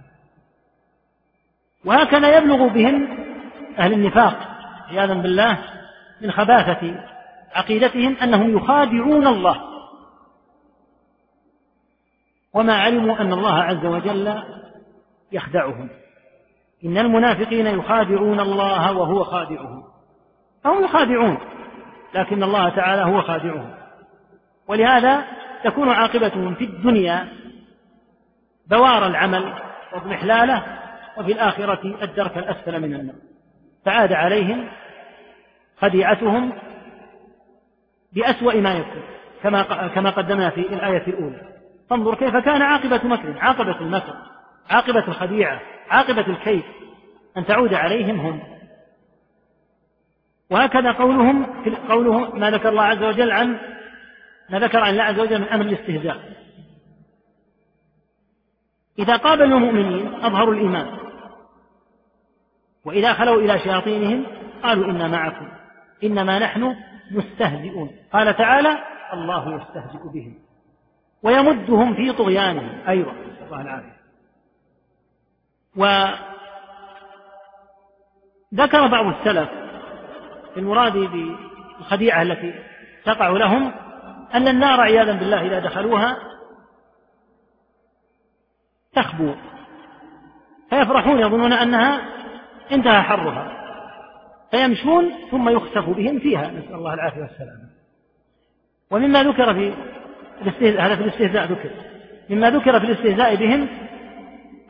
[1.85, 3.09] وهكذا يبلغ بهم
[3.79, 4.37] أهل النفاق
[4.89, 5.59] عياذا بالله
[6.21, 7.05] من خباثة
[7.55, 9.61] عقيدتهم أنهم يخادعون الله.
[12.55, 14.43] وما علموا أن الله عز وجل
[15.33, 15.89] يخدعهم.
[16.85, 19.83] إن المنافقين يخادعون الله وهو خادعهم.
[20.65, 21.39] فهم يخادعون.
[22.15, 23.75] لكن الله تعالى هو خادعهم
[24.69, 25.25] ولهذا
[25.65, 27.29] تكون عاقبتهم في الدنيا
[28.67, 29.55] بوار العمل
[29.93, 30.63] واضمحلاله
[31.17, 33.17] وفي الآخرة الدرك الأسفل من النار.
[33.87, 34.69] فعاد عليهم
[35.79, 36.53] خديعتهم
[38.13, 39.03] بأسوأ ما يكون
[39.43, 41.41] كما كما قدمنا في الآية الأولى.
[41.91, 44.15] فانظر كيف كان عاقبة مكر عاقبة المكر
[44.71, 45.61] عاقبة الخديعة
[45.91, 46.63] عاقبة الكيد
[47.37, 48.54] أن تعود عليهم هم.
[50.51, 51.71] وهكذا قولهم في
[52.39, 53.59] ما ذكر الله عز وجل عن
[54.51, 56.35] ما ذكر عن الله عز وجل من أمر الاستهزاء.
[58.99, 60.99] إذا قابلوا المؤمنين أظهروا الإيمان.
[62.85, 64.27] وإذا خلوا إلى شياطينهم
[64.63, 65.49] قالوا إنا معكم.
[66.05, 66.77] إنما نحن
[67.11, 67.91] مستهزئون.
[68.13, 68.79] قال تعالى
[69.13, 70.39] الله يستهزئ بهم.
[71.23, 72.89] ويمدهم في طغيانهم.
[72.89, 73.95] أيضا نسأل الله العافية.
[78.53, 79.64] وذكر بعض السلف
[80.57, 82.55] المراد بالخديعة التي
[83.05, 83.73] تقع لهم
[84.35, 86.17] أن النار عياذا بالله إذا دخلوها
[88.93, 89.35] تخبو.
[90.71, 92.01] فيفرحون يظنون أنها
[92.73, 93.65] انتهى حرها.
[94.51, 96.51] فيمشون ثم يخسف بهم فيها.
[96.51, 97.69] نسأل الله العافية والسلامة
[98.91, 99.75] ومما ذكر في
[100.79, 101.71] هذا في الاستهزاء ذكر.
[102.31, 103.69] مما ذكر في الاستهزاء بهم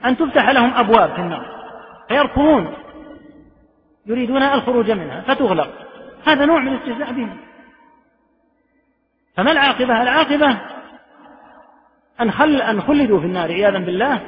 [0.04, 1.46] أن تفتح لهم أبواب في النار.
[2.08, 2.83] فيركضون.
[4.06, 5.70] يريدون الخروج منها فتغلق.
[6.26, 7.40] هذا نوع من الاستهزاء بهم.
[9.36, 10.60] فما العاقبة؟ العاقبة
[12.20, 14.20] أن خل أن خلدوا في النار عياذا بالله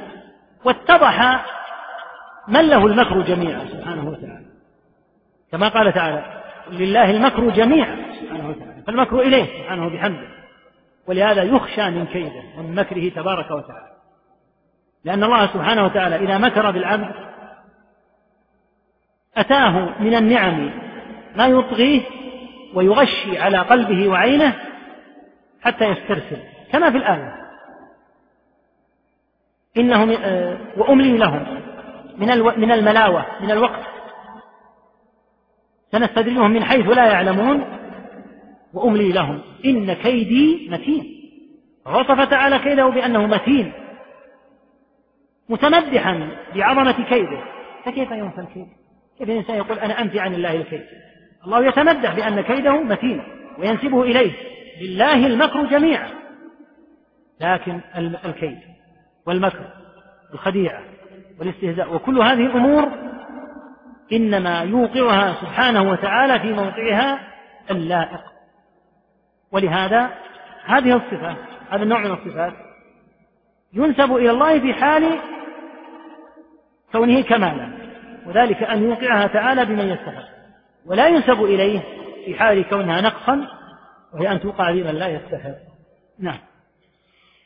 [0.65, 1.45] واتضح
[2.47, 4.45] من له المكر جميعا سبحانه وتعالى.
[5.51, 8.83] كما قال تعالى لله المكر جميعا سبحانه وتعالى.
[8.87, 10.27] فالمكر إليه سبحانه بحمده
[11.07, 13.97] ولهذا يخشى من كيده ومن مكره تبارك وتعالى.
[15.03, 17.11] لأن الله سبحانه وتعالى إذا مكر بالعبد
[19.37, 20.71] أتاه من النعم
[21.35, 22.01] ما يطغيه
[22.73, 24.53] ويغشي على قلبه وعينه
[25.61, 26.37] حتى يسترسل
[26.71, 27.35] كما في الآية.
[29.77, 31.61] إنهم آه، وأملي لهم
[32.17, 33.85] من من الملاوة من الوقت.
[35.91, 37.65] سنستدرجهم من حيث لا يعلمون.
[38.73, 39.41] وأملي لهم.
[39.65, 41.17] إن كيدي متين.
[41.85, 43.73] وصف تعالى كيده بأنه متين.
[45.49, 47.43] متمدحا بعظمة كيده.
[47.85, 48.67] فكيف ينفى الكيد؟
[49.21, 50.85] الإنسان يقول أنا أنفي عن الله الكيد؟
[51.45, 53.23] الله يتمدح بأن كيده متين
[53.59, 54.33] وينسبه إليه.
[54.81, 56.09] لله المكر جميعا.
[57.41, 57.81] لكن
[58.25, 58.59] الكيد
[59.27, 59.73] والمكر
[60.33, 60.81] الخديعة
[61.39, 62.91] والاستهزاء وكل هذه الأمور
[64.13, 67.19] إنما يوقعها سبحانه وتعالى في موقعها
[67.71, 68.21] اللائق.
[69.51, 70.09] ولهذا
[70.65, 71.35] هذه الصفة
[71.69, 72.53] هذا النوع من الصفات
[73.73, 75.19] ينسب إلى الله في حال
[76.91, 77.86] كونه كمالا.
[78.27, 80.23] وذلك أن يوقعها تعالى بمن يستحق.
[80.85, 81.83] ولا ينسب إليه
[82.25, 83.47] في حال كونها نقصا
[84.13, 85.55] وهي أن توقع بمن لا يستحق.
[86.19, 86.39] نعم.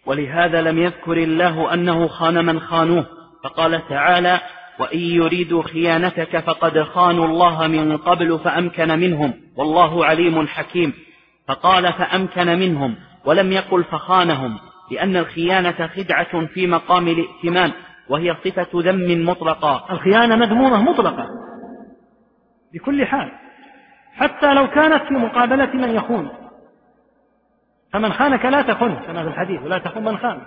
[0.05, 3.05] ولهذا لم يذكر الله أنه خان من خانوه
[3.43, 4.39] فقال تعالى
[4.79, 10.93] وإن يريدوا خيانتك فقد خانوا الله من قبل فأمكن منهم والله عليم حكيم.
[11.47, 12.95] فقال فأمكن منهم
[13.25, 14.59] ولم يقل فخانهم
[14.91, 17.71] لأن الخيانة خدعة في مقام الائتمان.
[18.11, 19.85] وهي صفة ذم مطلقة.
[19.91, 21.29] الخيانة مذمومة مطلقة.
[22.73, 23.31] بكل حال
[24.13, 26.29] حتى لو كانت في مقابلة من يخون.
[27.93, 30.41] فمن خانك لا تخن كما في الحديث ولا تخن من خان.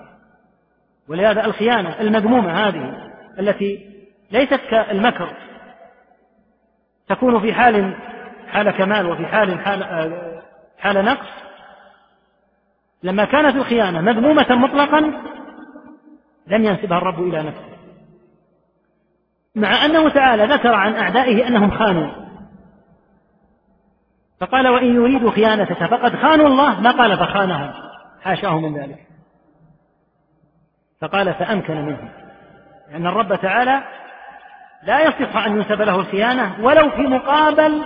[1.08, 3.94] ولهذا الخيانة المذمومة هذه التي
[4.30, 5.36] ليست كالمكر
[7.08, 7.96] تكون في حال
[8.48, 9.84] حال كمال وفي حال حال,
[10.78, 11.28] حال نقص.
[13.02, 15.22] لما كانت الخيانة مذمومة مطلقا
[16.46, 17.74] لم ينسبها الرب إلى نفسه.
[19.54, 22.10] مع أنه تعالى ذكر عن أعدائه أنهم خانوا.
[24.40, 26.80] فقال وإن يريدوا خيانتك فقد خانوا الله.
[26.80, 27.72] ما قال فخانهم؟
[28.22, 29.06] حاشاه من ذلك.
[31.00, 32.08] فقال فأمكن منهم.
[32.90, 33.82] لأن الرب تعالى
[34.82, 37.84] لا يصح أن ينسب له الخيانة ولو في مقابل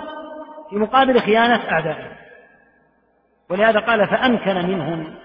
[0.69, 2.11] في مقابل خيانة أعدائه.
[3.49, 5.15] ولهذا قال فأمكن منهم.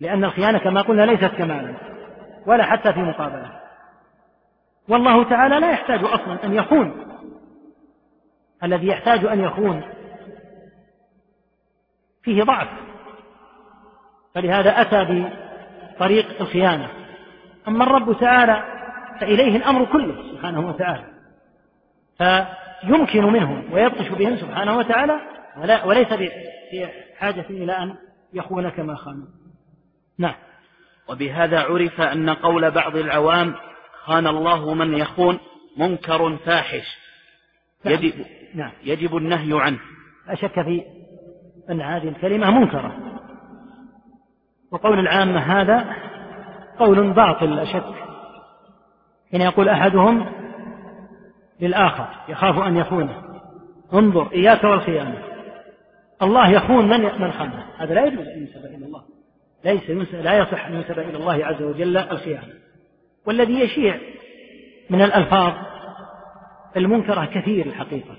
[0.00, 1.74] لأن الخيانة كما قلنا ليست كمالا
[2.46, 3.60] ولا حتى في مقابلة.
[4.88, 7.06] والله تعالى لا يحتاج أصلا أن يخون.
[8.64, 9.82] الذي يحتاج أن يخون
[12.22, 12.68] فيه ضعف.
[14.34, 15.26] فلهذا أتى
[15.96, 16.88] بطريق الخيانة.
[17.68, 18.64] أما الرب تعالى
[19.20, 21.04] فإليه الأمر كله سبحانه وتعالى.
[22.18, 25.20] فيمكن منهم ويبطش بهم سبحانه وتعالى
[25.84, 27.96] وليس بحاجة إلى أن
[28.32, 29.26] يخون كما خانوا
[30.20, 30.34] نعم.
[31.08, 33.54] وبهذا عرف أن قول بعض العوام
[34.04, 35.38] خان الله من يخون
[35.76, 36.98] منكر فاحش.
[37.84, 37.94] نعم.
[37.94, 38.72] يجب, نعم.
[38.84, 39.78] يجب النهي عنه.
[40.28, 40.82] لا شك في
[41.70, 42.96] أن هذه الكلمة منكرة.
[44.72, 45.96] وقول العامة هذا
[46.78, 47.94] قول باطل لا شك.
[49.30, 50.26] حين يقول أحدهم
[51.60, 53.22] للآخر يخاف أن يخونه.
[53.94, 55.22] انظر إياك والخيانة.
[56.22, 57.66] الله يخون من من خانه.
[57.78, 58.26] هذا لا يجوز.
[58.26, 58.46] أن
[59.64, 62.54] ليس لا يصح أن ينسب إلى الله عز وجل الخيانة.
[63.26, 63.98] والذي يشيع
[64.90, 65.52] من الألفاظ
[66.76, 68.16] المنكرة كثير الحقيقة.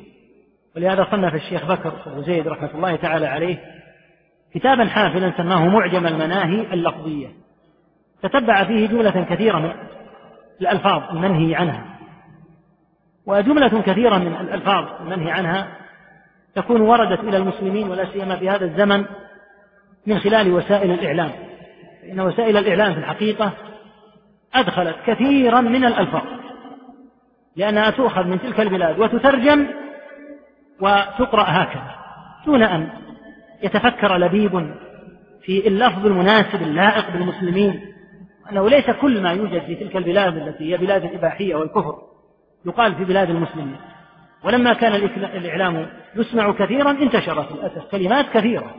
[0.75, 3.57] ولهذا صنف الشيخ بكر بن زيد رحمة الله تعالى عليه
[4.53, 7.27] كتابا حافلا سماه معجم المناهي اللفظية.
[8.23, 9.71] تتبع فيه جملة كثيرة من
[10.61, 11.85] الألفاظ المنهي عنها.
[13.25, 15.67] وجملة كثيرة من الألفاظ المنهي عنها
[16.55, 19.05] تكون وردت إلى المسلمين ولا سيما في هذا الزمن
[20.07, 21.31] من خلال وسائل الإعلام.
[22.01, 23.53] فإن وسائل الإعلام في الحقيقة
[24.53, 26.23] أدخلت كثيرا من الألفاظ
[27.55, 29.67] لأنها تؤخذ من تلك البلاد وتترجم
[30.81, 31.95] وتقرأ هكذا
[32.45, 32.89] دون أن
[33.63, 34.75] يتفكر لبيب
[35.41, 37.81] في اللفظ المناسب اللائق بالمسلمين
[38.51, 41.95] أنه ليس كل ما يوجد في تلك البلاد التي هي بلاد الإباحية والكفر
[42.65, 43.77] يقال في بلاد المسلمين.
[44.43, 44.95] ولما كان
[45.35, 48.75] الإعلام يسمع كثيرا انتشرت للأسف كلمات كثيرة.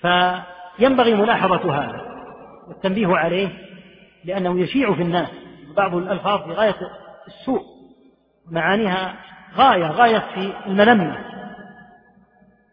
[0.00, 2.00] فينبغي ملاحظة هذا
[2.68, 3.48] والتنبيه عليه
[4.24, 5.28] لأنه يشيع في الناس
[5.76, 6.76] بعض الألفاظ في غاية
[7.26, 7.62] السوء
[8.50, 9.14] معانيها
[9.56, 11.16] غاية غاية في الملمة.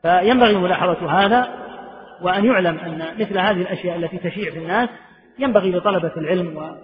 [0.01, 1.49] فينبغي ملاحظة هذا
[2.21, 4.89] وأن يعلم أن مثل هذه الأشياء التي تشيع في الناس
[5.39, 6.77] ينبغي لطلبة العلم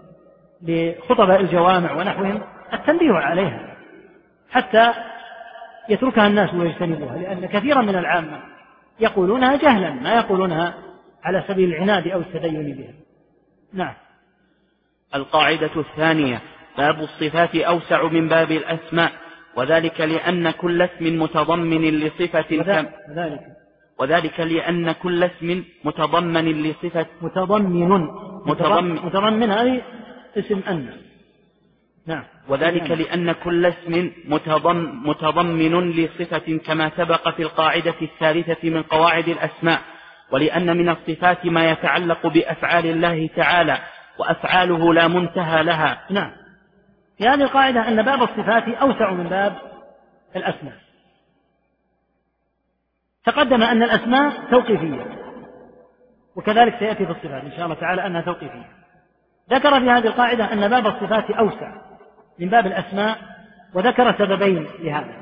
[0.63, 2.41] ولخطباء الجوامع ونحوهم
[2.73, 3.76] التنبيه عليها
[4.51, 4.93] حتى
[5.89, 8.39] يتركها الناس ويجتنبوها لأن كثيرا من العامة
[8.99, 10.73] يقولونها جهلا ما يقولونها
[11.23, 12.93] على سبيل العناد أو التدين بها.
[13.73, 13.93] نعم.
[15.15, 16.41] القاعدة الثانية
[16.77, 19.11] باب الصفات أوسع من باب الأسماء
[19.55, 22.45] وذلك لأن كل اسم متضمن لصفة
[23.09, 23.41] وذلك.
[23.99, 28.07] وذلك لأن كل اسم متضمن لصفة متضمن.
[28.45, 28.95] متضمن.
[28.95, 29.81] متضمن هذه
[30.38, 31.10] اسم أن.
[32.11, 32.23] نعم.
[32.47, 39.79] وذلك لأن كل اسم متضم متضمن لصفة كما سبق في القاعدة الثالثة من قواعد الأسماء
[40.31, 43.77] ولأن من الصفات ما يتعلق بأفعال الله تعالى
[44.19, 46.01] وأفعاله لا منتهى لها.
[46.09, 46.31] نعم.
[47.17, 49.57] في هذه القاعدة أن باب الصفات أوسع من باب
[50.35, 50.75] الأسماء.
[53.25, 55.05] تقدم أن الأسماء توقيفية
[56.35, 58.69] وكذلك سيأتي في الصفات إن شاء الله تعالى أنها توقيفية.
[59.51, 61.90] ذكر في هذه القاعدة أن باب الصفات أوسع.
[62.41, 63.18] من باب الأسماء
[63.73, 65.15] وذكر سببين لهذا.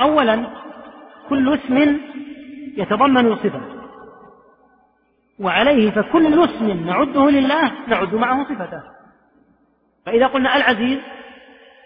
[0.00, 0.46] أولا
[1.28, 2.00] كل اسم
[2.76, 3.60] يتضمن صفة
[5.40, 8.82] وعليه فكل اسم نعده لله نعد معه صفته.
[10.06, 10.98] فإذا قلنا العزيز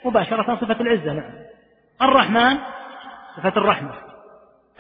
[0.05, 1.33] مباشرة صفة العزة نعم.
[2.03, 2.59] الرحمن
[3.37, 3.93] صفة الرحمة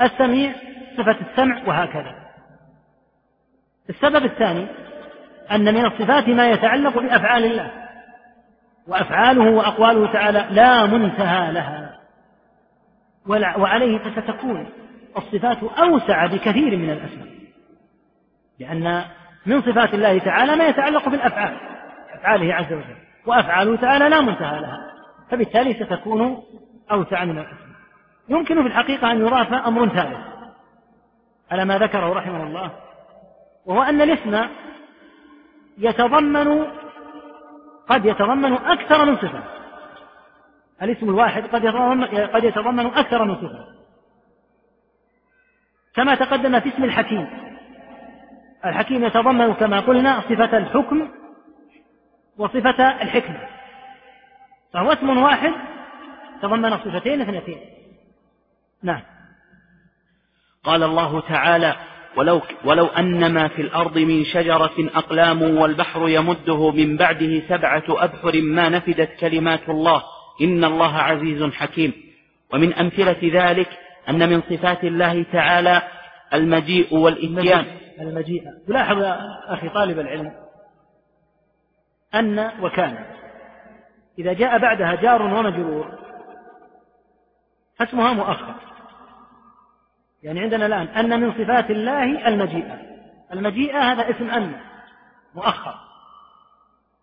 [0.01, 0.53] السميع
[0.97, 2.15] صفة السمع وهكذا.
[3.91, 4.67] السبب الثاني
[5.51, 7.86] أن من الصفات ما يتعلق بأفعال الله.
[8.89, 11.99] وأفعاله وأقواله تعالى لا منتهى لها.
[13.59, 14.69] وعليه فستكون
[15.17, 17.29] الصفات أوسع بكثير من الأسماء.
[18.59, 19.05] لأن
[19.47, 21.57] من صفات الله تعالى ما يتعلق بالأفعال
[22.15, 22.97] أفعاله عز وجل
[23.27, 24.93] وأفعاله تعالى لا منتهى لها.
[25.31, 26.43] فبالتالي ستكون
[26.93, 27.67] أوسع من الأسماء.
[28.29, 30.37] يمكن في الحقيقة أن يضاف أمر ثالث.
[31.51, 32.71] على ما ذكره رحمه الله
[33.67, 34.49] وهو أن الاسم
[35.79, 36.67] يتضمن
[37.89, 39.43] قد يتضمن أكثر من صفة.
[40.83, 43.67] الاسم الواحد قد يتضمن, قد يتضمن أكثر من صفة.
[45.95, 47.29] كما تقدم في اسم الحكيم.
[48.65, 51.09] الحكيم يتضمن كما قلنا صفة الحكم
[52.39, 53.49] وصفة الحكمة.
[54.73, 55.53] فهو اسم واحد
[56.43, 57.61] تضمن صفتين اثنتين.
[58.83, 59.03] نعم.
[60.65, 61.77] قال الله تعالى
[62.17, 68.43] ولو, ولو أن ما في الأرض من شجرة أقلام والبحر يمده من بعده سبعة أبحر
[68.43, 70.03] ما نفدت كلمات الله.
[70.43, 71.93] إن الله عزيز حكيم.
[72.53, 73.69] ومن أمثلة ذلك
[74.09, 75.83] أن من صفات الله تعالى
[76.35, 77.67] المجيء والإتيان.
[78.01, 78.99] المجيء تلاحظ
[79.49, 80.33] أخي طالب العلم
[82.15, 83.05] أن وكان.
[84.19, 85.99] إذا جاء بعدها جار ومجرور
[87.79, 88.55] فاسمها مؤخر.
[90.27, 92.79] يعني عندنا الآن أن من صفات الله المجيء
[93.33, 94.61] المجيء هذا اسم أن
[95.35, 95.75] مؤخر.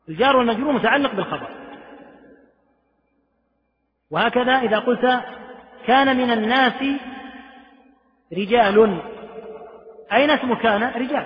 [0.09, 1.49] الجار والمجرور متعلق بالخبر.
[4.11, 5.21] وهكذا إذا قلت
[5.87, 6.99] كان من الناس
[8.33, 9.01] رجال.
[10.13, 11.25] أين اسم كان رجال؟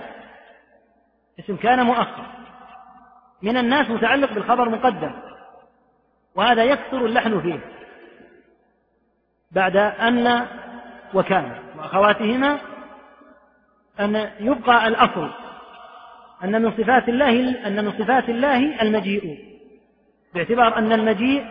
[1.39, 2.25] اسم كان مؤخر.
[3.41, 5.11] من الناس متعلق بالخبر مقدم.
[6.35, 7.59] وهذا يكثر اللحن فيه.
[9.51, 10.47] بعد أن
[11.13, 11.66] وكان.
[11.77, 12.59] وأخواتهما
[13.99, 15.29] أن يبقى الأصل
[16.43, 19.37] أن من صفات الله أن من صفات الله المجيء.
[20.33, 21.45] باعتبار أن المجيء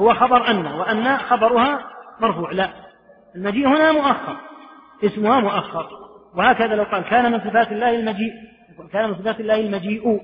[0.00, 1.86] هو خبر أن وأن خبرها
[2.20, 2.70] مرفوع لا.
[3.36, 4.36] المجيء هنا مؤخر
[5.04, 5.88] اسمها مؤخر.
[6.34, 8.32] وهكذا لو قال كان من صفات الله المجيء
[8.92, 10.20] كان من صفات الله المجيء.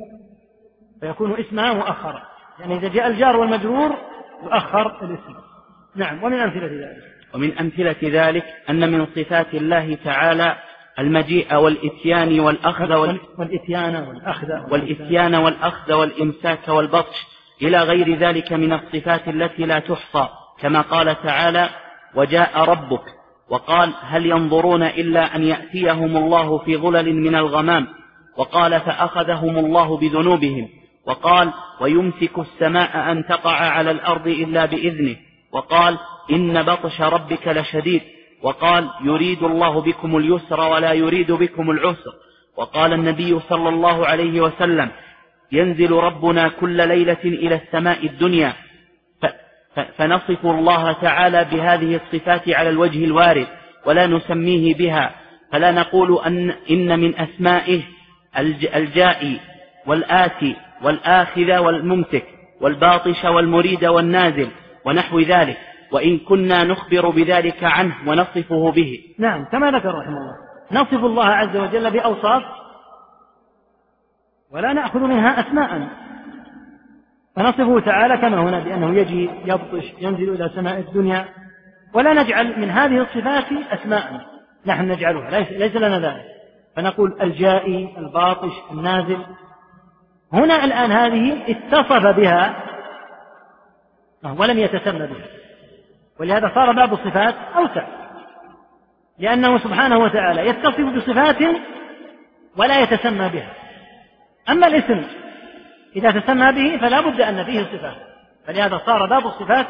[1.01, 2.23] فيكون اسمها مؤخرا
[2.61, 3.97] يعني إذا جاء الجار والمجرور
[4.43, 5.35] يؤخر الاسم.
[5.95, 7.16] نعم ومن أمثلة ذلك.
[7.37, 10.57] ومن أمثلة ذلك أن من صفات الله تعالى
[10.99, 13.21] المجيء والإتيان والأخذ وال...
[13.39, 14.47] والإتيان والأخذ.
[14.73, 17.27] والإتيان والأخذ والإمساك والبطش
[17.63, 20.29] إلى غير ذلك من الصفات التي لا تحصى
[20.61, 21.69] كما قال تعالى
[22.15, 23.03] وجاء ربك
[23.51, 27.87] وقال هل ينظرون إلا أن يأتيهم الله في ظلل من الغمام؟
[28.37, 30.69] وقال فأخذهم الله بذنوبهم.
[31.07, 35.17] وقال ويمسك السماء أن تقع على الأرض إلا بإذنه.
[35.53, 35.99] وقال
[36.31, 38.03] إن بطش ربك لشديد.
[38.43, 42.13] وقال يريد الله بكم اليسر ولا يريد بكم العسر.
[42.57, 44.91] وقال النبي صلى الله عليه وسلم
[45.53, 48.53] ينزل ربنا كل ليلة إلى السماء الدنيا.
[49.99, 53.47] فنصف الله تعالى بهذه الصفات على الوجه الوارد
[53.87, 55.15] ولا نسميه بها.
[55.53, 57.83] فلا نقول أن إن من أسمائه
[58.77, 59.41] الجائي
[59.87, 62.25] والآتي والآخذ والممسك
[62.61, 64.49] والباطش والمريد والنازل
[64.85, 65.59] ونحو ذلك.
[65.93, 68.99] وإن كنا نخبر بذلك عنه ونصفه به.
[69.19, 70.37] نعم كما ذكر رحمه الله.
[70.73, 72.43] نصف الله عز وجل بأوصاف
[74.53, 75.89] ولا نأخذ منها أسماء.
[77.37, 81.29] فنصفه تعالى كما هنا بأنه يجي يبطش ينزل إلى سماء الدنيا.
[81.95, 84.21] ولا نجعل من هذه الصفات أسماء.
[84.67, 86.25] نحن نجعلها ليس, ليس لنا ذلك.
[86.77, 89.19] فنقول الجائي الباطش النازل.
[90.33, 92.63] هنا الآن هذه اتصف بها
[94.39, 95.46] ولم يتسمى بها.
[96.21, 97.87] ولهذا صار باب الصفات أوسع.
[99.19, 101.43] لأنه سبحانه وتعالى يتصف بصفات
[102.57, 103.53] ولا يتسمى بها.
[104.49, 105.05] أما الاسم
[105.97, 107.97] إذا تسمى به فلا بد أن فيه صفات
[108.47, 109.67] فلهذا صار باب الصفات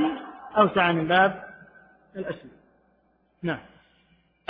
[0.59, 1.43] أوسع من باب
[2.17, 2.57] الأسماء
[3.43, 3.59] نعم.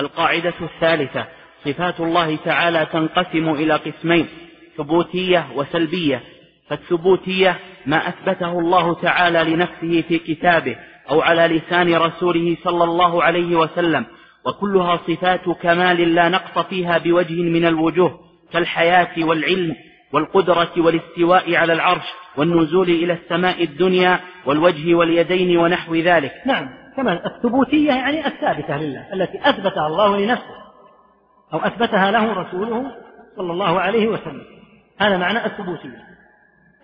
[0.01, 1.27] القاعدة الثالثة
[1.65, 4.29] صفات الله تعالى تنقسم إلى قسمين
[4.77, 6.23] ثبوتية وسلبية.
[6.69, 10.77] فالثبوتية ما أثبته الله تعالى لنفسه في كتابه
[11.11, 14.07] أو على لسان رسوله صلى الله عليه وسلم
[14.47, 18.21] وكلها صفات كمال لا نقص فيها بوجه من الوجوه
[18.53, 19.77] كالحياة والعلم
[20.13, 22.05] والقدرة والاستواء على العرش
[22.37, 26.33] والنزول إلى السماء الدنيا والوجه واليدين ونحو ذلك.
[26.47, 30.57] نعم كمان الثبوتية يعني الثابتة لله التي أثبتها الله لنفسه
[31.53, 32.93] أو أثبتها له رسوله
[33.37, 34.43] صلى الله عليه وسلم.
[34.99, 36.07] هذا معنى الثبوتية.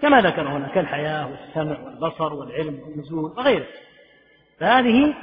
[0.03, 3.67] كما ذكر هنا كالحياة والسمع والبصر والعلم والنزول وغيره.
[4.63, 5.15] فهذه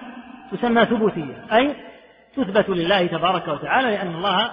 [0.52, 1.76] تسمى ثبوتية أي
[2.36, 4.52] تثبت لله تبارك وتعالى لأن الله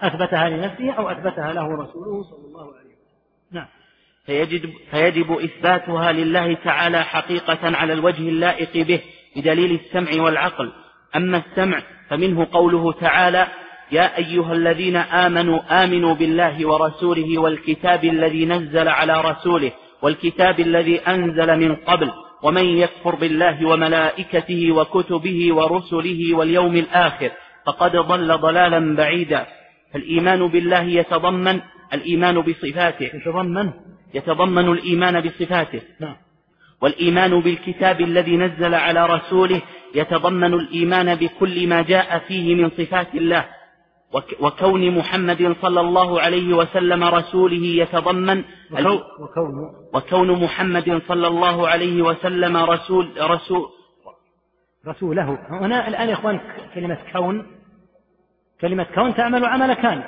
[0.00, 3.52] أثبتها لنفسه أو أثبتها له رسوله صلى الله عليه وسلم.
[3.52, 3.66] نعم.
[4.26, 9.00] فيجب, فيجب إثباتها لله تعالى حقيقة على الوجه اللائق به
[9.36, 10.72] بدليل السمع والعقل.
[11.16, 13.46] أما السمع فمنه قوله تعالى
[13.92, 21.56] يا أيها الذين آمنوا آمنوا بالله ورسوله والكتاب الذي نزل على رسوله والكتاب الذي أنزل
[21.56, 22.12] من قبل.
[22.42, 27.30] ومن يكفر بالله وملائكته وكتبه ورسله واليوم الآخر
[27.66, 29.46] فقد ضل ضلالا بعيدا.
[29.94, 31.60] فالإيمان بالله يتضمن
[31.94, 33.10] الإيمان بصفاته.
[33.14, 33.70] يتضمن.
[34.14, 35.80] يتضمن الإيمان بصفاته.
[36.00, 36.16] نعم.
[36.82, 39.62] والإيمان بالكتاب الذي نزل على رسوله
[39.94, 43.44] يتضمن الإيمان بكل ما جاء فيه من صفات الله.
[44.40, 48.44] وكون محمد صلى الله عليه وسلم رسوله يتضمن
[49.20, 53.68] وكون, وكون محمد صلى الله عليه وسلم رسول رسول
[54.86, 55.38] رسوله.
[55.50, 56.40] هنا الآن يا إخوان
[56.74, 57.46] كلمة كون.
[58.60, 60.04] كلمة كون تعمل عمل كان.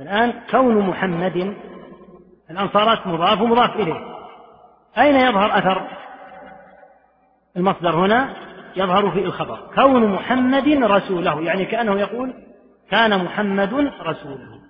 [0.00, 1.56] الآن كون محمد.
[2.50, 4.14] الآن صارت مضاف ومضاف إليه.
[4.98, 5.88] أين يظهر أثر
[7.56, 8.43] المصدر هنا؟
[8.76, 9.58] يظهر في الخبر.
[9.74, 12.32] كون محمد رسوله يعني كأنه يقول
[12.90, 14.60] كان محمد رسوله.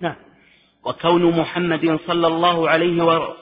[0.00, 0.14] نعم.
[0.84, 3.34] وكون محمد صلى الله عليه و...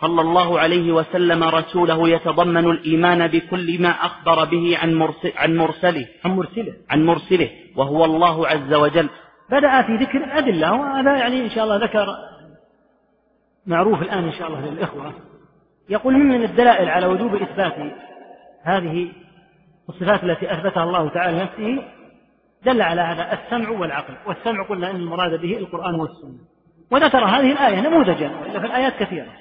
[0.00, 6.06] صلى الله عليه وسلم رسوله يتضمن الإيمان بكل ما أخبر به عن, مرسل عن مرسله.
[6.24, 6.74] عن مرسله.
[6.90, 7.50] عن مرسله.
[7.76, 9.08] وهو الله عز وجل.
[9.50, 12.06] بدأ في ذكر الأدلة وهذا يعني إن شاء الله ذكر
[13.66, 15.12] معروف الآن إن شاء الله للإخوة.
[15.88, 17.74] يقول من الدلائل على وجوب إثبات
[18.62, 19.12] هذه
[19.88, 21.84] الصفات التي أثبتها الله تعالى لنفسه
[22.64, 24.14] دل على هذا السمع والعقل.
[24.26, 26.38] والسمع قلنا أن المراد به القرآن والسنة.
[26.90, 29.32] وذكر هذه الآية نموذجا وإلا في الآيات كثيرة.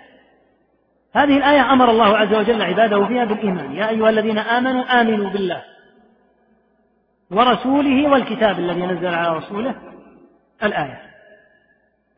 [1.16, 3.72] هذه الآية أمر الله عز وجل عباده فيها بالإيمان.
[3.72, 5.64] يا أيها الذين آمنوا آمنوا بالله
[7.32, 9.76] ورسوله والكتاب الذي نزل على رسوله.
[10.64, 11.02] الآية.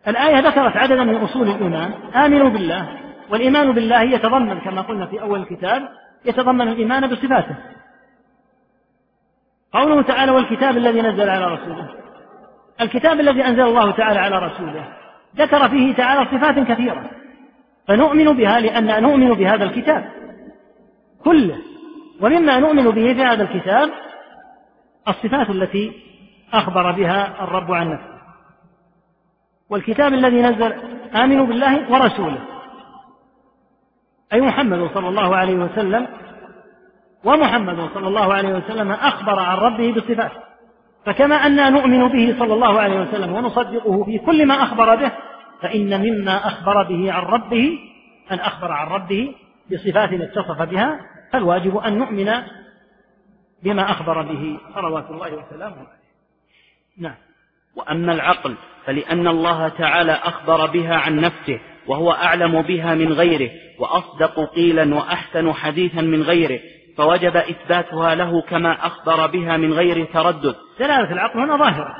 [0.08, 1.92] الآية ذكرت عددا من أصول الإيمان.
[2.16, 2.90] آمنوا بالله.
[3.30, 5.90] والإيمان بالله يتضمن كما قلنا في أول الكتاب
[6.26, 7.56] يتضمن الإيمان بصفاته.
[9.76, 11.90] قوله تعالى والكتاب الذي نزل على رسوله.
[12.82, 14.88] الكتاب الذي أنزل الله تعالى على رسوله.
[15.36, 17.10] ذكر فيه تعالى صفات كثيرة.
[17.88, 20.12] فنؤمن بها لأن نؤمن بهذا الكتاب.
[21.24, 21.58] كله.
[22.22, 23.90] ومما نؤمن به في هذا الكتاب
[25.08, 26.02] الصفات التي
[26.54, 28.16] أخبر بها الرب عن نفسه.
[29.70, 30.74] والكتاب الذي نزل
[31.16, 32.40] آمنوا بالله ورسوله.
[34.34, 36.08] أي محمد صلى الله عليه وسلم
[37.26, 40.32] ومحمد صلى الله عليه وسلم أخبر عن ربه بصفات.
[41.06, 45.12] فكما أننا نؤمن به صلى الله عليه وسلم ونصدقه في كل ما أخبر به
[45.62, 47.80] فإن مما أخبر به عن ربه
[48.32, 49.36] أن أخبر عن ربه
[49.72, 51.00] بصفات اتصف بها
[51.34, 52.32] فالواجب أن نؤمن
[53.64, 54.60] بما أخبر به.
[54.76, 56.06] صلوات الله وسلامه عليه.
[56.98, 57.16] نعم.
[57.76, 64.54] وأما العقل فلأن الله تعالى أخبر بها عن نفسه وهو أعلم بها من غيره وأصدق
[64.56, 66.60] قيلا وأحسن حديثا من غيره
[66.98, 70.56] فوجب إثباتها له كما أخبر بها من غير تردد.
[70.80, 71.96] دلالة العقل هنا ظاهرة.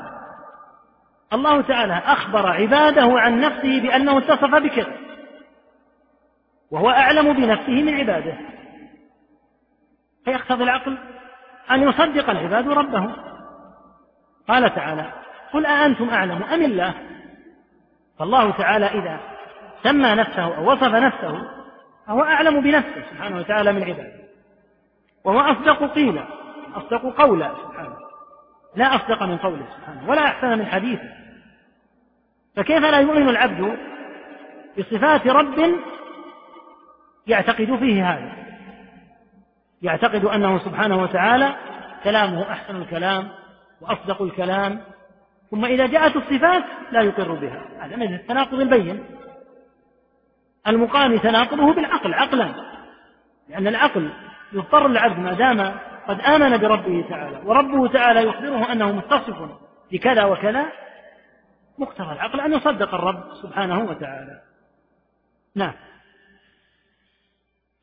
[1.32, 4.96] الله تعالى أخبر عباده عن نفسه بأنه اتصف بكذا
[6.70, 8.38] وهو أعلم بنفسه من عباده.
[10.24, 10.98] فيقتضي العقل
[11.70, 13.16] أن يصدق العباد ربهم.
[14.48, 15.12] قال تعالى
[15.52, 16.94] قل أأنتم أعلم أم الله؟
[18.18, 19.20] فالله تعالى إذا
[19.82, 21.42] سمى نفسه أو وصف نفسه
[22.06, 24.25] فهو أعلم بنفسه سبحانه وتعالى من عباده.
[25.26, 26.24] وهو أصدق قيلا
[26.74, 27.96] أصدق قولا سبحانه.
[28.76, 31.08] لا أصدق من قوله سبحانه ولا أحسن من حديثه.
[32.56, 33.78] فكيف لا يؤمن العبد
[34.78, 35.74] بصفات رب
[37.26, 38.32] يعتقد فيه هذا؟
[39.82, 41.56] يعتقد أنه سبحانه وتعالى
[42.04, 43.28] كلامه أحسن الكلام
[43.80, 44.80] وأصدق الكلام
[45.50, 47.62] ثم إذا جاءت الصفات لا يقر بها.
[47.80, 49.04] هذا من التناقض البين.
[50.66, 52.48] المقام تناقضه بالعقل عقلا.
[53.48, 54.10] لأن العقل
[54.52, 55.78] يضطر العبد ما دام
[56.08, 59.50] قد آمن بربه تعالى وربه تعالى يخبره أنه متصف
[59.92, 60.66] بكذا وكذا
[61.78, 64.40] مقتضى العقل أن يصدق الرب سبحانه وتعالى.
[65.54, 65.72] نعم.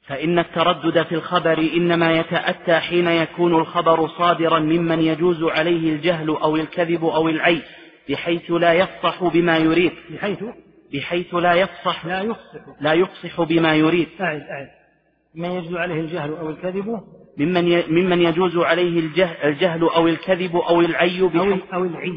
[0.07, 6.55] فإن التردد في الخبر إنما يتأتى حين يكون الخبر صادرا ممن يجوز عليه الجهل أو
[6.55, 7.61] الكذب أو العي
[8.09, 9.91] بحيث لا يفصح بما يريد.
[10.09, 10.43] بحيث؟
[10.93, 12.05] بحيث لا يفصح.
[12.05, 12.81] لا يفصح.
[12.81, 14.09] لا يفصح بما يريد.
[14.21, 14.82] أعد أعد.
[15.35, 16.99] من يجوز عليه الجهل أو الكذب
[17.37, 18.99] ممن ممن يجوز عليه
[19.43, 21.27] الجهل, أو الكذب أو العي أو
[21.73, 22.13] أو العي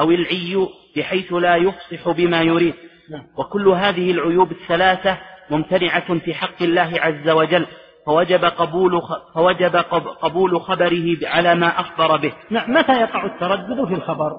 [0.00, 2.74] أو العي بحيث لا يفصح بما يريد
[3.10, 3.26] نعم.
[3.38, 5.18] وكل هذه العيوب الثلاثة
[5.50, 7.66] ممتنعة في حق الله عز وجل
[8.06, 9.02] فوجب قبول
[9.34, 9.76] فوجب
[10.22, 12.32] قبول خبره على ما أخبر به.
[12.50, 14.32] نعم متى يقع التردد في الخبر؟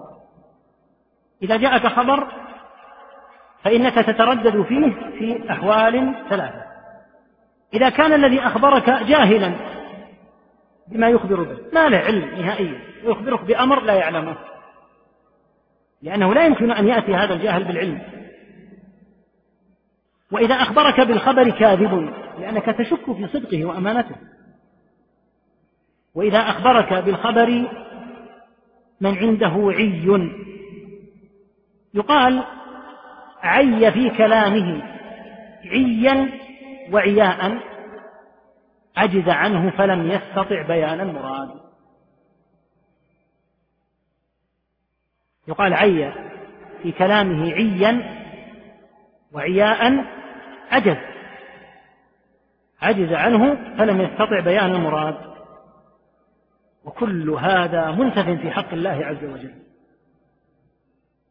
[1.44, 2.28] إذا جاءك خبر
[3.64, 4.90] فإنك تتردد فيه
[5.20, 6.69] في أحوال ثلاثة.
[7.74, 9.56] إذا كان الذي أخبرك جاهلا
[10.88, 14.38] بما يخبر به، ما له علم نهائيا، يخبرك بأمر لا يعلمه.
[16.02, 18.02] لأنه لا يمكن أن يأتي هذا الجاهل بالعلم
[20.32, 24.16] وإذا أخبرك بالخبر كاذب لأنك تشك في صدقه وأمانته
[26.16, 27.50] وإذا أخبرك بالخبر
[29.02, 30.30] من عنده عي
[31.94, 32.44] يقال
[33.42, 34.84] عي في كلامه
[35.66, 36.30] عيا
[36.94, 37.60] وعياء
[38.98, 41.50] عجز عنه فلم يستطع بيان المراد
[45.48, 46.14] يقال عي
[46.84, 48.20] في كلامه عيا
[49.34, 50.06] وعياء
[50.72, 50.98] عجز
[52.82, 55.30] عجز عنه فلم يستطع بيان المراد
[56.86, 59.56] وكل هذا منتف في حق الله عز وجل.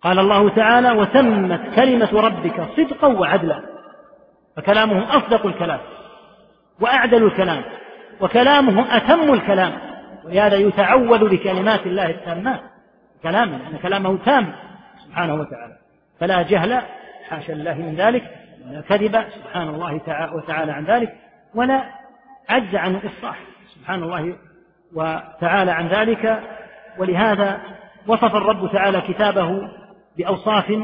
[0.02, 3.77] قال الله تعالى وتمت كلمة ربك صدقا وعدلا.
[4.59, 5.80] فكلامه أصدق الكلام
[6.80, 7.62] وأعدل الكلام
[8.20, 9.72] وكلامه أتم الكلام
[10.24, 12.60] ولهذا يتعوذ بكلمات الله التامات
[13.22, 14.52] كلامه لأن كلامه تام
[15.06, 15.76] سبحانه وتعالى
[16.20, 16.82] فلا جهل
[17.28, 18.22] حاشا لله من ذلك
[18.68, 20.01] ولا كذب سبحان الله
[20.32, 21.14] وتعالى عن ذلك
[21.55, 21.85] ولا
[22.48, 23.39] عجز عن الإصلاح
[23.74, 24.36] سبحان الله
[24.94, 26.43] وتعالى عن ذلك
[26.98, 27.60] ولهذا
[28.06, 29.68] وصف الرب تعالى كتابه
[30.18, 30.78] بأوصاف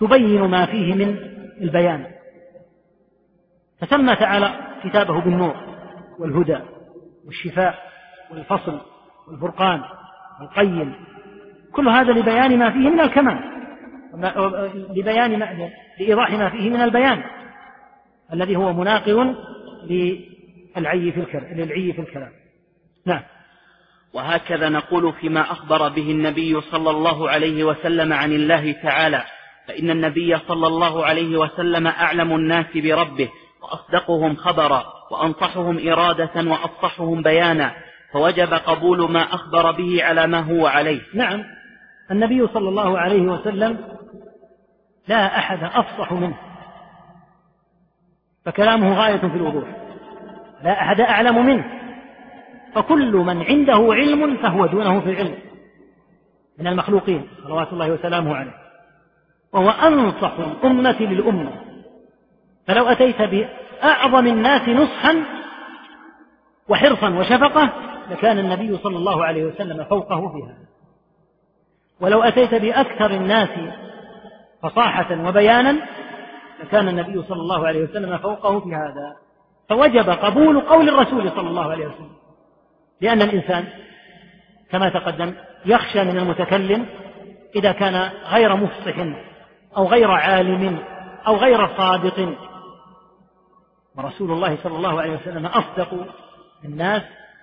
[0.00, 1.16] تبين ما فيه من
[1.60, 2.13] البيان
[3.80, 5.54] فسمى تعالى كتابه بالنور
[6.18, 6.58] والهدى
[7.26, 7.78] والشفاء
[8.30, 8.80] والفصل
[9.28, 9.82] والفرقان
[10.40, 10.94] والقيم.
[11.72, 13.54] كل هذا لبيان ما فيه من الكمال
[14.96, 15.70] لبيان ما
[16.00, 17.22] لإيضاح ما فيه من البيان
[18.32, 19.34] الذي هو مناقض
[19.84, 22.30] للعي في للعي في الكلام.
[23.06, 23.22] نعم.
[24.14, 29.24] وهكذا نقول فيما أخبر به النبي صلى الله عليه وسلم عن الله تعالى
[29.68, 33.30] فإن النبي صلى الله عليه وسلم أعلم الناس بربه
[33.64, 37.74] وأصدقهم خبرا وأنصحهم إرادة وأفصحهم بيانا
[38.12, 41.00] فوجب قبول ما أخبر به على ما هو عليه.
[41.14, 41.44] نعم
[42.10, 43.78] النبي صلى الله عليه وسلم
[45.08, 46.36] لا أحد أفصح منه
[48.44, 49.68] فكلامه غاية في الوضوح
[50.62, 51.64] لا أحد أعلم منه
[52.74, 55.38] فكل من عنده علم فهو دونه في العلم
[56.58, 58.54] من المخلوقين صلوات الله وسلامه عليه.
[59.52, 61.63] وهو أنصح الأمة للأمة.
[62.66, 65.24] فلو أتيت بأعظم الناس نصحا
[66.68, 67.72] وحرصا وشفقة
[68.10, 70.66] لكان النبي صلى الله عليه وسلم فوقه في هذا
[72.00, 73.48] ولو أتيت بأكثر الناس
[74.62, 75.76] فصاحة وبيانا
[76.62, 79.16] لكان النبي صلى الله عليه وسلم فوقه في هذا.
[79.68, 82.12] فوجب قبول قول الرسول صلى الله عليه وسلم.
[83.00, 83.64] لأن الإنسان
[84.70, 85.34] كما تقدم
[85.66, 86.86] يخشى من المتكلم
[87.56, 88.94] إذا كان غير مفصح
[89.76, 90.78] أو غير عالم
[91.26, 92.34] أو غير صادق.
[93.96, 96.06] ورسول الله صلى الله عليه وسلم أصدق
[96.64, 97.02] الناس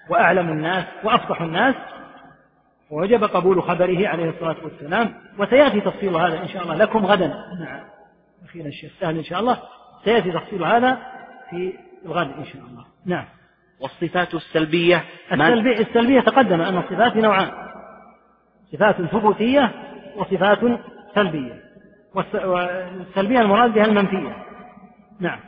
[0.09, 1.75] وأعلم الناس وأفصح الناس
[2.89, 5.13] ووجب قبول خبره عليه الصلاة والسلام.
[5.39, 7.83] وسيأتي تفصيل هذا إن شاء الله لكم غدا مع
[8.45, 9.57] أخينا الشيخ سهل إن شاء الله.
[10.03, 10.97] سيأتي تفصيل هذا
[11.49, 11.73] في
[12.05, 12.85] الغد إن شاء الله.
[13.05, 13.25] نعم.
[13.79, 17.51] والصفات السلبية السلبية, السلبية تقدم أن الصفات نوعان.
[18.71, 19.71] صفات ثبوتية
[20.15, 20.59] وصفات
[21.15, 21.63] سلبية.
[22.15, 24.35] والسلبية المراد بها المنفية.
[25.19, 25.39] نعم.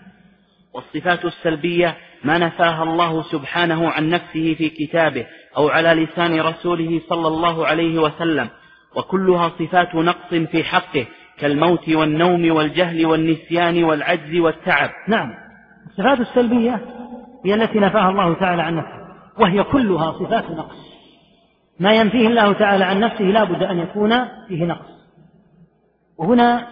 [0.73, 5.25] والصفات السلبية ما نفاها الله سبحانه عن نفسه في كتابه
[5.57, 8.49] أو على لسان رسوله صلى الله عليه وسلم
[8.95, 11.05] وكلها صفات نقص في حقه
[11.37, 14.89] كالموت والنوم والجهل والنسيان والعجز والتعب.
[15.07, 15.33] نعم
[15.89, 16.81] الصفات السلبية
[17.45, 19.03] هي التي نفاها الله تعالى عن نفسه
[19.39, 20.93] وهي كلها صفات نقص.
[21.79, 24.93] ما ينفيه الله تعالى عن نفسه لا بد أن يكون فيه نقص.
[26.17, 26.67] وهنا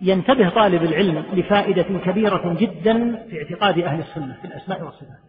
[0.00, 5.20] ينتبه طالب العلم لفائدة كبيرة جدا في اعتقاد أهل السنة في الأسماء والصفات.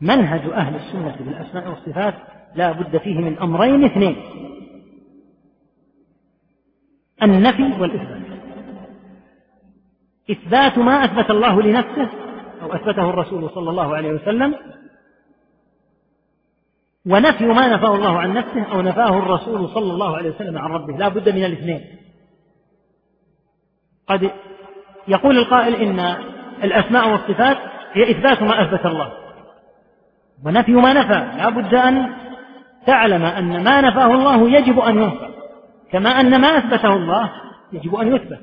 [0.00, 2.14] منهج أهل السنة بالأسماء والصفات
[2.54, 4.16] لا بد فيه من أمرين اثنين.
[7.22, 8.40] النفي والإثبات.
[10.30, 12.08] إثبات ما أثبت الله لنفسه
[12.62, 14.54] أو أثبته الرسول صلى الله عليه وسلم
[17.06, 20.96] ونفي ما نفاه الله عن نفسه أو نفاه الرسول صلى الله عليه وسلم عن ربه.
[20.96, 21.99] لا بد من الاثنين.
[24.10, 24.30] قد
[25.08, 26.00] يقول القائل إن
[26.64, 27.56] الأسماء والصفات
[27.92, 29.12] هي إثبات ما أثبت الله.
[30.44, 31.36] ونفي ما نفى.
[31.38, 32.14] لا بد أن
[32.86, 35.28] تعلم أن ما نفاه الله يجب أن ينفى.
[35.92, 37.30] كما أن ما أثبته الله
[37.72, 38.40] يجب أن يثبت.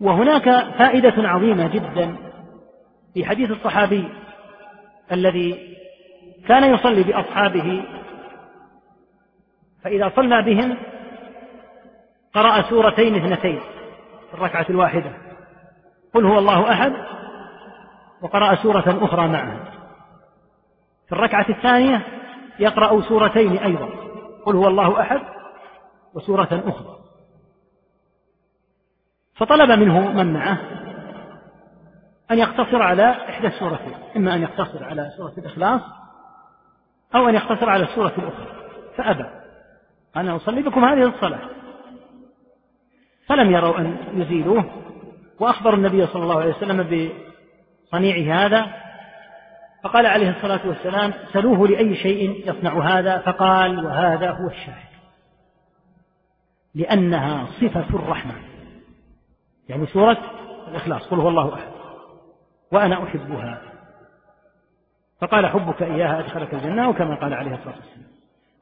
[0.00, 0.44] وهناك
[0.78, 2.16] فائدة عظيمة جدا
[3.14, 4.08] في حديث الصحابي
[5.12, 5.76] الذي
[6.48, 7.84] كان يصلي بأصحابه
[9.84, 10.76] فإذا صلى بهم
[12.34, 13.60] قرأ سورتين اثنتين
[14.30, 15.12] في الركعة الواحدة.
[16.14, 16.92] قل هو الله أحد
[18.22, 19.64] وقرأ سورة أخرى معها
[21.06, 22.06] في الركعة الثانية
[22.58, 23.88] يقرأ سورتين أيضا.
[24.46, 25.20] قل هو الله أحد
[26.14, 26.96] وسورة أخرى.
[29.36, 30.58] فطلب منه من معه
[32.30, 35.80] أن يقتصر على إحدى السورتين إما أن يقتصر على سورة الإخلاص
[37.14, 38.46] أو أن يقتصر على السورة الأخرى.
[38.96, 39.26] فأبى
[40.16, 41.59] أنا أصلي بكم هذه الصلاة.
[43.30, 44.64] فلم يروا أن يزيلوه.
[45.40, 48.66] وأخبروا النبي صلى الله عليه وسلم بصنيعه هذا
[49.84, 53.18] فقال عليه الصلاة والسلام سلوه لأي شيء يصنع هذا.
[53.18, 54.90] فقال وهذا هو الشاهد
[56.74, 58.42] لأنها صفة الرحمن
[59.68, 60.18] يعني سورة
[60.68, 61.68] الإخلاص قل هو الله أحد
[62.72, 63.62] وأنا أحبها.
[65.20, 66.88] فقال حبك إياها أدخلك الجنة.
[66.88, 68.10] وكما قال عليه الصلاة والسلام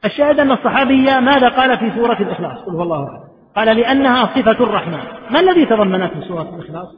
[0.04, 3.27] الشاهد أن الصحابي ماذا قال في سورة الإخلاص؟ قل هو الله أحد.
[3.58, 5.00] قال لأنها صفة الرحمن.
[5.30, 6.88] ما الذي تضمنته سورة الإخلاص؟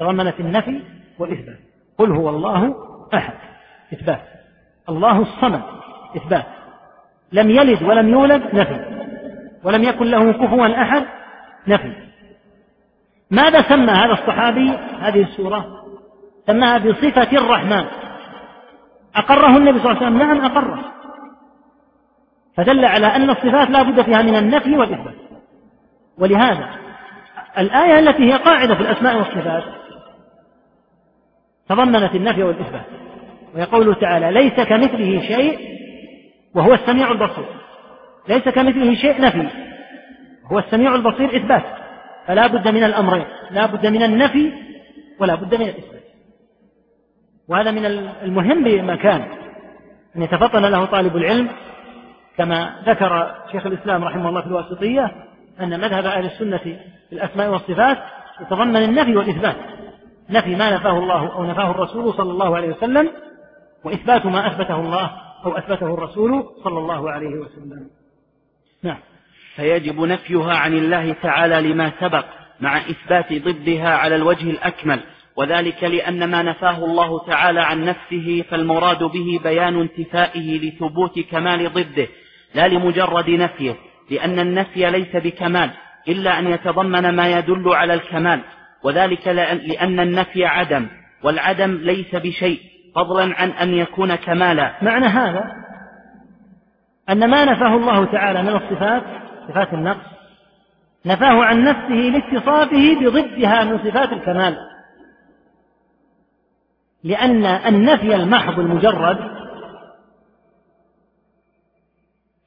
[0.00, 0.80] تضمنت النفي
[1.18, 1.58] والإثبات.
[1.98, 2.74] قل هو الله
[3.14, 3.34] أحد.
[3.92, 4.20] إثبات.
[4.88, 5.62] الله الصمد.
[6.16, 6.46] إثبات.
[7.32, 9.02] لم يلد ولم يولد نفي.
[9.64, 11.04] ولم يكن له كفوا أحد
[11.68, 11.92] نفي.
[13.30, 14.70] ماذا سمى هذا الصحابي
[15.00, 15.66] هذه السورة؟
[16.46, 17.84] سماها بصفة الرحمن.
[19.16, 20.18] أقره النبي صلى الله عليه وسلم.
[20.18, 20.84] نعم أقره.
[22.56, 25.21] فدل على أن الصفات لا بد فيها من النفي والإثبات.
[26.18, 26.68] ولهذا
[27.58, 29.62] الآية التي هي قاعدة في الأسماء والصفات
[31.68, 32.86] تضمنت النفي والإثبات
[33.54, 35.58] ويقول تعالى ليس كمثله شيء
[36.54, 37.46] وهو السميع البصير.
[38.28, 39.48] ليس كمثله شيء نفي
[40.52, 41.64] هو السميع البصير إثبات
[42.26, 44.52] فلا بد من الأمرين لا بد من النفي
[45.20, 46.02] ولا بد من الإثبات.
[47.48, 47.86] وهذا من
[48.22, 49.24] المهم بمكان
[50.16, 51.48] أن يتفطن له طالب العلم
[52.36, 55.10] كما ذكر شيخ الإسلام رحمه الله في الواسطية
[55.60, 56.78] أن مذهب أهل السنة في
[57.12, 57.98] الأسماء والصفات
[58.40, 59.56] يتضمن النفي والإثبات.
[60.30, 63.10] نفي ما نفاه الله أو نفاه الرسول صلى الله عليه وسلم
[63.84, 65.10] وإثبات ما أثبته الله
[65.44, 67.90] أو أثبته الرسول صلى الله عليه وسلم.
[68.82, 68.98] نعم.
[69.56, 72.24] فيجب نفيها عن الله تعالى لما سبق
[72.60, 75.00] مع إثبات ضدها على الوجه الأكمل
[75.36, 82.08] وذلك لأن ما نفاه الله تعالى عن نفسه فالمراد به بيان انتفائه لثبوت كمال ضده
[82.54, 83.76] لا لمجرد نفيه.
[84.12, 85.70] لأن النفي ليس بكمال
[86.08, 88.40] إلا أن يتضمن ما يدل على الكمال
[88.82, 90.88] وذلك لأن النفي عدم
[91.24, 92.60] والعدم ليس بشيء
[92.94, 94.74] فضلا عن أن يكون كمالا.
[94.82, 95.44] معنى هذا؟
[97.10, 99.02] أن ما نفاه الله تعالى من الصفات
[99.48, 100.06] صفات النقص
[101.06, 104.56] نفاه عن نفسه لاتصافه بضدها من صفات الكمال.
[107.04, 109.41] لأن النفي المحض المجرد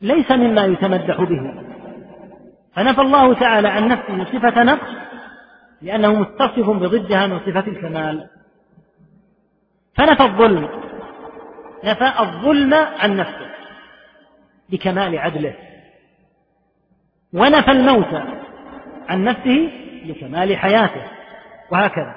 [0.02, 1.64] ليس مما يتمدح به.
[2.76, 4.96] فنفى الله تعالى عن نفسه صفة نقص
[5.82, 8.30] لأنه متصف بضدها من صفة الكمال.
[9.96, 10.70] فنفى الظلم
[11.84, 13.52] نفى الظلم عن نفسه
[14.70, 15.54] بكمال عدله.
[17.34, 18.14] ونفى الموت
[19.10, 19.72] عن نفسه
[20.06, 21.02] لكمال حياته.
[21.72, 22.16] وهكذا.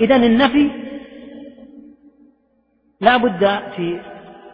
[0.00, 0.70] إذا النفي
[3.00, 3.44] لا بد
[3.76, 4.00] في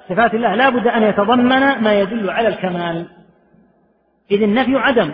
[0.08, 3.06] صفات الله لا بد أن يتضمن ما يدل على الكمال.
[4.30, 5.12] إذ النفي عدم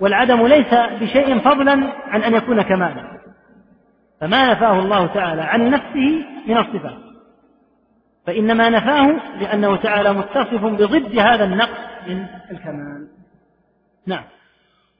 [0.00, 3.20] والعدم ليس بشيء فضلا عن أن يكون كمالا.
[4.20, 6.98] فما نفاه الله تعالى عن نفسه من الصفات.
[8.26, 13.08] فإنما نفاه لأنه تعالى متصف بضد هذا النقص من الكمال.
[14.06, 14.24] نعم.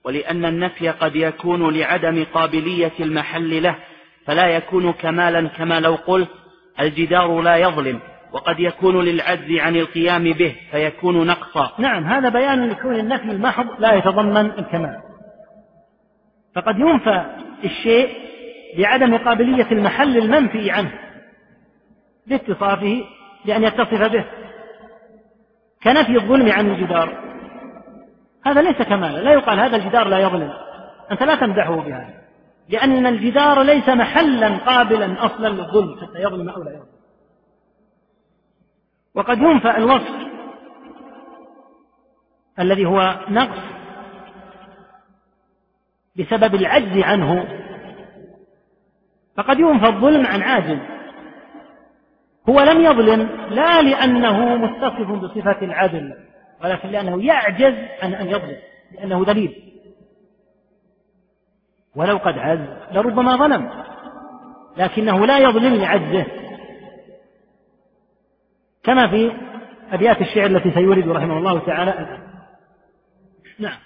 [0.05, 3.77] ولأن النفي قد يكون لعدم قابلية المحل له
[4.27, 6.31] فلا يكون كمالا كما لو قلت
[6.81, 8.01] الجدار لا يظلم.
[8.37, 11.73] وقد يكون للعجز عن القيام به فيكون نقصا.
[11.79, 14.97] نعم هذا بيان لكون النفي المحض لا يتضمن الكمال.
[16.55, 17.25] فقد ينفى
[17.65, 18.09] الشيء
[18.79, 20.93] بعدم قابلية المحل المنفي عنه
[22.27, 23.05] لاتصافه
[23.45, 24.25] بأن يتصف به
[25.85, 27.13] كنفي الظلم عن الجدار.
[28.47, 30.53] هذا ليس كمالا لا يقال هذا الجدار لا يظلم.
[31.13, 32.15] أنت لا تمدحه بهذا
[32.69, 36.96] لأن الجدار ليس محلا قابلا أصلا للظلم حتى يظلم أو لا يظلم.
[39.17, 40.27] وقد ينفى الوصف
[42.59, 43.59] الذي هو نقص
[46.19, 47.49] بسبب العجز عنه.
[49.37, 50.79] فقد ينفى الظلم عن عاجز.
[52.49, 56.15] هو لم يظلم لا لأنه متصف بصفة العدل
[56.65, 58.57] ولكن لأنه يعجز عن أن يظلم
[58.93, 59.73] لأنه دليل.
[61.97, 63.71] ولو قد عز لربما ظلم
[64.77, 66.46] لكنه لا يظلم لعجزه.
[68.87, 69.33] كما في
[69.93, 71.91] أبيات الشعر التي سيورد رحمه الله تعالى.
[71.91, 72.21] الآن
[73.59, 73.79] نعم.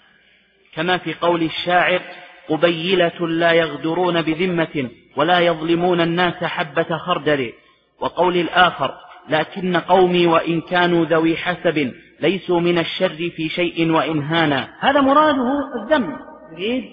[0.74, 2.00] كما في قول الشاعر
[2.48, 7.52] قبيلة لا يغدرون بذمة ولا يظلمون الناس حبة خردل.
[8.00, 8.94] وقول الآخر
[9.28, 14.68] لكن قومي وإن كانوا ذوي حسب ليسوا من الشر في شيء وإن هانا.
[14.80, 15.48] هذا مراده
[15.82, 16.16] الذم
[16.52, 16.84] يريد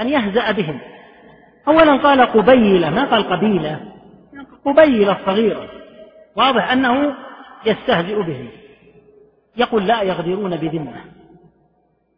[0.00, 0.80] أن يهزأ بهم.
[1.68, 3.80] أولا قال قبيلة ما قال قبيلة؟
[4.64, 5.68] قبيلة صغيرة
[6.36, 7.14] واضح أنه
[7.66, 8.48] يستهزئ بهم.
[9.56, 11.04] يقول لا يغدرون بذمة.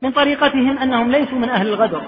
[0.02, 2.02] من طريقتهم أنهم ليسوا من أهل الغدر.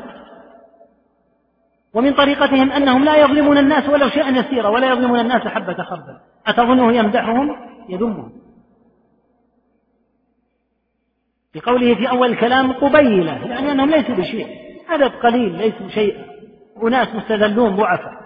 [1.95, 6.19] ومن طريقتهم أنهم لا يظلمون الناس ولو شيئا يسيرا ولا يظلمون الناس حبة خردل.
[6.47, 7.57] أتظنه يمدحهم؟
[7.89, 8.33] يذمهم.
[11.55, 14.47] بقوله في أول الكلام قبيلة يعني أنهم ليسوا بشيء.
[14.89, 16.25] عدد قليل ليسوا شيء
[16.83, 18.23] أناس مستذلون ضعفاء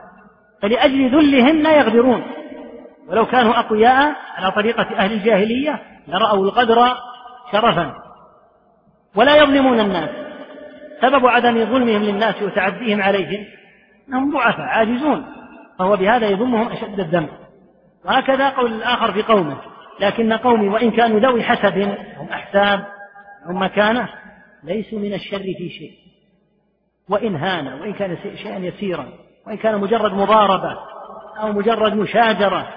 [0.62, 2.23] فلأجل ذلهم لا يغدرون.
[3.09, 6.95] ولو كانوا أقوياء على طريقة أهل الجاهلية لرأوا القدر
[7.53, 7.95] شرفا.
[9.16, 10.11] ولا يظلمون الناس.
[11.03, 13.45] سبب عدم ظلمهم للناس وتعديهم عليهم
[14.09, 15.27] أنهم ضعفاء عاجزون.
[15.78, 17.28] فهو بهذا يذمهم أشد الذنب.
[18.05, 19.57] وهكذا قول الآخر في قومه.
[20.01, 21.78] لكن قومي وإن كانوا ذوي حسب
[22.19, 22.87] هم أحساب
[23.47, 24.09] هم مكانة
[24.65, 25.93] ليسوا من الشر في شيء.
[27.09, 29.09] وإن هان وإن كان شيئا يسيرا
[29.47, 30.78] وإن كان مجرد مضاربة
[31.41, 32.69] أو مجرد مشاجرة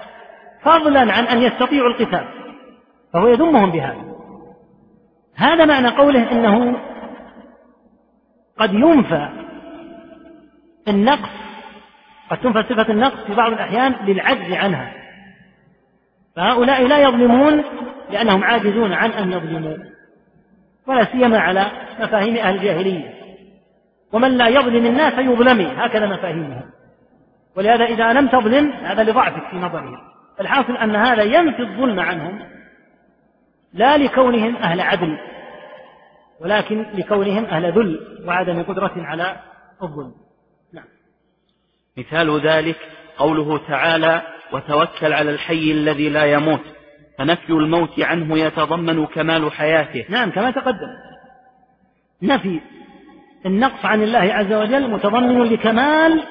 [0.62, 2.24] فضلا عن أن يستطيعوا القتال
[3.12, 4.04] فهو يذمهم بهذا.
[5.36, 6.76] هذا معنى قوله إنه
[8.58, 9.28] قد ينفى
[10.88, 11.30] النقص
[12.30, 14.92] قد تنفى صفة النقص في بعض الأحيان للعجز عنها.
[16.36, 17.64] فهؤلاء لا يظلمون
[18.10, 19.76] لأنهم عاجزون عن أن يظلموا
[20.86, 21.66] ولا سيما على
[22.00, 23.14] مفاهيم أهل الجاهلية.
[24.12, 26.70] ومن لا يظلم الناس يظلمي هكذا مفاهيمهم.
[27.56, 29.98] ولهذا إذا لم تظلم هذا لضعفك في نظرهم.
[30.40, 32.38] الحاصل أن هذا ينفي الظلم عنهم
[33.72, 35.18] لا لكونهم أهل عدل
[36.40, 39.36] ولكن لكونهم أهل ذل وعدم قدرة على
[39.82, 40.14] الظلم.
[40.74, 40.84] نعم.
[41.98, 42.76] مثال ذلك
[43.18, 44.22] قوله تعالى
[44.52, 46.60] وتوكل على الحي الذي لا يموت
[47.18, 50.04] فنفي الموت عنه يتضمن كمال حياته.
[50.08, 50.88] نعم كما تقدم.
[52.22, 52.60] نفي
[53.46, 56.24] النقص عن الله عز وجل متضمن لكمال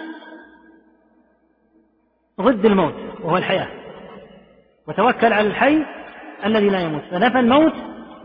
[2.42, 3.79] ضد الموت وهو الحياة.
[4.90, 5.86] وتوكل على الحي
[6.46, 7.74] الذي لا يموت فنفى الموت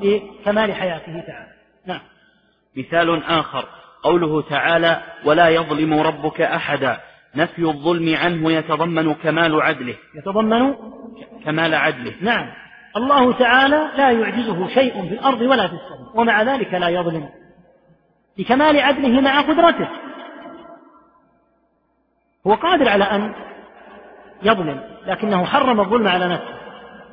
[0.01, 1.53] لكمال حياته تعالى.
[1.87, 2.01] نعم.
[2.77, 3.65] مثال آخر
[4.03, 7.01] قوله تعالى ولا يظلم ربك أحدا.
[7.37, 9.95] نفي الظلم عنه يتضمن كمال عدله.
[10.15, 10.75] يتضمن
[11.45, 12.15] كمال عدله.
[12.21, 12.47] نعم.
[12.97, 17.29] الله تعالى لا يعجزه شيء في الأرض ولا في السماء ومع ذلك لا يظلم.
[18.39, 19.89] لكمال عدله مع قدرته.
[22.47, 23.35] هو قادر على أن
[24.43, 26.54] يظلم لكنه حرم الظلم على نفسه.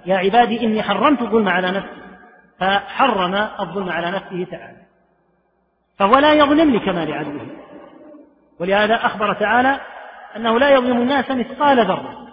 [0.06, 2.02] يا عبادي إني حرمت الظلم على نفسي.
[2.60, 4.82] فحرم الظلم على نفسه تعالى.
[5.98, 7.48] فهو لا يظلم لكمال عدله
[8.60, 9.80] ولهذا أخبر تعالى
[10.36, 12.28] أنه لا يظلم الناس مثقال ذرة.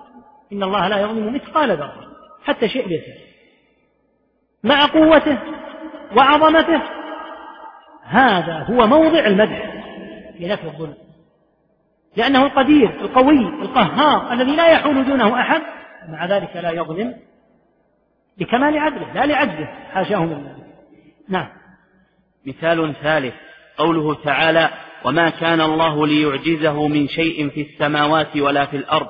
[0.53, 2.09] إن الله لا يظلم مثقال ذرة.
[2.45, 3.29] حتى شيء يسير
[4.65, 5.39] مع قوته
[6.17, 6.83] وعظمته.
[8.05, 9.73] هذا هو موضع المدح
[10.39, 10.95] في نفي الظلم.
[12.17, 15.63] لأنه القدير القوي القهار الذي لا يحول دونه أحد.
[16.09, 17.28] مع ذلك لا يظلم
[18.41, 20.67] لكمال عدله لا لعجزه حاشاه من ذلك
[21.29, 21.49] نعم.
[22.47, 23.35] مثال ثالث
[23.79, 24.71] قوله تعالى
[25.05, 29.07] وما كان الله ليعجزه من شيء في السماوات ولا في الأرض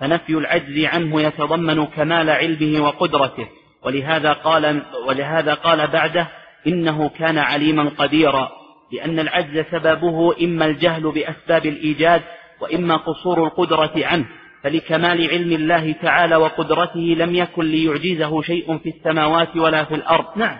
[0.00, 3.48] فنفي العجز عنه يتضمن كمال علمه وقدرته.
[3.82, 6.28] ولهذا قال ولهذا قال بعده
[6.66, 8.48] إنه كان عليما قديرا
[8.92, 12.22] لأن العجز سببه إما الجهل بأسباب الإيجاد
[12.60, 14.26] وإما قصور القدرة عنه.
[14.62, 20.38] فلكمال علم الله تعالى وقدرته لم يكن ليعجزه شيء في السماوات ولا في الأرض.
[20.38, 20.58] نعم.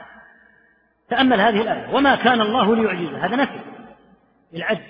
[1.11, 1.95] تأمل هذه الآية.
[1.95, 3.61] وما كان الله ليعجزه؟ هذا نفي.
[4.53, 4.81] للعجز.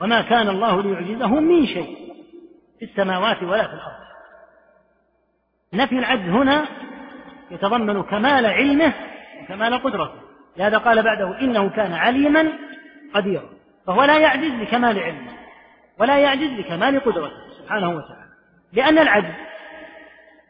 [0.00, 1.96] وما كان الله ليعجزه من شيء
[2.78, 4.02] في السماوات ولا في الأرض.
[5.74, 6.66] نفي العجز هنا
[7.50, 8.92] يتضمن كمال علمه
[9.42, 10.22] وكمال قدرته.
[10.56, 12.52] لهذا قال بعده إنه كان عليما
[13.14, 13.48] قديرا.
[13.86, 15.32] فهو لا يعجز لكمال علمه
[15.98, 18.21] ولا يعجز لكمال قدرته سبحانه وتعالى.
[18.72, 19.34] لأن العجز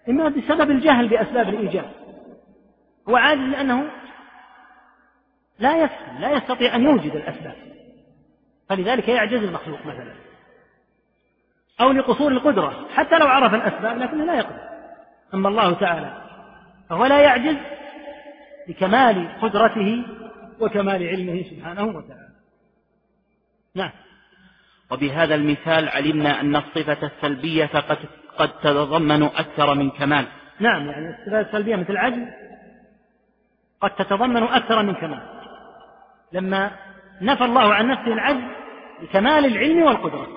[0.08, 1.90] إما بسبب الجهل بأسباب الإيجاد
[3.08, 3.90] هو عاجز لأنه
[5.58, 7.56] لا يفهم لا يستطيع أن يوجد الأسباب
[8.68, 10.14] فلذلك يعجز المخلوق مثلا
[11.80, 14.68] أو لقصور القدرة حتى لو عرف الأسباب لكنه لا يقدر.
[15.34, 16.22] أما الله تعالى
[16.90, 17.56] فهو لا يعجز
[18.68, 20.04] لكمال قدرته
[20.60, 22.28] وكمال علمه سبحانه وتعالى.
[23.74, 23.90] نعم.
[24.92, 27.98] وبهذا المثال علمنا أن الصفة السلبية قد
[28.38, 30.26] قد تتضمن أكثر من كمال.
[30.60, 32.28] نعم يعني الصفات السلبية مثل العجز
[33.80, 35.22] قد تتضمن أكثر من كمال.
[36.32, 36.70] لما
[37.20, 38.44] نفى الله عن نفسه العجز
[39.02, 40.28] لكمال العلم والقدرة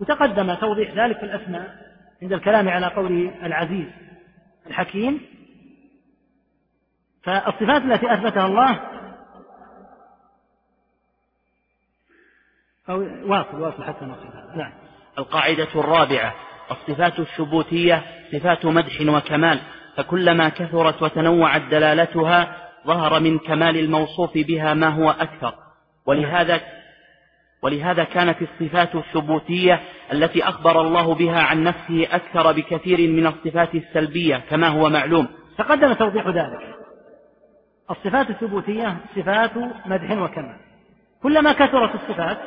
[0.00, 1.76] وتقدم توضيح ذلك في الأسماء
[2.22, 3.86] عند الكلام على قوله العزيز
[4.66, 5.20] الحكيم
[7.22, 8.80] فالصفات التي أثبتها الله
[12.90, 14.72] أو واصل واصل حتى نصل نعم.
[15.18, 16.34] القاعدة الرابعة
[16.70, 18.02] الصفات الثبوتية
[18.32, 19.60] صفات مدح وكمال
[19.96, 22.56] فكلما كثرت وتنوعت دلالتها
[22.86, 25.54] ظهر من كمال الموصوف بها ما هو أكثر.
[26.06, 26.60] ولهذا
[27.62, 29.80] ولهذا كانت الصفات الثبوتية
[30.12, 35.28] التي أخبر الله بها عن نفسه أكثر بكثير من الصفات السلبية كما هو معلوم.
[35.58, 36.74] تقدم توضيح ذلك.
[37.90, 39.56] الصفات الثبوتية صفات
[39.86, 40.56] مدح وكمال.
[41.22, 42.38] كلما كثرت الصفات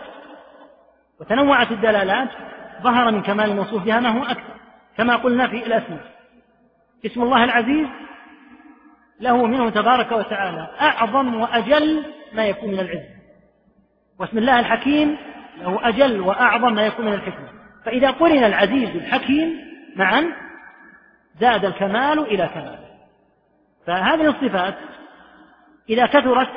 [1.22, 2.30] وتنوعت الدلالات
[2.82, 4.54] ظهر من كمال الموصوف بها ما هو أكثر.
[4.98, 6.12] كما قلنا في الأسماء.
[7.06, 7.88] اسم الله العزيز
[9.20, 13.06] له منه تبارك وتعالى أعظم وأجل ما يكون من العز
[14.20, 15.18] واسم الله الحكيم
[15.62, 17.50] له أجل وأعظم ما يكون من الحكمة.
[17.86, 19.60] فإذا قرن العزيز الحكيم
[19.96, 20.26] معا
[21.40, 22.80] زاد الكمال إلى كمال
[23.88, 24.76] فهذه الصفات
[25.90, 26.50] إذا كثرت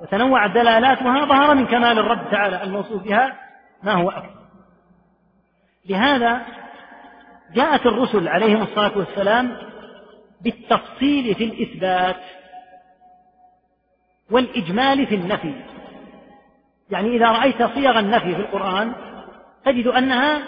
[0.00, 3.45] وتنوعت دلالاتها ظهر من كمال الرب تعالى الموصوف بها
[3.82, 4.46] ما هو أكثر.
[5.88, 6.46] لهذا
[7.54, 9.56] جاءت الرسل عليهم الصلاة والسلام
[10.40, 12.20] بالتفصيل في الإثبات
[14.30, 15.54] والإجمال في النفي.
[16.90, 18.92] يعني إذا رأيت صيغ النفي في القرآن
[19.64, 20.42] تجد أنها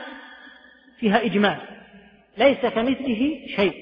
[0.99, 1.59] فيها إجمال
[2.39, 3.75] ليس كمثله شيء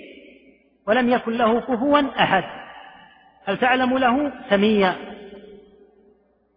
[0.86, 2.44] ولم يكن له كفوا أحد.
[3.44, 4.96] هل تعلم له سميا؟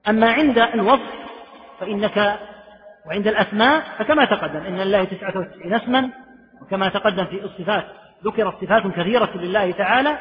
[0.07, 1.13] أما عند الوصف
[1.79, 2.39] فإنك
[3.09, 6.09] وعند الأسماء فكما تقدم إن لله تسعة وتسعين اسما
[6.61, 7.85] وكما تقدم في الصفات
[8.25, 10.19] ذكرت صفات كثيرة لله تعالى.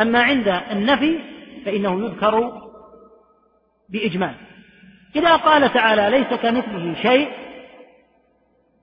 [0.00, 1.18] أما عند النفي
[1.64, 2.52] فإنه يذكر
[3.88, 4.34] بإجمال.
[5.16, 7.32] إذا قال تعالى ليس كمثله شيء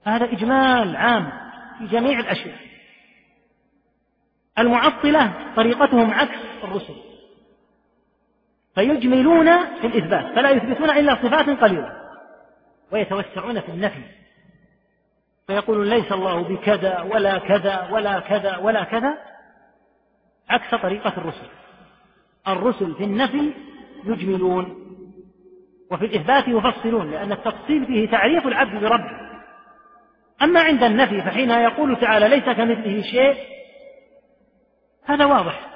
[0.03, 1.31] هذا إجمال عام
[1.79, 2.57] في جميع الأشياء.
[4.59, 6.95] المعطلة طريقتهم عكس الرسل.
[8.75, 12.04] فيجملون في الإثبات فلا يثبتون إلا صفات قليلة.
[12.91, 14.03] ويتوسعون في النفي.
[15.47, 19.17] فيقول ليس الله بكذا ولا كذا ولا كذا ولا كذا
[20.49, 21.47] عكس طريقة الرسل.
[22.47, 23.53] الرسل في النفي
[24.05, 24.85] يجملون
[25.91, 29.25] وفي الإثبات يفصلون لأن التفصيل فيه تعريف العبد بربه.
[30.41, 33.35] أما عند النفي فحين يقول تعالى ليس كمثله شيء
[35.05, 35.67] هذا واضح.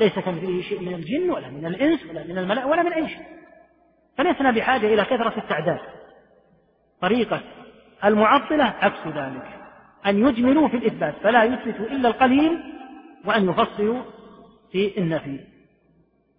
[0.00, 3.26] ليس كمثله شيء من الجن ولا من الإنس ولا من الملأ ولا من أي شيء.
[4.18, 5.80] فلسنا بحاجة إلى كثرة التعداد.
[7.04, 7.40] طريقة
[8.04, 9.48] المعطلة عكس ذلك.
[10.06, 12.58] أن يجملوا في الإثبات فلا يثبتوا إلا القليل
[13.24, 14.02] وأن يفصلوا
[14.72, 15.40] في النفي.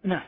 [0.03, 0.21] نعم.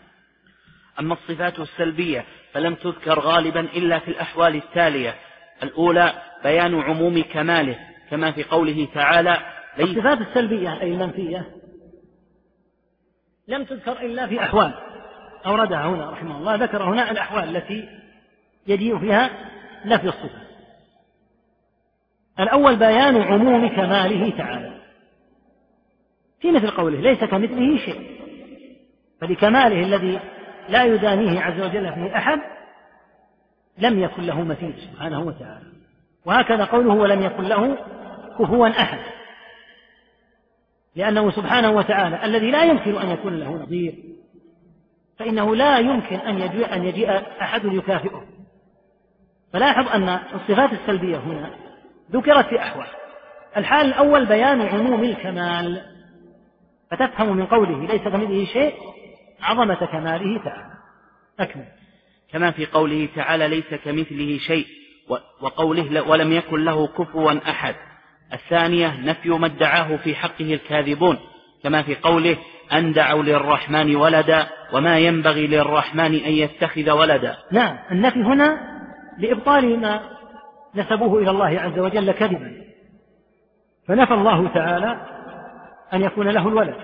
[0.99, 5.15] أما الصفات السلبية فلم تذكر غالبا إلا في الأحوال التالية.
[5.64, 9.38] الأولى بيان عموم كماله كما في قوله تعالى
[9.80, 11.47] الصفات السلبية أي المنفية
[13.47, 14.73] لم تذكر إلا في أحوال.
[15.45, 17.89] أوردها هنا رحمه الله ذكر هنا الأحوال التي
[18.68, 19.30] يجيء فيها
[19.88, 20.47] نفي الصفة.
[22.39, 24.81] الأول بيان عموم كماله تعالى.
[26.39, 28.18] في مثل قوله ليس كمثله شيء.
[29.22, 30.19] فلكماله الذي
[30.69, 32.39] لا يدانيه عز وجل فيه أحد
[33.77, 35.72] لم يكن له مثيل سبحانه وتعالى.
[36.26, 37.77] وهكذا قوله ولم يكن له
[38.39, 38.99] كفوا أحد.
[40.95, 43.95] لأنه سبحانه وتعالى الذي لا يمكن أن يكون له نظير
[45.19, 47.11] فإنه لا يمكن أن يجيء, أن يجيء
[47.41, 48.23] أحد يكافئه.
[49.53, 51.49] فلاحظ أن الصفات السلبية هنا
[52.11, 52.88] ذكرت في أحوال.
[53.57, 55.82] الحال الأول بيان عموم الكمال
[56.91, 58.74] فتفهم من قوله ليس كمثله شيء
[59.41, 60.74] عظمة كماله تعالى.
[61.40, 61.65] أكمل.
[62.32, 64.65] كما في قوله تعالى ليس كمثله شيء
[65.41, 67.76] وقوله ولم يكن له كفوا أحد.
[68.34, 71.18] الثانية نفي ما ادعاه في حقه الكاذبون
[71.64, 72.38] كما في قوله
[72.74, 77.38] أن دعوا للرحمن ولدا وما ينبغي للرحمن أن يتخذ ولدا.
[77.52, 78.77] نعم النفي هنا
[79.18, 80.02] لإبطال ما
[80.76, 82.52] نسبوه إلى الله عز وجل كذبا.
[83.88, 85.02] فنفى الله تعالى
[85.94, 86.76] أن يكون له الولد.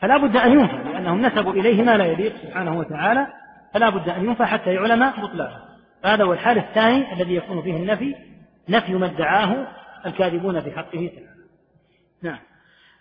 [0.00, 3.26] فلا بد أن ينفى لأنهم نسبوا إليه ما لا يليق سبحانه وتعالى.
[3.74, 5.68] فلا بد أن ينفى حتى يعلم بطلانه
[6.04, 8.14] هذا هو الحال الثاني الذي يكون فيه النفي
[8.68, 9.66] نفي ما ادعاه
[10.06, 11.28] الكاذبون في حقه تعالى.
[12.22, 12.38] نعم.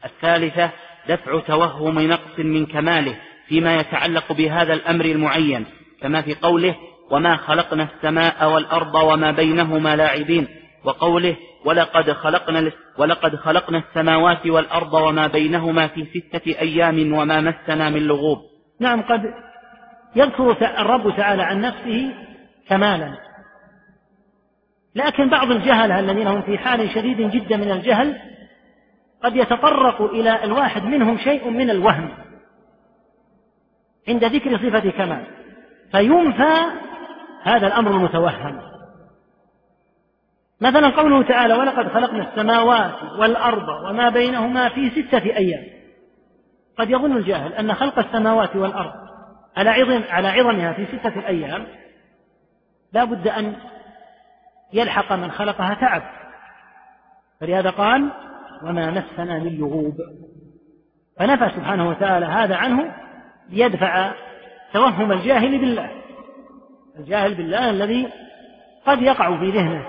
[0.05, 0.71] الثالثة
[1.09, 5.65] دفع توهم نقص من كماله فيما يتعلق بهذا الأمر المعين.
[6.01, 6.75] كما في قوله
[7.11, 10.47] وما خلقنا السماء والأرض وما بينهما لاعبين.
[10.83, 11.35] وقوله
[11.65, 18.37] ولقد خلقنا ولقد خلقنا السماوات والأرض وما بينهما في ستة أيام وما مسنا من لغوب.
[18.79, 19.21] نعم قد
[20.15, 20.51] يذكر
[20.81, 22.13] الرب تعالى عن نفسه
[22.69, 23.17] كمالا.
[24.95, 28.17] لكن بعض الجهلة الذين هم في حال شديد جدا من الجهل
[29.23, 32.09] قد يتطرق إلى الواحد منهم شيء من الوهم
[34.07, 35.25] عند ذكر صفة كمال.
[35.91, 36.53] فينفى
[37.47, 38.61] هذا الأمر المتوهم.
[40.61, 45.63] مثلا قوله تعالى ولقد خلقنا السماوات والأرض وما بينهما في ستة أيام.
[46.77, 48.93] قد يظن الجاهل أن خلق السماوات والأرض
[49.57, 51.67] على عظم على عظمها في ستة أيام
[52.93, 53.55] لا بد أن
[54.73, 56.03] يلحق من خلقها تعب.
[57.41, 58.11] فلهذا قال
[58.63, 59.97] وما مسنا من لغوب.
[61.19, 62.95] فنفى سبحانه وتعالى هذا عنه
[63.49, 64.11] ليدفع
[64.73, 65.96] توهم الجاهل بالله.
[66.99, 68.09] الجاهل بالله الذي
[68.85, 69.85] قد يقع في ذهنه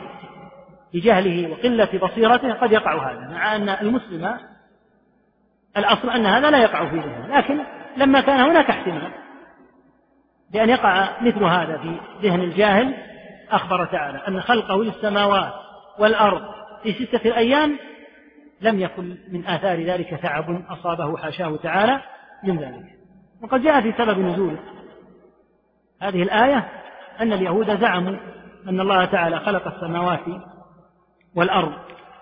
[0.94, 4.38] بجهله وقلة بصيرته قد يقع هذا مع أن المسلم
[5.76, 7.64] الأصل أن هذا لا يقع في ذهنه لكن
[7.96, 9.12] لما كان هناك احتمال
[10.52, 12.94] بأن يقع مثل هذا في ذهن الجاهل
[13.50, 15.52] أخبر تعالى أن خلقه للسماوات
[15.98, 16.42] والأرض
[16.82, 17.78] في ستة أيام
[18.60, 22.00] لم يكن من آثار ذلك تعب أصابه حاشاه تعالى
[22.44, 22.98] من ذلك.
[23.42, 24.56] وقد جاء في سبب نزول
[26.02, 26.68] هذه الآية
[27.20, 28.16] أن اليهود زعموا
[28.68, 30.24] أن الله تعالى خلق السماوات
[31.34, 31.72] والأرض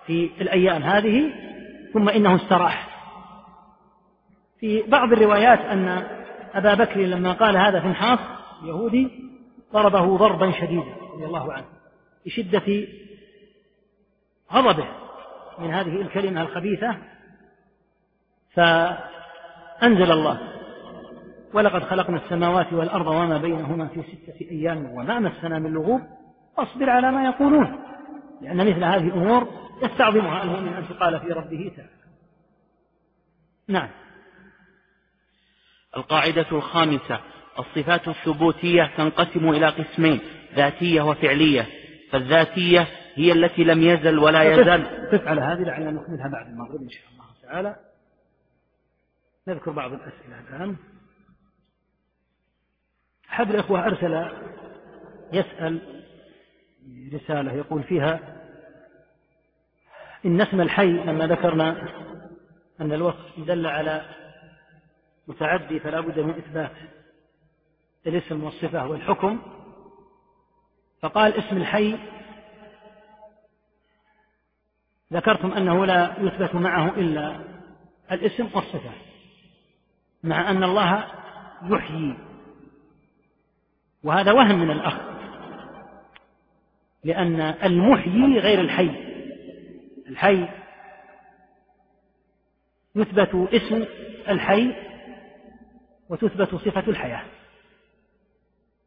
[0.05, 1.33] في الأيام هذه
[1.93, 2.97] ثم إنه استراح.
[4.59, 6.03] في بعض الروايات أن
[6.53, 8.19] أبا بكر لما قال هذا في الحاص
[8.63, 9.09] يهودي
[9.73, 11.65] ضربه ضربا شديدا رضي الله عنه
[12.25, 12.87] بشدة
[14.53, 14.87] غضبه
[15.59, 16.97] من هذه الكلمة الخبيثة.
[18.53, 20.56] فأنزل الله
[21.53, 26.01] ولقد خلقنا السماوات والأرض وما بينهما في ستة أيام وما مسنا من لغوب.
[26.57, 27.79] واصبر على ما يقولون
[28.41, 29.47] لأن مثل هذه الأمور
[29.83, 31.91] يستعظمها المؤمن أن تقال في ربه تعالى.
[33.67, 33.89] نعم.
[35.97, 37.19] القاعدة الخامسة
[37.59, 40.19] الصفات الثبوتية تنقسم إلى قسمين
[40.55, 41.67] ذاتية وفعلية.
[42.11, 45.09] فالذاتية هي التي لم يزل ولا يزال.
[45.11, 47.75] قف على هذه لعلنا نكملها بعد المغرب إن شاء الله تعالى.
[49.47, 50.75] نذكر بعض الأسئلة الآن.
[53.29, 54.31] أحد الإخوة أرسل
[55.33, 56.03] يسأل
[57.13, 58.19] رسالة يقول فيها
[60.25, 61.87] إن اسم الحي لما ذكرنا
[62.81, 64.05] أن الوصف دل على
[65.27, 66.71] متعدي فلا بد من إثبات
[68.07, 69.41] الاسم والصفة والحكم
[71.01, 71.97] فقال اسم الحي
[75.13, 77.39] ذكرتم أنه لا يثبت معه إلا
[78.11, 78.91] الاسم والصفة
[80.23, 81.07] مع أن الله
[81.63, 82.26] يحيي.
[84.03, 84.97] وهذا وهم من الأخ
[87.03, 88.91] لأن المحيي غير الحي
[90.07, 90.47] الحي
[92.95, 93.85] يثبت اسم
[94.29, 94.75] الحي
[96.09, 97.23] وتثبت صفة الحياة.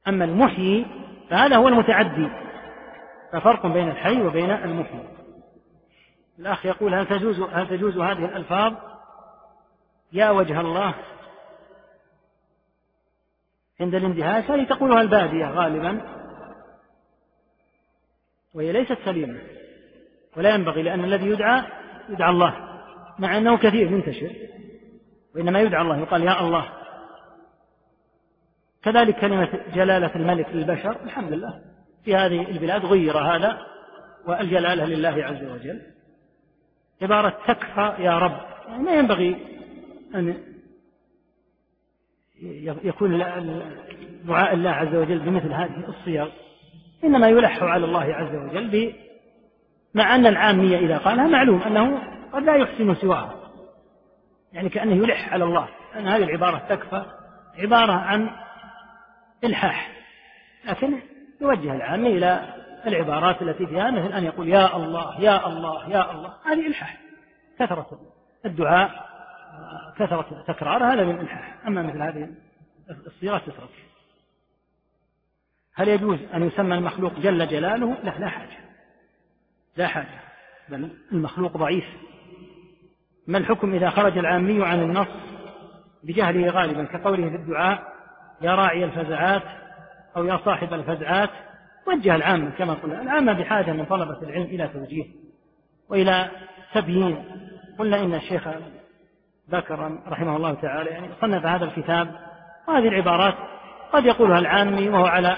[0.08, 0.86] أما المحيي
[1.30, 2.28] فهذا هو المتعدي
[3.32, 5.08] ففرق بين الحي وبين المحيي.
[6.38, 8.74] الأخ يقول هل تجوز هل تجوز هذه الألفاظ؟
[10.12, 10.94] يا وجه الله
[13.80, 16.00] عند الاندهاش هذه تقولها البادية غالبا.
[18.54, 19.38] وهي ليست سليمة
[20.36, 21.64] ولا ينبغي لأن الذي يدعى
[22.08, 22.54] يدعى الله
[23.18, 24.32] مع أنه كثير منتشر
[25.34, 26.68] وإنما يدعى الله يقال يا الله.
[28.82, 31.60] كذلك كلمة جلالة الملك للبشر الحمد لله.
[32.04, 33.66] في هذه البلاد غير هذا
[34.26, 35.82] والجلالة لله عز وجل.
[37.02, 39.36] عبارة تكفى يا رب يعني ما ينبغي
[40.14, 40.49] أن
[42.84, 43.18] يكون
[44.24, 46.28] دعاء الله عز وجل بمثل هذه الصيغ.
[47.04, 48.94] إنما يلح على الله عز وجل
[49.94, 52.02] مع أن العامية إذا قالها معلوم أنه
[52.32, 53.34] قد لا يحسن سواها.
[54.52, 55.68] يعني كأنه يلح على الله.
[55.96, 57.04] أن هذه العبارة تكفى
[57.58, 58.30] عبارة عن
[59.44, 59.90] إلحاح.
[60.68, 61.00] لكن
[61.40, 62.54] يوجه العامة إلى
[62.86, 66.34] العبارات التي فيها مثل أن يقول يا الله يا الله يا الله.
[66.46, 66.96] هذه إلحاح.
[67.58, 67.86] كثرة
[68.46, 69.09] الدعاء
[69.96, 72.28] كثرة تكرار هذا من إلحاح أما مثل هذه
[73.06, 73.70] الصيغة تترك.
[75.74, 78.58] هل يجوز أن يسمى المخلوق جل جلاله؟ لا لا حاجة.
[79.76, 80.20] لا حاجة.
[80.68, 81.84] بل المخلوق ضعيف.
[83.26, 85.08] ما الحكم إذا خرج العامي عن النص
[86.04, 87.92] بجهله غالبا كقوله في الدعاء
[88.42, 89.42] يا راعي الفزعات
[90.16, 91.30] أو يا صاحب الفزعات؟
[91.86, 93.02] وجه العامة كما قلنا.
[93.02, 95.06] العامة بحاجة من طلبة العلم إلى توجيه
[95.88, 96.30] وإلى
[96.74, 97.24] تبيين.
[97.78, 98.48] قلنا إن الشيخ
[99.50, 102.14] بكر رحمه الله تعالى يعني صنف هذا الكتاب
[102.68, 103.34] وهذه العبارات
[103.92, 105.36] قد يقولها العامي وهو على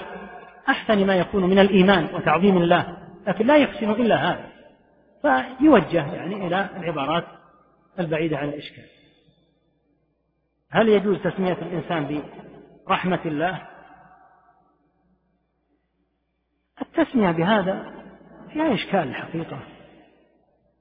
[0.69, 4.49] أحسن ما يكون من الإيمان وتعظيم الله لكن لا يحسن إلا هذا.
[5.21, 7.25] فيوجه يعني إلى العبارات
[7.99, 8.85] البعيدة عن الإشكال.
[10.71, 12.23] هل يجوز تسمية الإنسان
[12.87, 13.61] برحمة الله؟
[16.81, 17.93] التسمية بهذا
[18.53, 19.59] فيها إشكال الحقيقة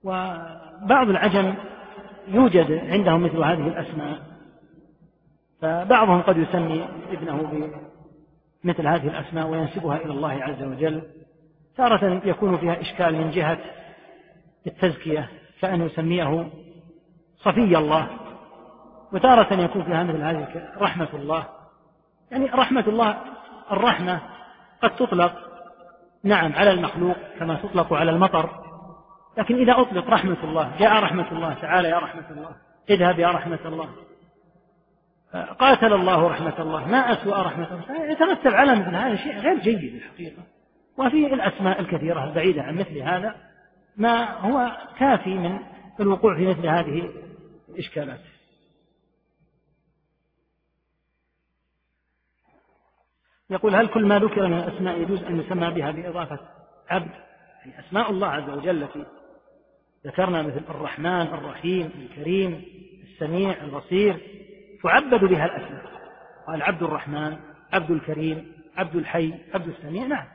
[0.05, 1.55] وبعض العجم
[2.29, 4.19] يوجد عندهم مثل هذه الأسماء
[5.61, 7.69] فبعضهم قد يسمي ابنه
[8.65, 11.03] بمثل هذه الأسماء وينسبها إلى الله عز وجل
[11.77, 13.59] تارة يكون فيها إشكال من جهة
[14.67, 15.29] التزكية
[15.61, 16.51] كأن يسميه
[17.39, 18.07] صفي الله
[19.13, 21.47] وتارة يكون فيها مثل هذه رحمة الله.
[22.31, 23.17] يعني رحمة الله
[23.73, 24.21] الرحمة
[24.83, 25.35] قد تطلق
[26.25, 28.62] نعم على المخلوق كما تطلق على المطر.
[29.39, 32.57] لكن إذا أطلق رحمة الله جاء رحمة الله تعالى يا رحمة الله
[32.91, 33.89] اذهب يا رحمة الله.
[35.59, 38.05] قاتل الله رحمة الله ما أسوأ رحمة الله.
[38.13, 40.43] يترتب على مثل هذا شيء غير جيد الحقيقة.
[40.99, 43.37] وفي الأسماء الكثيرة البعيدة عن مثل هذا
[43.97, 45.59] ما هو كافي من
[46.01, 47.11] الوقوع في مثل هذه
[47.69, 48.21] الإشكالات.
[53.51, 56.39] يقول هل كل ما ذكر من الأسماء يجوز أن يسمى بها بإضافة
[56.89, 57.11] عبد؟
[57.61, 59.07] يعني أسماء الله عز وجل التي
[60.07, 62.65] ذكرنا مثل الرحمن الرحيم الكريم
[63.03, 64.21] السميع البصير
[64.83, 65.93] تعبد بها الأسماء.
[66.47, 67.37] قال عبد الرحمن
[67.73, 70.27] عبد الكريم عبد الحي عبد السميع نعم.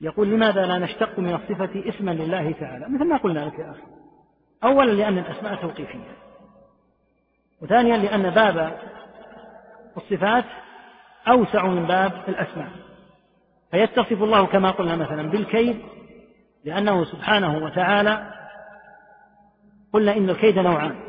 [0.00, 3.82] يقول لماذا لا نشتق من الصفة اسما لله تعالى؟ مثل ما قلنا لك يا أخي.
[4.64, 6.16] أولا لأن الأسماء توقيفية.
[7.62, 8.78] وثانيا لأن باب
[9.96, 10.44] الصفات
[11.28, 12.70] أوسع من باب الأسماء.
[13.70, 15.82] فيتصف الله كما قلنا مثلا بالكيد
[16.64, 18.32] لأنه سبحانه وتعالى
[19.92, 21.00] قلنا إن الكيد نوعان.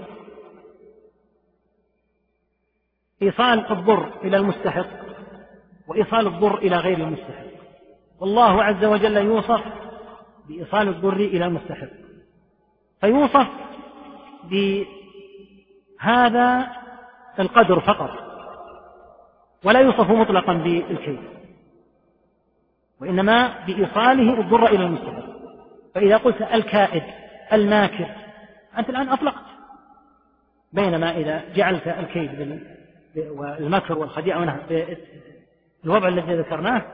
[3.22, 4.88] إيصال الضر إلى المستحق
[5.88, 7.46] وإيصال الضر إلى غير المستحق.
[8.20, 9.62] والله عز وجل يوصف
[10.48, 11.90] بإيصال الضر إلى المستحق.
[13.02, 13.48] فيوصف
[16.04, 16.72] بهذا
[17.40, 18.10] القدر فقط.
[19.64, 21.20] ولا يوصف مطلقا بالكيد.
[23.02, 25.23] وإنما بإيصاله الضر إلى المستحق.
[25.94, 27.04] فإذا قلت الكائد
[27.54, 28.16] الماكر
[28.78, 29.46] أنت الآن أطلقت.
[30.74, 32.60] بينما إذا جعلت الكيد
[33.16, 34.60] والمكر والخديعة ونحو
[35.86, 36.86] الوضع الذي ذكرناه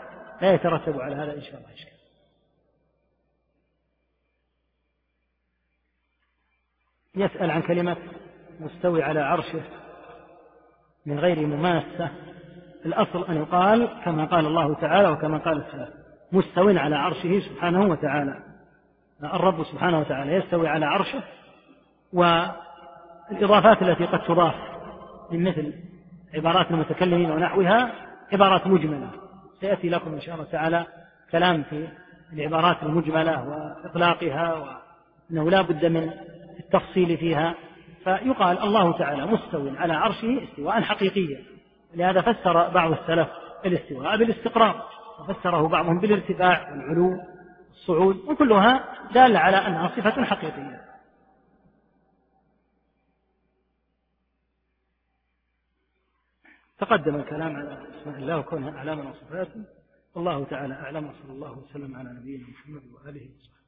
[0.41, 1.93] لا يترتب على هذا إن شاء الله إشكال.
[7.15, 7.97] يسأل عن كلمة
[8.59, 9.61] مستوي على عرشه
[11.05, 12.11] من غير مماسة.
[12.85, 15.89] الأصل أن يقال كما قال الله تعالى وكما قال السلام
[16.31, 18.48] مستو على عرشه سبحانه وتعالى.
[19.23, 21.23] الرب سبحانه وتعالى يستوي على عرشه
[22.13, 24.55] والإضافات التي قد تضاف
[25.31, 25.73] من مثل
[26.35, 27.91] عبارات المتكلمين ونحوها
[28.33, 29.09] عبارات مجملة.
[29.59, 30.85] سيأتي لكم إن شاء الله تعالى
[31.31, 31.87] كلام في
[32.33, 36.11] العبارات المجملة وإطلاقها وأنه لا بد من
[36.59, 37.55] التفصيل فيها.
[38.03, 41.43] فيقال الله تعالى مستو على عرشه استواء حقيقيا
[41.95, 43.27] لهذا فسر بعض السلف
[43.65, 44.85] الاستواء بالاستقرار
[45.19, 47.17] وفسره بعضهم بالارتفاع والعلو
[47.79, 50.89] والصعود وكلها دالة على أنها صفة حقيقية.
[56.79, 59.65] تقدم الكلام على اسماء الله وكونها أعلاما وصفاته
[60.15, 63.58] والله تعالى أعلم وصلى الله وسلم على نبينا محمد وآله وصحبه.